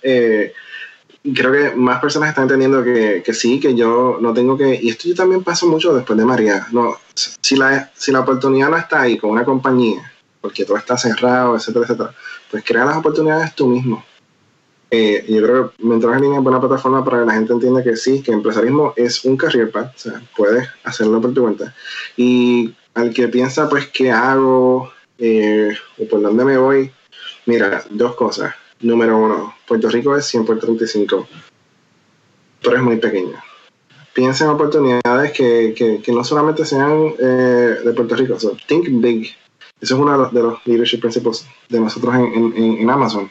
eh, 1.25 1.33
creo 1.35 1.53
que 1.53 1.77
más 1.77 2.01
personas 2.01 2.31
están 2.31 2.45
entendiendo 2.45 2.83
que, 2.83 3.23
que, 3.25 3.35
sí, 3.35 3.61
que 3.61 3.75
yo 3.75 4.19
no 4.21 4.33
tengo 4.33 4.57
que, 4.57 4.79
y 4.81 4.91
esto 4.91 5.09
yo 5.09 5.15
también 5.15 5.43
paso 5.43 5.67
mucho 5.67 5.95
después 5.95 6.19
de 6.19 6.25
María, 6.25 6.67
no, 6.73 6.97
si 7.15 7.57
la, 7.57 7.91
si 7.95 8.13
la 8.13 8.21
oportunidad 8.21 8.71
no 8.71 8.77
está 8.77 9.03
ahí 9.03 9.19
con 9.19 9.31
una 9.31 9.45
compañía, 9.45 10.13
porque 10.41 10.65
todo 10.65 10.77
está 10.77 10.97
cerrado, 10.97 11.57
etcétera, 11.57 11.85
etcétera, 11.85 12.15
pues 12.51 12.65
crea 12.65 12.85
las 12.85 12.97
oportunidades 12.97 13.55
tú 13.55 13.67
mismo. 13.67 14.05
Eh, 14.93 15.25
yo 15.29 15.41
creo 15.43 15.71
que 15.71 15.85
Mentores 15.85 16.17
en 16.17 16.23
Línea 16.25 16.39
es 16.39 16.43
buena 16.43 16.59
plataforma 16.59 17.05
para 17.05 17.21
que 17.21 17.27
la 17.27 17.35
gente 17.35 17.53
entienda 17.53 17.83
que 17.83 17.97
sí, 17.97 18.23
que 18.23 18.33
empresarismo 18.33 18.93
es 18.97 19.25
un 19.25 19.37
career 19.37 19.71
path, 19.71 19.95
o 19.95 19.99
sea, 19.99 20.23
puedes 20.37 20.69
hacerlo 20.83 21.21
por 21.21 21.33
tu 21.33 21.43
cuenta. 21.43 21.75
Y 22.17 22.75
al 22.95 23.15
que 23.15 23.29
piensa, 23.29 23.69
pues, 23.69 23.87
¿qué 23.89 24.11
hago? 24.11 24.91
Eh, 25.19 25.71
¿O 25.99 26.09
por 26.09 26.21
dónde 26.21 26.45
me 26.45 26.59
voy? 26.59 26.91
Mira, 27.47 27.85
dos 27.91 28.17
cosas. 28.17 28.55
Número 28.81 29.17
uno, 29.17 29.55
Puerto 29.71 29.89
Rico 29.89 30.17
es 30.17 30.27
100 30.27 30.45
por 30.45 30.59
35, 30.59 31.29
pero 32.61 32.77
es 32.77 32.83
muy 32.83 32.97
pequeño. 32.97 33.41
Piensa 34.13 34.45
en 34.45 34.51
oportunidades 34.51 35.31
que, 35.31 35.73
que, 35.77 36.03
que 36.03 36.13
no 36.13 36.25
solamente 36.25 36.65
sean 36.65 37.15
eh, 37.21 37.77
de 37.85 37.93
Puerto 37.93 38.17
Rico, 38.17 38.41
so, 38.41 38.57
think 38.67 38.89
big. 38.91 39.33
Eso 39.81 39.95
es 39.95 40.01
uno 40.01 40.11
de 40.11 40.19
los, 40.19 40.33
de 40.33 40.43
los 40.43 40.67
leadership 40.67 40.99
principles 40.99 41.47
de 41.69 41.79
nosotros 41.79 42.17
en, 42.17 42.35
en, 42.35 42.79
en 42.81 42.91
Amazon 42.91 43.31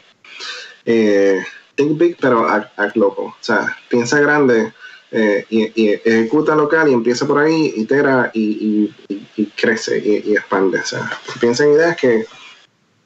eh, 0.86 1.44
think 1.74 1.98
big, 1.98 2.16
pero 2.18 2.48
act, 2.48 2.96
local. 2.96 3.26
O 3.26 3.36
sea, 3.40 3.76
piensa 3.90 4.18
grande 4.18 4.72
eh, 5.10 5.44
y, 5.50 5.90
ejecuta 6.04 6.56
local 6.56 6.88
y 6.88 6.94
empieza 6.94 7.26
por 7.26 7.38
ahí, 7.38 7.74
itera 7.76 8.30
y, 8.32 8.90
y, 9.36 9.46
crece 9.56 9.98
y, 9.98 10.32
expande. 10.32 10.78
O 10.78 10.86
sea, 10.86 11.10
piensa 11.38 11.64
en 11.64 11.72
ideas 11.72 11.96
que, 11.98 12.26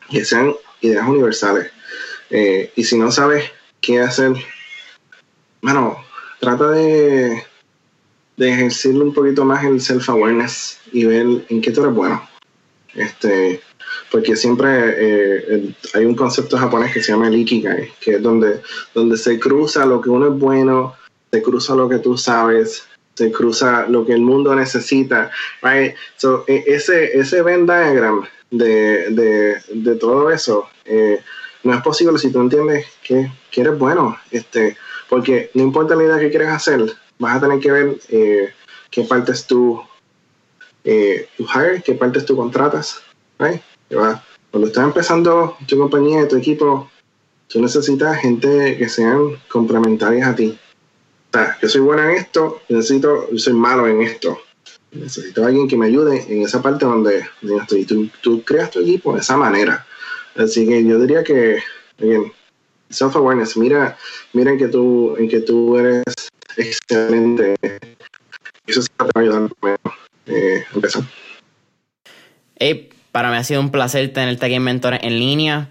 que 0.08 0.24
sean 0.24 0.54
ideas 0.80 1.08
universales. 1.08 1.72
Eh, 2.36 2.72
y 2.74 2.82
si 2.82 2.98
no 2.98 3.12
sabes 3.12 3.44
qué 3.80 4.00
hacer, 4.00 4.32
bueno, 5.62 5.96
trata 6.40 6.72
de, 6.72 7.44
de 8.36 8.50
ejercer 8.50 8.96
un 8.96 9.14
poquito 9.14 9.44
más 9.44 9.62
el 9.62 9.80
self-awareness 9.80 10.80
y 10.90 11.04
ver 11.04 11.26
en 11.48 11.60
qué 11.60 11.70
tú 11.70 11.82
eres 11.82 11.94
bueno. 11.94 12.28
Este, 12.92 13.60
porque 14.10 14.34
siempre 14.34 14.66
eh, 14.68 15.74
hay 15.94 16.04
un 16.04 16.16
concepto 16.16 16.58
japonés 16.58 16.92
que 16.92 17.04
se 17.04 17.12
llama 17.12 17.28
el 17.28 17.36
ikigai, 17.36 17.92
que 18.00 18.16
es 18.16 18.22
donde, 18.22 18.60
donde 18.94 19.16
se 19.16 19.38
cruza 19.38 19.86
lo 19.86 20.00
que 20.00 20.10
uno 20.10 20.26
es 20.26 20.36
bueno, 20.36 20.96
se 21.30 21.40
cruza 21.40 21.76
lo 21.76 21.88
que 21.88 22.00
tú 22.00 22.18
sabes, 22.18 22.84
se 23.14 23.30
cruza 23.30 23.86
lo 23.88 24.04
que 24.04 24.12
el 24.12 24.22
mundo 24.22 24.56
necesita. 24.56 25.30
Right? 25.62 25.94
So, 26.16 26.44
e, 26.48 26.64
ese, 26.66 27.16
ese 27.16 27.42
Venn 27.42 27.64
diagram 27.64 28.26
de, 28.50 29.10
de, 29.10 29.56
de 29.72 29.94
todo 29.94 30.32
eso 30.32 30.68
eh, 30.84 31.20
no 31.64 31.74
es 31.74 31.82
posible 31.82 32.18
si 32.18 32.30
tú 32.30 32.40
entiendes 32.40 32.86
que, 33.02 33.30
eres 33.56 33.78
bueno, 33.78 34.16
este, 34.30 34.76
porque 35.08 35.50
no 35.54 35.62
importa 35.62 35.96
la 35.96 36.04
idea 36.04 36.18
que 36.18 36.30
quieres 36.30 36.48
hacer, 36.48 36.84
vas 37.18 37.36
a 37.36 37.40
tener 37.40 37.58
que 37.58 37.70
ver 37.72 37.98
eh, 38.08 38.52
qué 38.90 39.02
partes 39.04 39.46
tú, 39.46 39.82
eh, 40.84 41.28
tú 41.36 41.46
hire, 41.54 41.82
qué 41.82 41.94
partes 41.94 42.24
tú 42.24 42.36
contratas. 42.36 43.02
Cuando 44.50 44.68
estás 44.68 44.84
empezando 44.84 45.56
tu 45.66 45.78
compañía, 45.78 46.28
tu 46.28 46.36
equipo, 46.36 46.90
tú 47.48 47.60
necesitas 47.60 48.18
gente 48.18 48.76
que 48.76 48.88
sean 48.88 49.36
complementarias 49.48 50.28
a 50.28 50.34
ti. 50.34 50.58
O 51.32 51.38
yo 51.62 51.68
soy 51.68 51.80
bueno 51.80 52.04
en 52.04 52.10
esto, 52.10 52.60
necesito, 52.68 53.28
yo 53.30 53.38
soy 53.38 53.54
malo 53.54 53.88
en 53.88 54.02
esto. 54.02 54.38
Necesito 54.92 55.42
a 55.42 55.48
alguien 55.48 55.66
que 55.66 55.76
me 55.76 55.86
ayude 55.86 56.24
en 56.28 56.42
esa 56.42 56.62
parte 56.62 56.84
donde, 56.84 57.24
estoy. 57.60 57.84
Tú, 57.84 58.08
tú 58.20 58.44
creas 58.44 58.70
tu 58.70 58.80
equipo 58.80 59.12
de 59.12 59.20
esa 59.20 59.36
manera. 59.36 59.84
Así 60.36 60.66
que 60.66 60.84
yo 60.84 60.98
diría 60.98 61.22
que, 61.22 61.62
again, 61.98 62.32
self-awareness, 62.90 63.56
mira, 63.56 63.96
mira 64.32 64.52
en 64.52 64.58
que 64.58 64.68
tú, 64.68 65.16
en 65.18 65.28
que 65.28 65.40
tú 65.40 65.78
eres 65.78 66.02
excelente. 66.56 67.54
Eso 68.66 68.82
sí 68.82 68.88
te 68.96 69.04
va 69.04 69.10
a 69.14 69.20
ayudar 69.20 69.50
eh, 70.26 70.64
empezar. 70.74 71.02
Hey, 72.56 72.90
para 73.12 73.30
mí 73.30 73.36
ha 73.36 73.44
sido 73.44 73.60
un 73.60 73.70
placer 73.70 74.12
tenerte 74.12 74.46
aquí 74.46 74.54
en 74.54 74.62
Mentores 74.62 75.00
en 75.02 75.18
línea. 75.18 75.70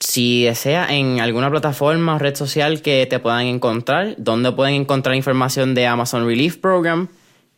Si 0.00 0.44
desea 0.44 0.86
en 0.94 1.20
alguna 1.20 1.50
plataforma 1.50 2.14
o 2.14 2.18
red 2.18 2.36
social 2.36 2.82
que 2.82 3.06
te 3.06 3.18
puedan 3.18 3.46
encontrar, 3.46 4.14
donde 4.16 4.52
pueden 4.52 4.74
encontrar 4.74 5.16
información 5.16 5.74
de 5.74 5.86
Amazon 5.86 6.24
Relief 6.24 6.56
Program 6.56 7.08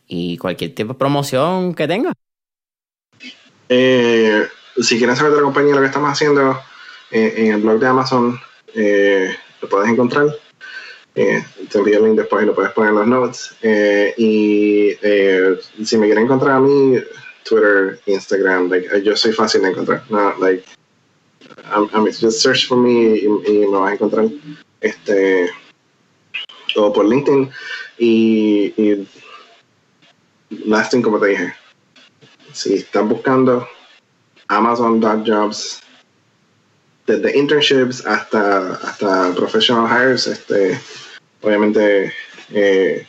y 0.07 0.37
cualquier 0.37 0.73
tipo 0.73 0.93
de 0.93 0.99
promoción 0.99 1.75
que 1.75 1.87
tenga. 1.87 2.13
Eh, 3.69 4.47
si 4.79 4.97
quieren 4.97 5.15
saber 5.15 5.31
de 5.31 5.37
la 5.37 5.43
compañía 5.43 5.75
lo 5.75 5.81
que 5.81 5.87
estamos 5.87 6.11
haciendo, 6.11 6.59
eh, 7.11 7.33
en 7.37 7.53
el 7.53 7.61
blog 7.61 7.79
de 7.79 7.87
Amazon 7.87 8.39
eh, 8.73 9.35
lo 9.61 9.69
puedes 9.69 9.89
encontrar. 9.89 10.27
te 11.13 11.43
envío 11.73 11.97
el 11.97 12.05
link 12.05 12.17
después 12.17 12.43
y 12.43 12.45
lo 12.45 12.55
puedes 12.55 12.71
poner 12.71 12.91
en 12.91 12.99
los 12.99 13.07
notes. 13.07 13.55
y 14.17 14.95
si 15.83 15.97
me 15.97 16.05
quieren 16.05 16.25
encontrar 16.25 16.57
a 16.57 16.59
mí, 16.59 16.97
Twitter, 17.43 17.99
Instagram, 18.05 18.69
like, 18.69 18.87
yo 19.03 19.15
soy 19.15 19.33
fácil 19.33 19.61
de 19.63 19.69
encontrar. 19.69 20.03
No, 20.09 20.33
like, 20.39 20.63
I'm, 21.65 21.89
I'm 21.93 22.05
just 22.05 22.41
search 22.41 22.67
for 22.67 22.77
me 22.77 23.15
y, 23.15 23.25
y, 23.25 23.67
me 23.67 23.77
vas 23.77 23.91
a 23.91 23.93
encontrar. 23.93 24.29
Este, 24.81 25.49
o 26.75 26.93
por 26.93 27.05
LinkedIn 27.05 27.51
y, 27.97 28.73
y 28.77 29.07
last 30.65 30.91
thing, 30.91 31.01
como 31.01 31.19
te 31.19 31.27
dije, 31.27 31.53
si 32.53 32.75
están 32.75 33.09
buscando 33.09 33.67
Amazon.jobs, 34.51 35.81
desde 37.07 37.37
internships 37.37 38.05
hasta, 38.05 38.73
hasta 38.75 39.33
professional 39.35 39.87
hires, 39.87 40.27
este, 40.27 40.79
obviamente 41.41 42.13
eh, 42.51 43.07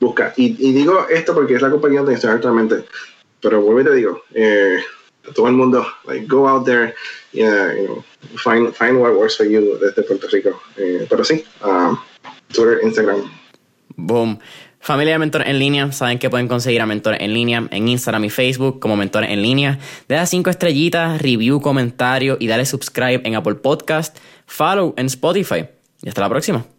busca. 0.00 0.32
Y, 0.36 0.50
digo 0.72 1.06
esto 1.08 1.34
porque 1.34 1.54
es 1.54 1.62
la 1.62 1.70
compañía 1.70 2.00
donde 2.00 2.14
estoy 2.14 2.30
actualmente 2.30 2.84
pero 3.40 3.60
vuelvo 3.60 3.80
y 3.80 3.84
te 3.84 3.94
digo, 3.94 4.22
eh, 4.34 4.78
todo 5.34 5.46
el 5.48 5.54
mundo, 5.54 5.86
like, 6.06 6.26
go 6.26 6.48
out 6.48 6.64
there, 6.64 6.94
yeah, 7.32 7.72
you 7.74 7.86
know, 7.86 8.04
find, 8.38 8.74
find 8.74 8.98
what 9.00 9.14
works 9.14 9.36
for 9.36 9.44
you 9.44 9.78
desde 9.78 10.02
Puerto 10.02 10.26
Rico. 10.28 10.60
Eh, 10.76 11.06
pero 11.08 11.24
sí, 11.24 11.44
um, 11.62 11.96
Twitter, 12.52 12.80
Instagram. 12.82 13.30
Boom. 13.96 14.38
Familia 14.86 15.14
de 15.14 15.18
Mentores 15.18 15.48
en 15.48 15.58
Línea, 15.58 15.90
saben 15.90 16.20
que 16.20 16.30
pueden 16.30 16.46
conseguir 16.46 16.80
a 16.80 16.86
Mentores 16.86 17.20
en 17.20 17.34
Línea 17.34 17.66
en 17.72 17.88
Instagram 17.88 18.24
y 18.24 18.30
Facebook 18.30 18.78
como 18.78 18.94
Mentores 18.94 19.30
en 19.30 19.42
Línea. 19.42 19.80
Deja 20.06 20.26
cinco 20.26 20.48
estrellitas, 20.48 21.20
review, 21.20 21.60
comentario 21.60 22.36
y 22.38 22.46
dale 22.46 22.64
subscribe 22.64 23.20
en 23.24 23.34
Apple 23.34 23.56
Podcast, 23.56 24.16
follow 24.46 24.94
en 24.96 25.06
Spotify. 25.06 25.64
Y 26.04 26.08
hasta 26.08 26.20
la 26.20 26.28
próxima. 26.28 26.75